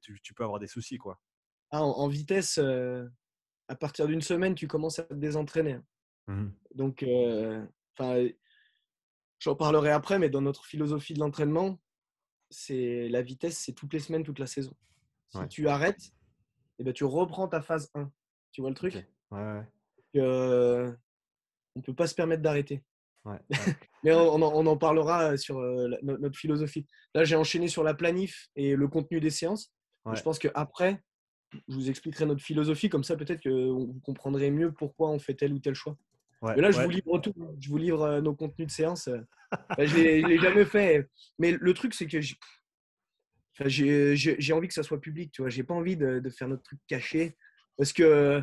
[0.00, 1.20] tu, peux avoir des soucis, quoi.
[1.70, 3.04] Ah, en, vitesse, euh,
[3.68, 5.78] à partir d'une semaine, tu commences à te désentraîner.
[6.28, 7.66] Mmh Donc, euh,
[9.38, 11.80] j'en parlerai après, mais dans notre philosophie de l'entraînement,
[12.50, 14.74] c'est la vitesse, c'est toutes les semaines, toute la saison.
[15.30, 16.12] Si tu arrêtes,
[16.78, 18.10] eh ben, tu reprends ta phase 1.
[18.52, 18.94] Tu vois le truc?
[19.30, 19.62] Ouais,
[20.16, 20.92] euh,
[21.74, 22.82] On ne peut pas se permettre d'arrêter.
[24.04, 26.86] mais on, en, parlera sur euh, notre philosophie.
[27.14, 29.72] Là, j'ai enchaîné sur la planif et le contenu des séances.
[30.12, 31.02] Je pense qu'après,
[31.68, 35.34] je vous expliquerai notre philosophie, comme ça peut-être que vous comprendrez mieux pourquoi on fait
[35.34, 35.96] tel ou tel choix.
[36.42, 37.32] mais là, je vous livre tout.
[37.58, 39.08] Je vous livre euh, nos contenus de séance.
[39.78, 41.08] je ne l'ai jamais fait.
[41.38, 42.20] Mais le truc, c'est que
[43.66, 45.32] j'ai envie que ça soit public.
[45.32, 47.36] Tu vois, j'ai pas envie de, faire notre truc caché.
[47.76, 48.42] Parce que,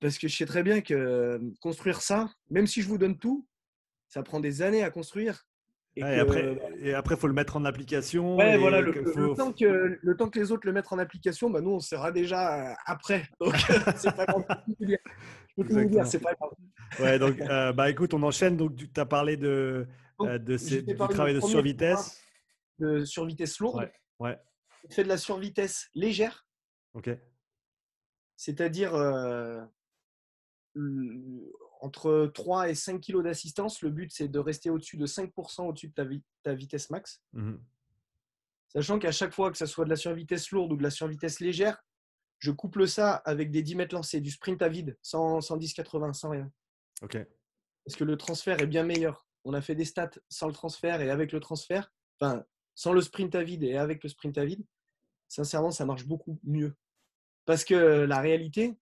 [0.00, 3.46] parce que je sais très bien que construire ça, même si je vous donne tout,
[4.08, 5.46] ça prend des années à construire.
[5.96, 8.36] Et, après, il après, faut le mettre en application.
[8.36, 8.92] Ouais, voilà, le,
[9.36, 12.10] temps que, le temps que les autres le mettent en application, bah, nous, on sera
[12.10, 13.28] déjà euh, après.
[13.40, 13.54] Donc,
[13.96, 14.44] c'est pas grave.
[14.80, 14.96] Je
[15.56, 16.50] peux tout dire, c'est pas grave.
[16.98, 18.56] Ouais, donc, euh, bah, écoute, on enchaîne.
[18.56, 19.86] Donc, tu as parlé de,
[20.20, 22.23] euh, de ces, du travail de survitesse.
[22.78, 23.76] De survitesse lourde.
[23.76, 23.92] Ouais.
[24.20, 24.38] ouais.
[24.88, 26.46] Tu fais de la survitesse légère.
[26.94, 27.10] OK.
[28.36, 28.94] C'est-à-dire,
[31.80, 35.88] entre 3 et 5 kg d'assistance, le but c'est de rester au-dessus de 5% au-dessus
[35.88, 37.22] de ta, vitesse max.
[37.32, 37.56] Mmh
[38.68, 41.38] Sachant qu'à chaque fois que ce soit de la survitesse lourde ou de la survitesse
[41.38, 41.80] légère,
[42.38, 46.30] je couple ça avec des 10 mètres lancés, du sprint à vide, sans, 110-80, sans
[46.30, 46.50] rien.
[47.00, 47.16] Ok.
[47.84, 49.28] Parce que le transfert est bien meilleur.
[49.44, 52.44] On a fait des stats sans le transfert et avec le transfert, enfin,
[52.74, 54.64] sans le sprint à vide et avec le sprint à vide,
[55.28, 56.74] sincèrement, ça marche beaucoup mieux.
[57.44, 58.76] Parce que la réalité,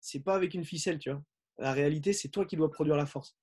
[0.00, 1.22] c'est pas avec une ficelle, tu vois.
[1.58, 3.36] La réalité, c'est toi qui dois produire la force.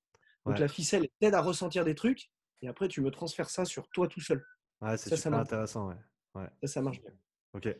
[0.46, 2.30] Donc la ficelle t'aide à ressentir des trucs
[2.60, 4.44] et après tu me transfères ça sur toi tout seul.
[4.80, 5.88] Ouais, c'est super intéressant.
[6.34, 6.48] Ouais.
[6.62, 7.12] Ça, ça marche bien.
[7.54, 7.74] Ok.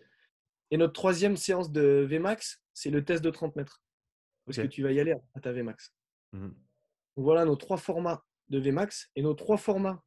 [0.70, 3.82] Et notre troisième séance de Vmax, c'est le test de 30 mètres.
[4.46, 5.94] Parce que tu vas y aller à ta Vmax?
[6.32, 6.56] Mmh Donc
[7.24, 10.02] voilà nos trois formats de Vmax et nos trois formats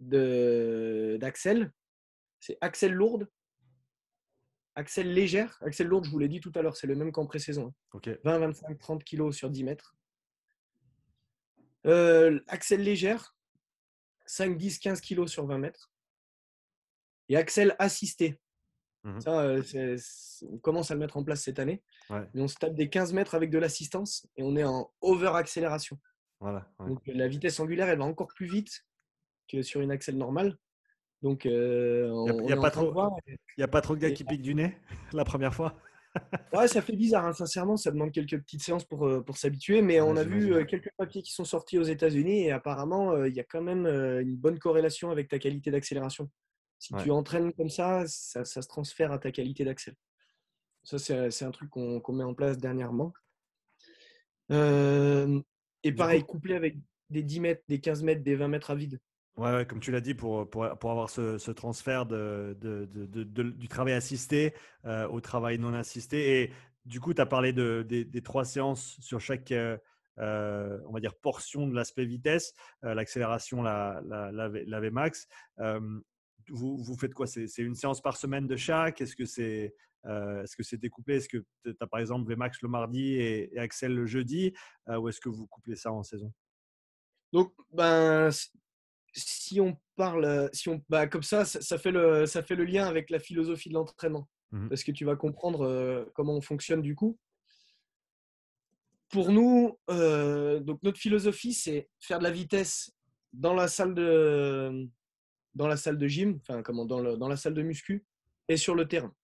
[0.00, 1.72] d'Axel.
[2.40, 3.28] C'est Axel lourde,
[4.74, 7.26] Axel légère, Axel lourde, je vous l'ai dit tout à l'heure, c'est le même qu'en
[7.26, 7.74] pré-saison.
[8.24, 9.96] 20, 25, 30 kg sur 10 mètres.
[11.86, 13.34] Euh, Axel légère,
[14.26, 15.92] 5, 10, 15 kg sur 20 mètres.
[17.28, 18.40] Et Axel assisté.
[19.02, 19.98] Mmh Ça, euh,
[20.48, 21.82] on commence à le mettre en place cette année.
[22.10, 25.98] Mais on se tape des 15 mètres avec de l'assistance et on est en over-accélération.
[26.40, 28.82] Voilà, Donc la vitesse angulaire, elle va encore plus vite
[29.50, 30.56] que sur une Axel normale.
[31.22, 32.94] Donc, il n'y a, pas trop,
[33.58, 34.76] a pas trop de gars qui piquent du nez
[35.12, 35.74] la première fois?
[36.52, 37.32] ouais, ça fait bizarre, hein.
[37.32, 40.64] sincèrement, ça demande quelques petites séances pour, euh, pour s'habituer, mais on a vu euh,
[40.64, 43.86] quelques papiers qui sont sortis aux États-Unis et apparemment, euh, il y a quand même
[43.86, 46.28] une bonne corrélation avec ta qualité d'accélération.
[46.78, 49.94] Si tu entraînes comme ça, ça, se transfère à ta qualité d'accès.
[50.82, 53.12] Ça, c'est un truc qu'on met en place dernièrement.
[54.50, 56.78] et pareil, couplé avec
[57.10, 58.98] des 10 mètres, des 15 mètres, des 20 mètres à vide.
[59.40, 63.24] Ouais, comme tu l'as dit, pour, pour, pour avoir ce, ce transfert de, de, de,
[63.24, 64.52] du travail assisté
[64.84, 66.42] euh, au travail non assisté.
[66.42, 66.52] Et
[66.84, 69.78] du coup, tu as parlé de, des, trois séances sur chaque, euh,
[70.18, 75.26] euh, on va dire, portion de l'aspect vitesse, l'accélération, la, la, la, VMAX.
[76.50, 77.26] vous, vous faites quoi?
[77.26, 79.00] C'est une séance par semaine de chaque?
[79.00, 79.74] Est-ce que c'est
[80.04, 83.58] est-ce que c'est découpé Est-ce que tu as par exemple VMAX le mardi et, et
[83.58, 84.52] Axel le jeudi
[84.86, 86.30] Ou est-ce que vous couplez ça en saison?
[87.32, 88.30] Donc, ben,
[89.12, 92.86] si on parle, si on, bah, comme ça, ça, fait le, ça fait le lien
[92.86, 94.28] avec la philosophie de l'entraînement.
[94.52, 97.18] Mmh parce que tu vas comprendre comment on fonctionne du coup.
[99.08, 102.92] Pour nous, donc notre philosophie, c'est faire de la vitesse
[103.32, 104.88] dans la salle de,
[105.54, 108.04] dans la salle de gym, enfin comment, dans, le, dans la salle de muscu
[108.48, 109.14] et sur le terrain.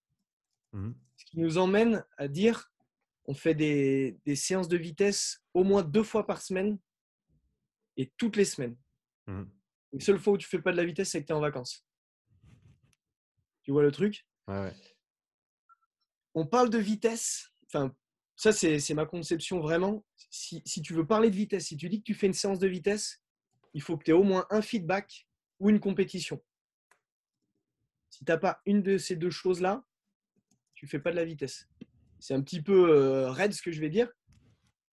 [0.73, 2.71] Mmh Ce qui nous emmène à dire,
[3.25, 6.79] on fait des, des séances de vitesse au moins deux fois par semaine
[7.97, 8.77] et toutes les semaines.
[9.27, 9.43] Mmh.
[9.97, 11.41] La seule fois où tu fais pas de la vitesse, c'est que tu es en
[11.41, 11.85] vacances.
[13.63, 14.25] Tu vois le truc?
[14.47, 14.75] Ouais, ouais.
[16.35, 17.51] On parle de vitesse.
[17.65, 17.93] Enfin,
[18.35, 20.05] ça, c'est c'est ma conception vraiment.
[20.29, 22.59] Si, si tu veux parler de vitesse, si tu dis que tu fais une séance
[22.59, 23.21] de vitesse,
[23.73, 25.27] il faut que tu aies au moins un feedback
[25.59, 26.41] ou une compétition.
[28.09, 29.83] Si tu n'as pas une de ces deux choses-là,
[30.75, 31.67] tu fais pas de la vitesse.
[32.19, 34.09] C'est un petit peu euh, raide ce que je vais dire,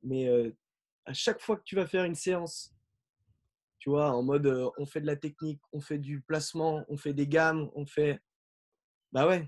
[0.02, 0.50] mais euh,
[1.05, 2.73] à chaque fois que tu vas faire une séance,
[3.85, 6.97] tu vois, en mode euh, on fait de la technique, on fait du placement, on
[6.97, 8.18] fait des gammes, on fait.
[9.12, 9.47] Bah ouais,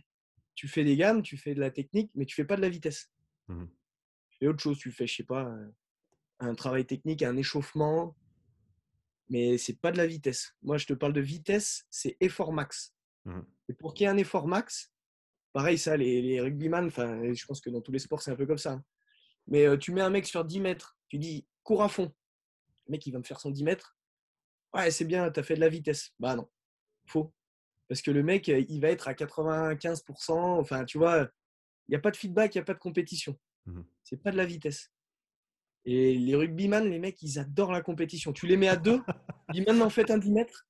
[0.55, 2.69] tu fais des gammes, tu fais de la technique, mais tu fais pas de la
[2.69, 3.11] vitesse.
[3.49, 3.67] Mhm.
[4.29, 5.51] Tu fais autre chose, tu fais, je sais pas,
[6.41, 8.15] un travail technique, un échauffement,
[9.31, 10.55] mais c'est pas de la vitesse.
[10.61, 12.95] Moi, je te parle de vitesse, c'est effort max.
[13.25, 13.43] Mhm.
[13.71, 14.93] Et pour qu'il y ait un effort max,
[15.55, 18.37] pareil, ça, les, les rugbyman, enfin, je pense que dans tous les sports, c'est un
[18.37, 18.73] peu comme ça.
[18.73, 18.85] hein.
[19.47, 22.13] Mais euh, tu mets un mec sur 10 mètres, tu dis cours à fond.
[22.87, 23.96] Le mec, il va me faire son 10 mètres.
[24.77, 26.13] Ouais, c'est bien, tu as fait de la vitesse.
[26.19, 26.49] Bah non,
[27.07, 27.33] faux.
[27.89, 30.33] Parce que le mec, euh, il va être à 95%.
[30.33, 31.29] Enfin, tu vois,
[31.89, 33.39] il n'y a pas de feedback, il n'y a pas de compétition.
[33.67, 33.85] Mhm.
[34.05, 34.93] C'est pas de la vitesse.
[35.85, 38.33] Et les rugbyman, les mecs, ils adorent la compétition.
[38.33, 39.01] Tu les mets à deux,
[39.53, 40.67] dis maintenant faites un 10 mètres.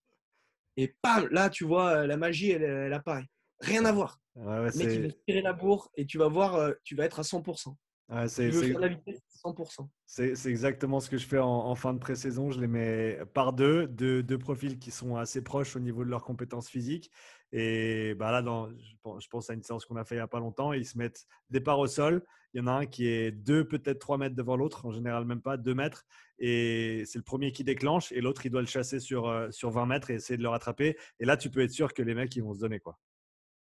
[0.76, 3.26] Et pam, là, tu vois, euh, la magie, elle, elle apparaît.
[3.60, 4.20] Rien à voir.
[4.34, 6.94] Ouais, ouais, Le mec, il va tirer la bourre et tu vas voir, euh, tu
[6.94, 7.74] vas être à 100%.
[8.08, 9.90] Tu c'est- c'est- faire de la vitesse, 100%.
[10.06, 12.50] C'est c'est exactement ce que je fais en, en fin de pré-saison.
[12.50, 16.10] Je les mets par deux, deux, deux profils qui sont assez proches au niveau de
[16.10, 17.10] leurs compétences physiques.
[17.52, 20.18] Et bah là, dans, je, pense, je pense à une séance qu'on a fait il
[20.18, 20.72] n'y a pas longtemps.
[20.72, 22.24] Ils se mettent départ au sol.
[22.54, 24.86] Il y en a un qui est deux, peut-être trois mètres devant l'autre.
[24.86, 26.04] En général, même pas deux mètres.
[26.38, 28.12] Et c'est le premier qui déclenche.
[28.12, 30.48] Et l'autre, il doit le chasser sur, euh, sur 20 mètres et essayer de le
[30.48, 30.96] rattraper.
[31.18, 32.78] Et là, tu peux être sûr que les mecs, ils vont se donner.
[32.80, 32.98] quoi.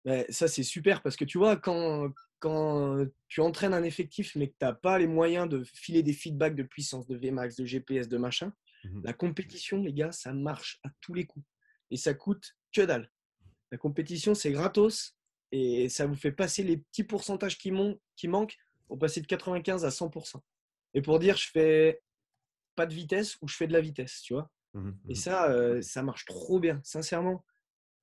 [0.10, 4.47] Ouais, ça, c'est super parce que tu vois, quand, quand tu entraînes un effectif mais
[4.47, 7.66] que tu n'as pas les moyens de filer des feedbacks de puissance, de Vmax, de
[7.66, 8.51] GPS, de machin,
[8.84, 9.01] Mhm.
[9.03, 11.45] la compétition, les gars, ça marche à tous les coups.
[11.91, 13.12] Et ça coûte que dalle.
[13.72, 15.18] La compétition, c'est gratos
[15.51, 18.57] et ça vous fait passer les petits pourcentages qui, manquent
[18.88, 20.43] pour passer de 95 à 100%.
[20.93, 22.01] Et pour dire, je fais
[22.76, 24.51] pas de vitesse ou je fais de la vitesse, tu vois.
[24.74, 25.16] Mhm, Et mhm.
[25.16, 27.43] ça, euh, ça marche trop bien, sincèrement.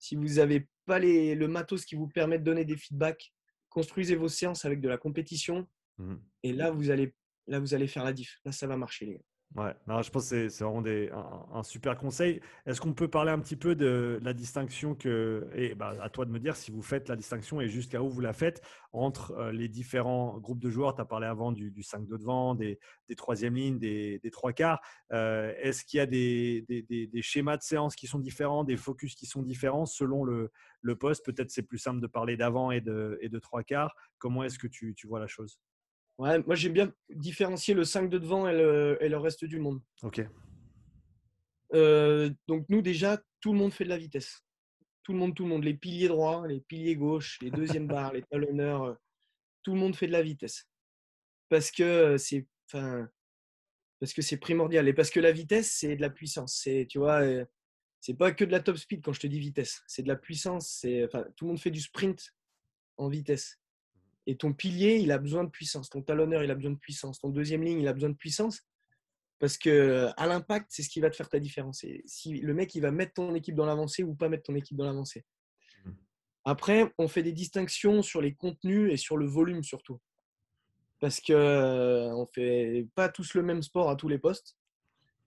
[0.07, 3.33] Si vous n'avez pas les, le matos qui vous permet de donner des feedbacks,
[3.69, 5.67] construisez vos séances avec de la compétition.
[5.99, 6.23] Mhm.
[6.45, 7.13] Et là, vous allez,
[7.49, 8.39] là, vous allez faire la diff.
[8.45, 9.25] Là, ça va marcher, les gars.
[9.55, 9.73] Ouais,
[10.03, 11.09] je pense que c'est- vraiment des,
[11.53, 12.43] un, super conseil.
[12.67, 16.27] Est-ce qu'on peut parler un petit peu de la distinction que, et bah, à toi
[16.27, 18.61] de me dire si vous faites la distinction et jusqu'à où vous la faites
[18.93, 20.95] entre euh, les différents groupes de joueurs?
[20.95, 22.79] Tu as parlé avant du, du 5 de devant, des,
[23.09, 24.81] des troisièmes lignes, des, des trois quarts.
[25.13, 28.63] Euh, Est-ce qu'il y a des, des, des- des schémas de séance qui sont différents,
[28.65, 30.51] des focus qui sont différents selon le,
[30.83, 31.25] le poste?
[31.25, 33.95] Peut-être c'est plus simple de parler d'avant et de, et de trois quarts.
[34.19, 35.59] Comment est-ce que tu, tu vois la chose?
[36.19, 39.59] Ouais, moi, j'aime bien différencier le 5 de devant et le, et le reste du
[39.59, 39.83] monde.
[40.03, 40.27] Ok.
[41.75, 44.41] Euh, donc, nous, déjà, tout le monde fait de la vitesse.
[45.03, 45.64] Tout le monde, tout le monde.
[45.64, 48.95] Les piliers droits, les piliers gauches, les deuxièmes barres, les talonneurs, euh,
[49.62, 50.67] tout le monde fait de la vitesse.
[51.49, 53.09] Parce que euh, c'est enfin,
[54.01, 54.89] parce que c'est primordial.
[54.89, 56.59] Et parce que la vitesse, c'est de la puissance.
[56.62, 57.23] C'est, tu vois,
[58.01, 59.83] c'est pas que de la top speed quand je te dis vitesse.
[59.87, 60.79] C'est de la puissance.
[60.81, 62.35] C'est, enfin, tout le monde fait du sprint
[62.97, 63.59] en vitesse.
[64.27, 65.89] Et ton pilier, il a besoin de puissance.
[65.89, 67.20] Ton talonneur, il a besoin de puissance.
[67.20, 68.62] Ton deuxième ligne, il a besoin de puissance.
[69.39, 71.85] Parce que à l'impact, c'est ce qui va te faire ta différence.
[71.85, 74.55] Et si le mec, il va mettre ton équipe dans l'avancée ou pas mettre ton
[74.55, 75.24] équipe dans l'avancée.
[75.85, 75.95] Mhm.
[76.45, 80.01] Après, on fait des distinctions sur les contenus et sur le volume surtout.
[80.99, 84.57] Parce que euh, on fait pas tous le même sport à tous les postes.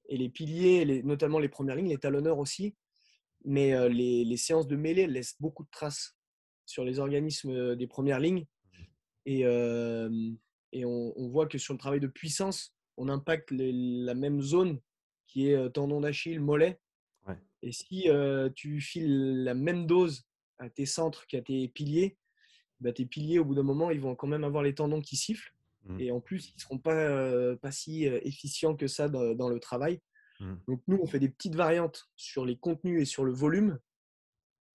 [0.10, 2.76] Et les piliers, les- notamment les premières lignes, les talonneurs aussi.
[3.46, 6.18] Mais euh, les, les séances de mêlée laissent beaucoup de traces
[6.66, 8.46] sur les organismes euh, des premières lignes.
[9.30, 10.10] Et, euh,
[10.72, 14.42] et on, on voit que sur le travail de puissance, on impacte les- la même
[14.42, 14.80] zone
[15.28, 16.80] qui est euh, tendon d'Achille, mollet.
[17.28, 17.38] Ouais.
[17.62, 20.26] Et si euh, tu files la même dose
[20.58, 22.18] à tes centres qu'à tes piliers,
[22.80, 25.16] bah, tes piliers, au bout d'un moment, ils vont quand même avoir les tendons qui
[25.16, 25.54] sifflent.
[25.86, 26.00] Mhm.
[26.00, 29.50] Et en plus, ils ne seront pas, euh, pas si efficients que ça dans, dans
[29.50, 30.02] le travail.
[30.40, 30.60] Mhm.
[30.68, 33.78] Donc nous, on fait des petites variantes sur les contenus et sur le volume.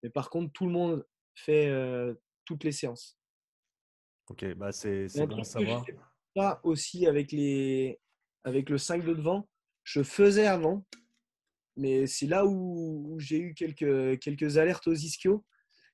[0.05, 1.05] Mais par contre, tout le monde
[1.35, 2.15] fait euh,
[2.45, 3.19] toutes les séances.
[4.29, 5.85] Ok, bah c'est bon à savoir.
[6.35, 8.01] pas aussi avec, les,
[8.45, 9.49] avec le 5 de devant.
[9.83, 10.87] Je faisais avant,
[11.77, 15.45] mais c'est là où, où j'ai eu quelques, quelques alertes aux ischio.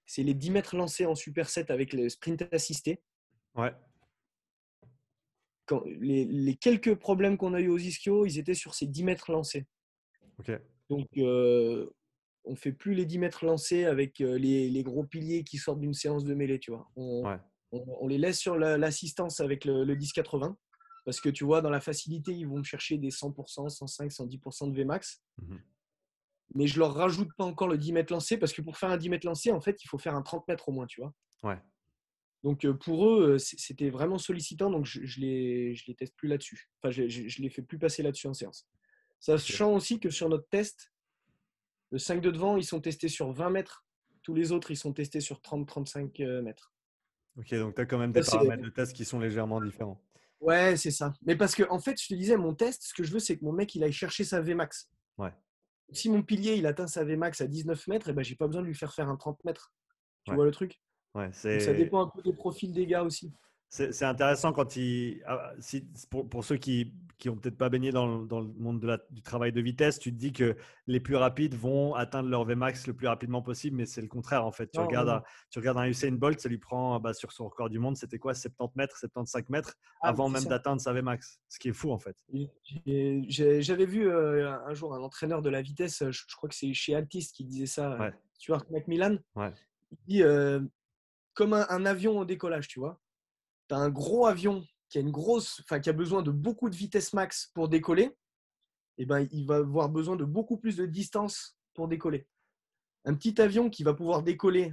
[0.06, 3.02] C'est les 10 mètres lancés en superset avec le sprint assisté.
[3.54, 3.72] Ouais.
[5.66, 9.04] Quand, les, les quelques problèmes qu'on a eu aux ischio, ils étaient sur ces 10
[9.04, 9.66] mètres lancés.
[10.38, 10.52] Ok.
[10.88, 11.88] Donc, euh,
[12.44, 15.80] on fait plus les 10 mètres lancés avec euh, les, les gros piliers qui sortent
[15.80, 16.88] d'une séance de mêlée, tu vois.
[16.96, 17.38] On, Ouais.
[17.72, 20.54] On, les laisse sur l'assistance avec le, le 10-80.
[21.04, 24.72] Parce que tu vois, dans la facilité, ils vont me chercher des 100%, 105, 110%
[24.72, 25.22] de Vmax.
[25.38, 25.56] Mmh
[26.54, 28.96] Mais je leur rajoute pas encore le 10 mètres lancé parce que pour faire un
[28.96, 31.14] 10 mètres lancé, en fait, il faut faire un 30 mètres au moins, tu vois.
[31.42, 31.58] Ouais.
[32.42, 36.70] Donc pour eux, c'était vraiment sollicitant, donc je, je, les, je les teste plus là-dessus.
[36.78, 38.66] Enfin, je, je, les fais plus passer là-dessus en séance.
[39.20, 40.90] Sachant aussi que sur notre test,
[41.90, 43.84] le 5 de devant, ils sont testés sur 20 mètres.
[44.22, 46.72] Tous les autres, ils sont testés sur 30-35 euh, mètres.
[47.36, 50.00] Ok, donc tu as quand même des paramètres de test qui sont légèrement différents.
[50.40, 51.12] Ouais, c'est ça.
[51.26, 53.36] Mais parce que, en fait, je te disais, mon test, ce que je veux, c'est
[53.36, 54.90] que mon mec, il aille chercher sa Vmax.
[55.18, 55.32] Ouais.
[55.92, 58.46] Si mon pilier, il atteint sa Vmax à 19 mètres, et eh ben, j'ai pas
[58.46, 59.72] besoin de lui faire faire un 30 mètres.
[60.24, 60.80] Tu vois le truc?
[61.14, 63.32] Ouais, Ça dépend un peu des profils des gars aussi.
[63.72, 65.22] C'est intéressant quand il.
[65.26, 66.92] Ah, si, pour, pour, ceux qui
[67.24, 70.12] n'ont peut-être pas baigné dans, dans, le monde de la, du travail de vitesse, tu
[70.12, 70.56] te dis que
[70.88, 74.44] les plus rapides vont atteindre leur Vmax le plus rapidement possible, mais c'est le contraire
[74.44, 74.72] en fait.
[74.72, 77.70] Tu, regardes, Un, tu regardes un Usain Bolt, ça lui prend bah, sur son record
[77.70, 81.38] du monde, c'était quoi 70 mètres, 75 mètres ah, avant même d'atteindre sa Vmax.
[81.48, 82.16] Ce qui est fou en fait.
[83.28, 86.96] J'avais vu euh, un jour un entraîneur de la vitesse, je, crois que c'est chez
[86.96, 88.12] Altiste qui disait ça, ouais.
[88.34, 89.18] Stuart McMillan.
[89.36, 89.52] Ouais.
[89.92, 90.58] Il dit euh,
[91.34, 93.00] comme un, un avion au décollage, tu vois
[93.70, 96.74] tu as un gros avion qui a, une grosse, qui a besoin de beaucoup de
[96.74, 98.02] vitesse max pour décoller,
[98.98, 102.26] et eh ben, il va avoir besoin de beaucoup plus de distance pour décoller.
[103.04, 104.72] Un petit avion qui va pouvoir décoller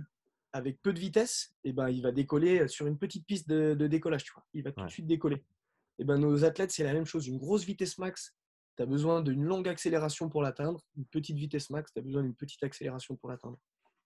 [0.52, 3.76] avec peu de vitesse, et eh ben, il va décoller sur une petite piste de,
[3.88, 4.24] décollage.
[4.24, 4.44] Tu vois.
[4.56, 5.38] Il va tout de suite décoller.
[5.38, 7.28] Et eh ben, nos athlètes, c'est la même chose.
[7.28, 8.36] Une grosse vitesse max,
[8.76, 10.84] tu as besoin d'une longue accélération pour l'atteindre.
[10.98, 13.60] Une petite vitesse max, tu as besoin d'une petite accélération pour l'atteindre.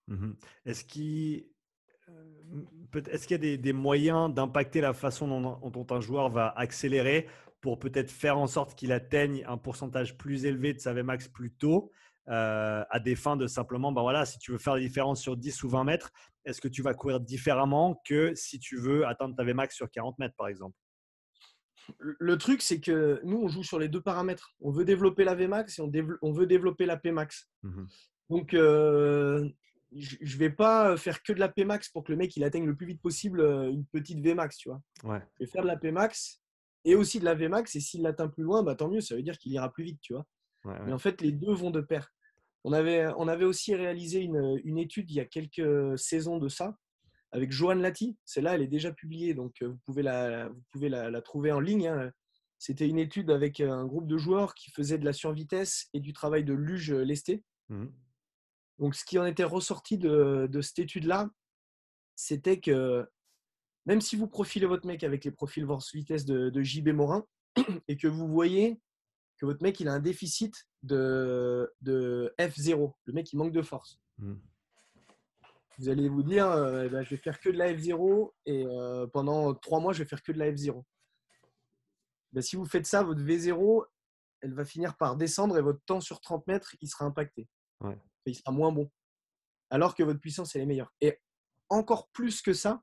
[0.08, 0.32] Mmh
[0.66, 1.46] Est-ce qu'il
[3.10, 7.26] est-ce qu'il y a des, moyens d'impacter la façon dont, un joueur va accélérer
[7.60, 11.52] pour peut-être faire en sorte qu'il atteigne un pourcentage plus élevé de sa Vmax plus
[11.52, 11.92] tôt
[12.28, 15.36] euh, à des fins de simplement, ben voilà, si tu veux faire la différence sur
[15.36, 16.12] 10 ou 20 mètres,
[16.44, 20.18] est-ce que tu vas courir différemment que si tu veux atteindre ta Vmax sur 40
[20.18, 20.76] mètres par exemple?
[21.98, 24.54] Le truc, c'est que nous, on joue sur les deux paramètres.
[24.60, 27.50] On veut développer la Vmax et on, veut développer la Pmax.
[27.62, 27.84] Mmh
[28.30, 29.48] Donc, euh,
[29.94, 32.66] je ne vais pas faire que de la Pmax pour que le mec il atteigne
[32.66, 34.80] le plus vite possible euh, une petite Vmax, tu vois.
[35.04, 35.20] Ouais.
[35.38, 36.40] Je vais faire de la Pmax
[36.84, 39.22] et aussi de la Vmax et s'il l'atteint plus loin, bah, tant mieux, ça veut
[39.22, 40.26] dire qu'il ira plus vite, tu vois.
[40.64, 42.08] Mais en fait, les deux vont de pair.
[42.62, 46.48] On avait, on avait aussi réalisé une, une, étude il y a quelques saisons de
[46.48, 46.76] ça
[47.32, 48.16] avec Joanne Lati.
[48.24, 51.58] Celle-là, elle est déjà publiée, donc euh, vous pouvez la, vous pouvez la, trouver en
[51.58, 51.88] ligne.
[51.88, 52.12] Hein.
[52.58, 56.12] C'était une étude avec un groupe de joueurs qui faisaient de la survitesse et du
[56.12, 57.42] travail de luge lesté.
[57.70, 57.86] Mmh.
[58.82, 61.30] Donc, ce qui en était ressorti de, cette étude-là,
[62.16, 63.08] c'était que
[63.86, 67.24] même si vous profilez votre mec avec les profils force vitesse de, JB Morin
[67.86, 68.80] et que vous voyez
[69.38, 71.72] que votre mec il a un déficit de,
[72.40, 74.00] F0, le mec il manque de force.
[74.18, 74.34] Mmh.
[75.78, 78.66] Vous allez vous dire, euh, eh ben, je vais faire que de la F0 et
[78.66, 80.82] euh, pendant trois mois, je vais faire que de la F0.
[82.32, 83.84] Ben, si vous faites ça, votre V0,
[84.40, 87.48] elle va finir par descendre et votre temps sur 30 mètres, il sera impacté.
[87.78, 87.96] Ouais
[88.26, 88.90] il sera moins bon.
[89.70, 90.92] Alors que votre puissance, elle est meilleure.
[91.00, 91.18] Et
[91.68, 92.82] encore plus que ça,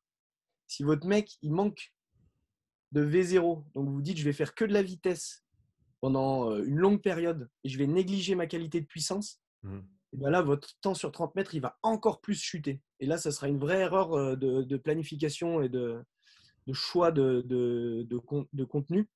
[0.68, 1.94] si votre mec, il manque
[2.92, 5.44] de V0, donc vous dites, je vais faire que de la vitesse
[6.02, 9.80] pendant euh, une longue période et je vais négliger ma qualité de puissance, mmh.
[10.14, 12.82] et bien là, votre temps sur 30 mètres, il va encore plus chuter.
[13.00, 16.04] Et là, ça sera une vraie erreur euh, de, planification et de,
[16.74, 19.10] choix de, de, contenu.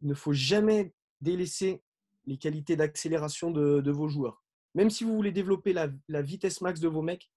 [0.00, 1.82] Il ne faut jamais délaisser
[2.26, 4.44] les qualités d'accélération de, vos joueurs.
[4.74, 7.30] Même si vous voulez développer la, vitesse max de vos mecs,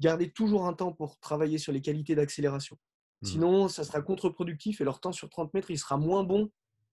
[0.00, 2.78] gardez toujours un temps pour travailler sur les qualités d'accélération.
[3.22, 3.26] Hmm.
[3.26, 6.50] Sinon, ça sera contre-productif et leur temps sur 30 mètres, il sera moins bon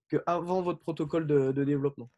[0.10, 2.10] qu'avant votre protocole de, développement.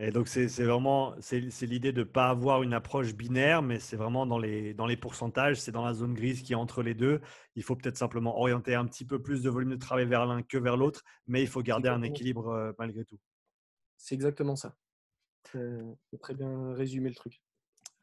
[0.00, 3.96] et donc, c'est vraiment c'est l'idée de ne pas avoir une approche binaire, mais c'est
[3.96, 6.94] vraiment dans les, dans les pourcentages, c'est dans la zone grise qui est entre les
[6.94, 7.20] deux.
[7.54, 10.42] Il faut peut-être simplement orienter un petit peu plus de volume de travail vers l'un
[10.42, 13.18] que vers l'autre, mais il faut garder un équilibre euh, malgré tout.
[13.98, 14.74] C'est exactement ça.
[15.44, 17.40] Très bien résumé le truc.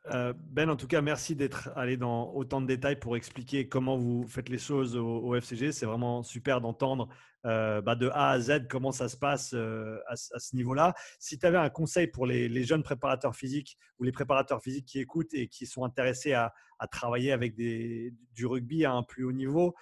[0.07, 3.97] Euh, ben, en tout cas, merci d'être allé dans autant de détails pour expliquer comment
[3.97, 5.72] vous faites les choses au, FCG.
[5.72, 7.07] C'est vraiment super d'entendre
[7.45, 10.95] euh, bah, de A à Z comment ça se passe euh, à, ce niveau-là.
[11.19, 14.99] Si tu avais un conseil pour les, jeunes préparateurs physiques ou les préparateurs physiques qui
[14.99, 16.53] écoutent et qui sont intéressés à,
[16.91, 19.76] travailler avec des, du rugby à un plus haut niveau,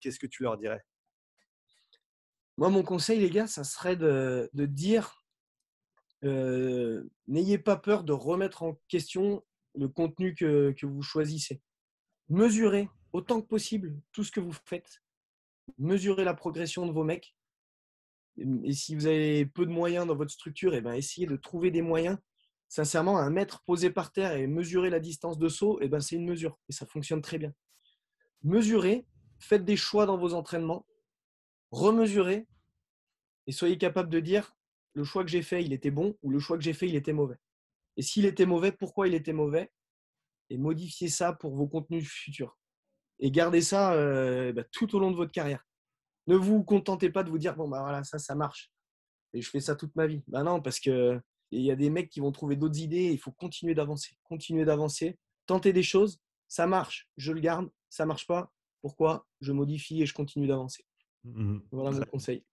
[0.00, 0.82] qu'est-ce que tu leur dirais?
[2.56, 5.23] Moi, mon conseil, les gars, ça serait de, de dire
[6.24, 9.44] euh, n'ayez pas peur de remettre en question
[9.74, 11.60] le contenu que, vous choisissez.
[12.28, 15.02] Mesurez autant que possible tout ce que vous faites.
[15.78, 17.34] Mesurez la progression de vos mecs.
[18.36, 21.70] Et, si vous avez peu de moyens dans votre structure, eh ben essayez de trouver
[21.70, 22.18] des moyens.
[22.68, 26.00] Sincèrement, un mètre posé par terre et mesurer la distance de saut, et eh ben
[26.00, 26.58] c'est une mesure.
[26.68, 27.52] Et ça fonctionne très bien.
[28.42, 29.06] Mesurez,
[29.38, 30.86] faites des choix dans vos entraînements,
[31.70, 32.46] remesurez
[33.46, 34.56] et soyez capable de dire
[34.94, 36.96] le choix que j'ai fait, il était bon ou le choix que j'ai fait, il
[36.96, 37.36] était mauvais.
[37.96, 39.70] Et s'il était mauvais, pourquoi il était mauvais?
[40.50, 42.56] Et modifiez ça pour vos contenus futurs.
[43.18, 45.64] Et gardez ça euh, bah, tout au long de votre carrière.
[46.26, 48.72] Ne vous contentez pas de vous dire bon bah voilà ça ça marche
[49.34, 50.22] et je fais ça toute ma vie.
[50.26, 53.12] Bah non parce que il y a des mecs qui vont trouver d'autres idées.
[53.12, 56.18] Il faut continuer d'avancer, continuer d'avancer, tenter des choses.
[56.48, 57.70] Ça marche, je le garde.
[57.90, 59.26] Ça marche pas, pourquoi?
[59.40, 60.84] Je modifie et je continue d'avancer.
[61.24, 62.44] Mmh voilà mon conseil.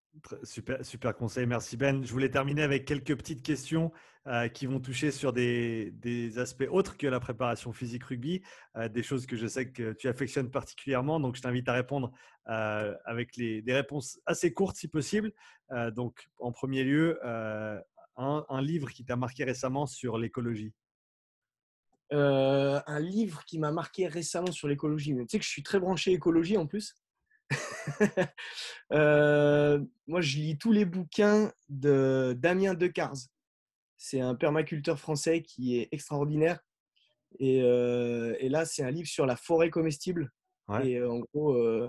[0.44, 2.04] Super, super conseil, merci Ben.
[2.04, 3.92] Je voulais terminer avec quelques petites questions
[4.28, 8.42] euh, qui vont toucher sur des, aspects autres que la préparation physique rugby,
[8.76, 11.20] euh, des choses que je sais que tu affectionnes particulièrement.
[11.20, 12.12] Donc, je t'invite à répondre
[12.50, 15.32] euh, avec des réponses assez courtes si possible.
[15.96, 17.18] donc, en premier lieu,
[18.18, 20.74] un, livre qui t'a marqué récemment sur l'écologie.
[22.12, 25.16] un livre qui m'a marqué récemment sur l'écologie.
[25.16, 27.01] Tu sais que je suis très branché écologie en plus.
[28.94, 33.16] Euh, moi, je lis tous les bouquins de Damien Decars.
[33.96, 36.60] C'est un permaculteur français qui est extraordinaire.
[37.40, 40.30] Et, euh, là, c'est un livre sur la forêt comestible.
[40.84, 41.88] Et euh, en gros,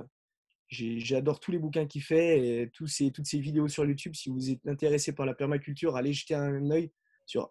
[0.68, 4.14] j'adore tous les bouquins qu'il fait et tous ces, toutes ces vidéos sur YouTube.
[4.14, 6.92] Si vous êtes intéressé par la permaculture, allez jeter un œil
[7.26, 7.48] sur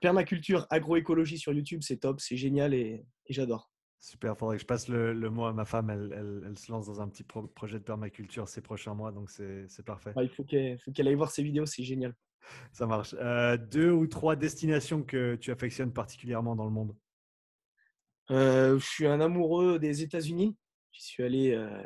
[0.00, 1.82] permaculture agroécologie sur YouTube.
[1.82, 3.72] C'est top, c'est génial et j'adore.
[3.98, 5.90] Super, il faudrait que je passe le, mot à ma femme.
[5.90, 9.84] Elle, elle, se lance dans un petit projet de permaculture ces prochains mois, donc c'est
[9.84, 10.12] parfait.
[10.16, 12.14] il faut qu'elle aille voir ces vidéos, c'est génial.
[12.72, 13.14] Ça marche.
[13.18, 16.94] Euh, deux ou trois destinations que tu affectionnes particulièrement dans le monde?
[18.30, 20.56] Euh, Je suis un amoureux des États-Unis.
[20.92, 21.82] J'y suis allé euh,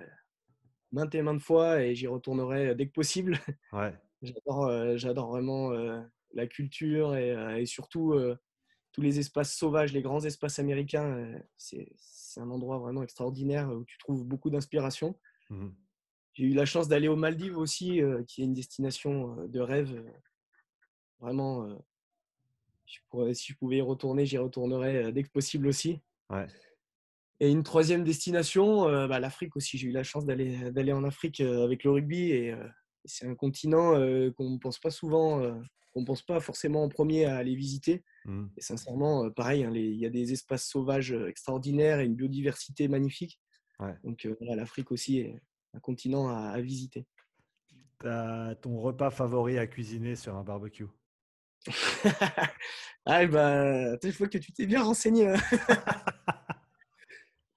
[0.93, 3.39] maintes et maintes fois et j'y retournerai dès que possible.
[3.73, 3.95] Ouais.
[4.97, 5.71] J'adore vraiment
[6.35, 8.15] la culture et surtout
[8.93, 11.87] tous les espaces sauvages, les grands espaces américains, euh, c'est
[12.37, 15.19] un endroit vraiment extraordinaire où tu trouves beaucoup d'inspiration.
[15.51, 15.69] Mmh
[16.35, 19.61] J'ai eu la chance d'aller aux Maldives aussi, euh, qui est une destination euh, de
[19.61, 20.05] rêve.
[21.21, 21.69] Vraiment,
[22.87, 26.01] si je pouvais y retourner, j'y retournerais dès que possible aussi.
[27.41, 29.77] Et une troisième destination, bah, l'Afrique aussi.
[29.77, 32.55] J'ai eu la chance d'aller en Afrique avec le rugby et
[33.05, 33.93] c'est un continent
[34.33, 35.61] qu'on ne pense pas souvent,
[35.97, 38.05] ne pense pas forcément en premier à aller visiter.
[38.25, 38.47] Mmh.
[38.57, 42.15] Et sincèrement, euh, pareil, hein, il y a des espaces sauvages euh, extraordinaires et une
[42.15, 43.41] biodiversité magnifique.
[44.05, 45.41] Donc euh, l'Afrique aussi est
[45.73, 47.07] un continent à, visiter.
[48.05, 50.87] As ton repas favori à cuisiner sur un barbecue?
[53.07, 55.27] Ah bah, je vois que tu t'es bien renseigné.
[55.27, 55.41] Hein.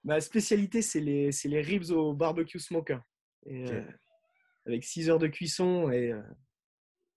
[0.04, 3.02] Ma spécialité, c'est les, les, ribs au barbecue smoker.
[4.64, 6.14] avec 6 heures de cuisson et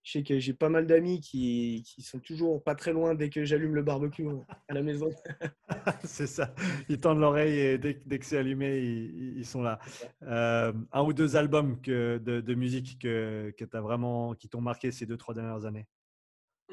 [0.08, 3.30] je sais que j'ai pas mal d'amis qui, qui, sont toujours pas très loin dès
[3.30, 4.26] que j'allume le barbecue
[4.70, 5.10] à la maison.
[6.06, 6.56] c'est ça.
[6.88, 9.80] Ils tendent l'oreille et dès, dès que c'est allumé, ils, sont là.
[10.22, 14.92] Euh, un ou deux albums que, de, musique que, que as vraiment, qui t'ont marqué
[14.92, 15.88] ces deux, trois dernières années?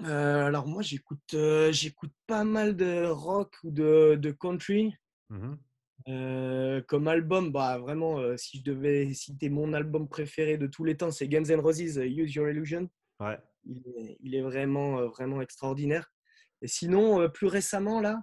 [0.05, 4.95] Euh, Alors moi, j'écoute, euh, j'écoute pas mal de rock ou de, de country.
[5.31, 5.55] Mmh
[6.87, 11.11] comme album, bah, vraiment, si je devais citer mon album préféré de tous les temps,
[11.11, 12.91] c'est Guns N' Roses, Use Your Illusion.
[13.65, 16.13] Il, est, vraiment, euh, vraiment extraordinaire.
[16.63, 18.23] Et sinon, euh, plus récemment, là,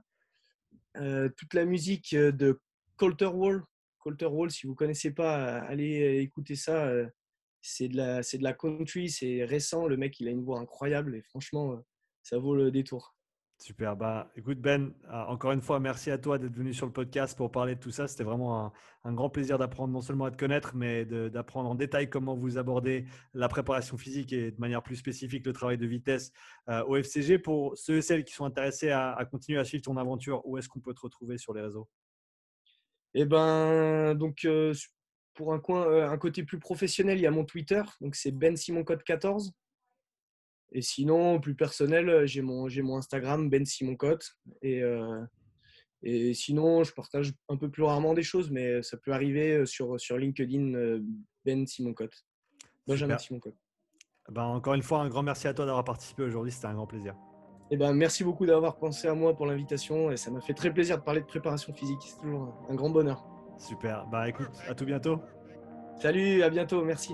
[0.98, 2.60] euh, toute la musique de
[2.98, 3.64] Colter Wall.
[4.00, 6.92] Colter Wall, si vous ne connaissez pas, allez écouter ça.
[7.62, 9.88] C'est de, la, de la country, c'est récent.
[9.88, 11.80] Le mec, il a une voix incroyable et franchement,
[12.24, 13.16] ça vaut le détour.
[13.62, 13.96] Super.
[13.96, 17.38] Bah, écoute, Ben, euh, encore une fois, merci à toi d'être venu sur le podcast
[17.38, 18.08] pour parler de tout ça.
[18.08, 18.74] C'était vraiment
[19.04, 22.58] un, grand plaisir d'apprendre non seulement à te connaître, mais d'apprendre en détail comment vous
[22.58, 23.06] abordez
[23.36, 26.32] la préparation physique et de manière plus spécifique le travail de vitesse
[26.70, 27.38] euh, au FCG.
[27.38, 30.68] Pour ceux et celles qui sont intéressés à, continuer à suivre ton aventure, où est-ce
[30.68, 31.88] qu'on peut te retrouver sur les réseaux?
[33.14, 34.74] Eh ben, donc, euh,
[35.36, 37.84] pour un, coin, un côté plus professionnel, il y a mon Twitter.
[38.00, 39.54] Donc, c'est Ben Simon Code 14.
[40.72, 44.38] Et sinon, plus personnel, euh, j'ai mon, j'ai mon Instagram, Ben Simon Cotte.
[44.62, 45.22] Et, euh,
[46.04, 49.66] et sinon, je partage un peu plus rarement des choses, mais ça peut arriver euh,
[49.66, 51.00] sur, sur LinkedIn,
[51.46, 52.26] Ben Simon Cotte.
[52.88, 53.58] Benjamin Simon Cotte.
[54.30, 56.52] Ben, encore une fois, un grand merci à toi d'avoir participé aujourd'hui.
[56.52, 57.16] C'était un grand plaisir.
[57.70, 60.12] Eh ben, merci beaucoup d'avoir pensé à moi pour l'invitation.
[60.12, 62.00] Et ça m'a fait très plaisir de parler de préparation physique.
[62.02, 63.26] C'est toujours un grand bonheur.
[63.58, 64.08] Super.
[64.08, 65.22] Bah écoute, à tout bientôt.
[66.02, 66.84] Salut, à bientôt.
[66.84, 67.14] Merci.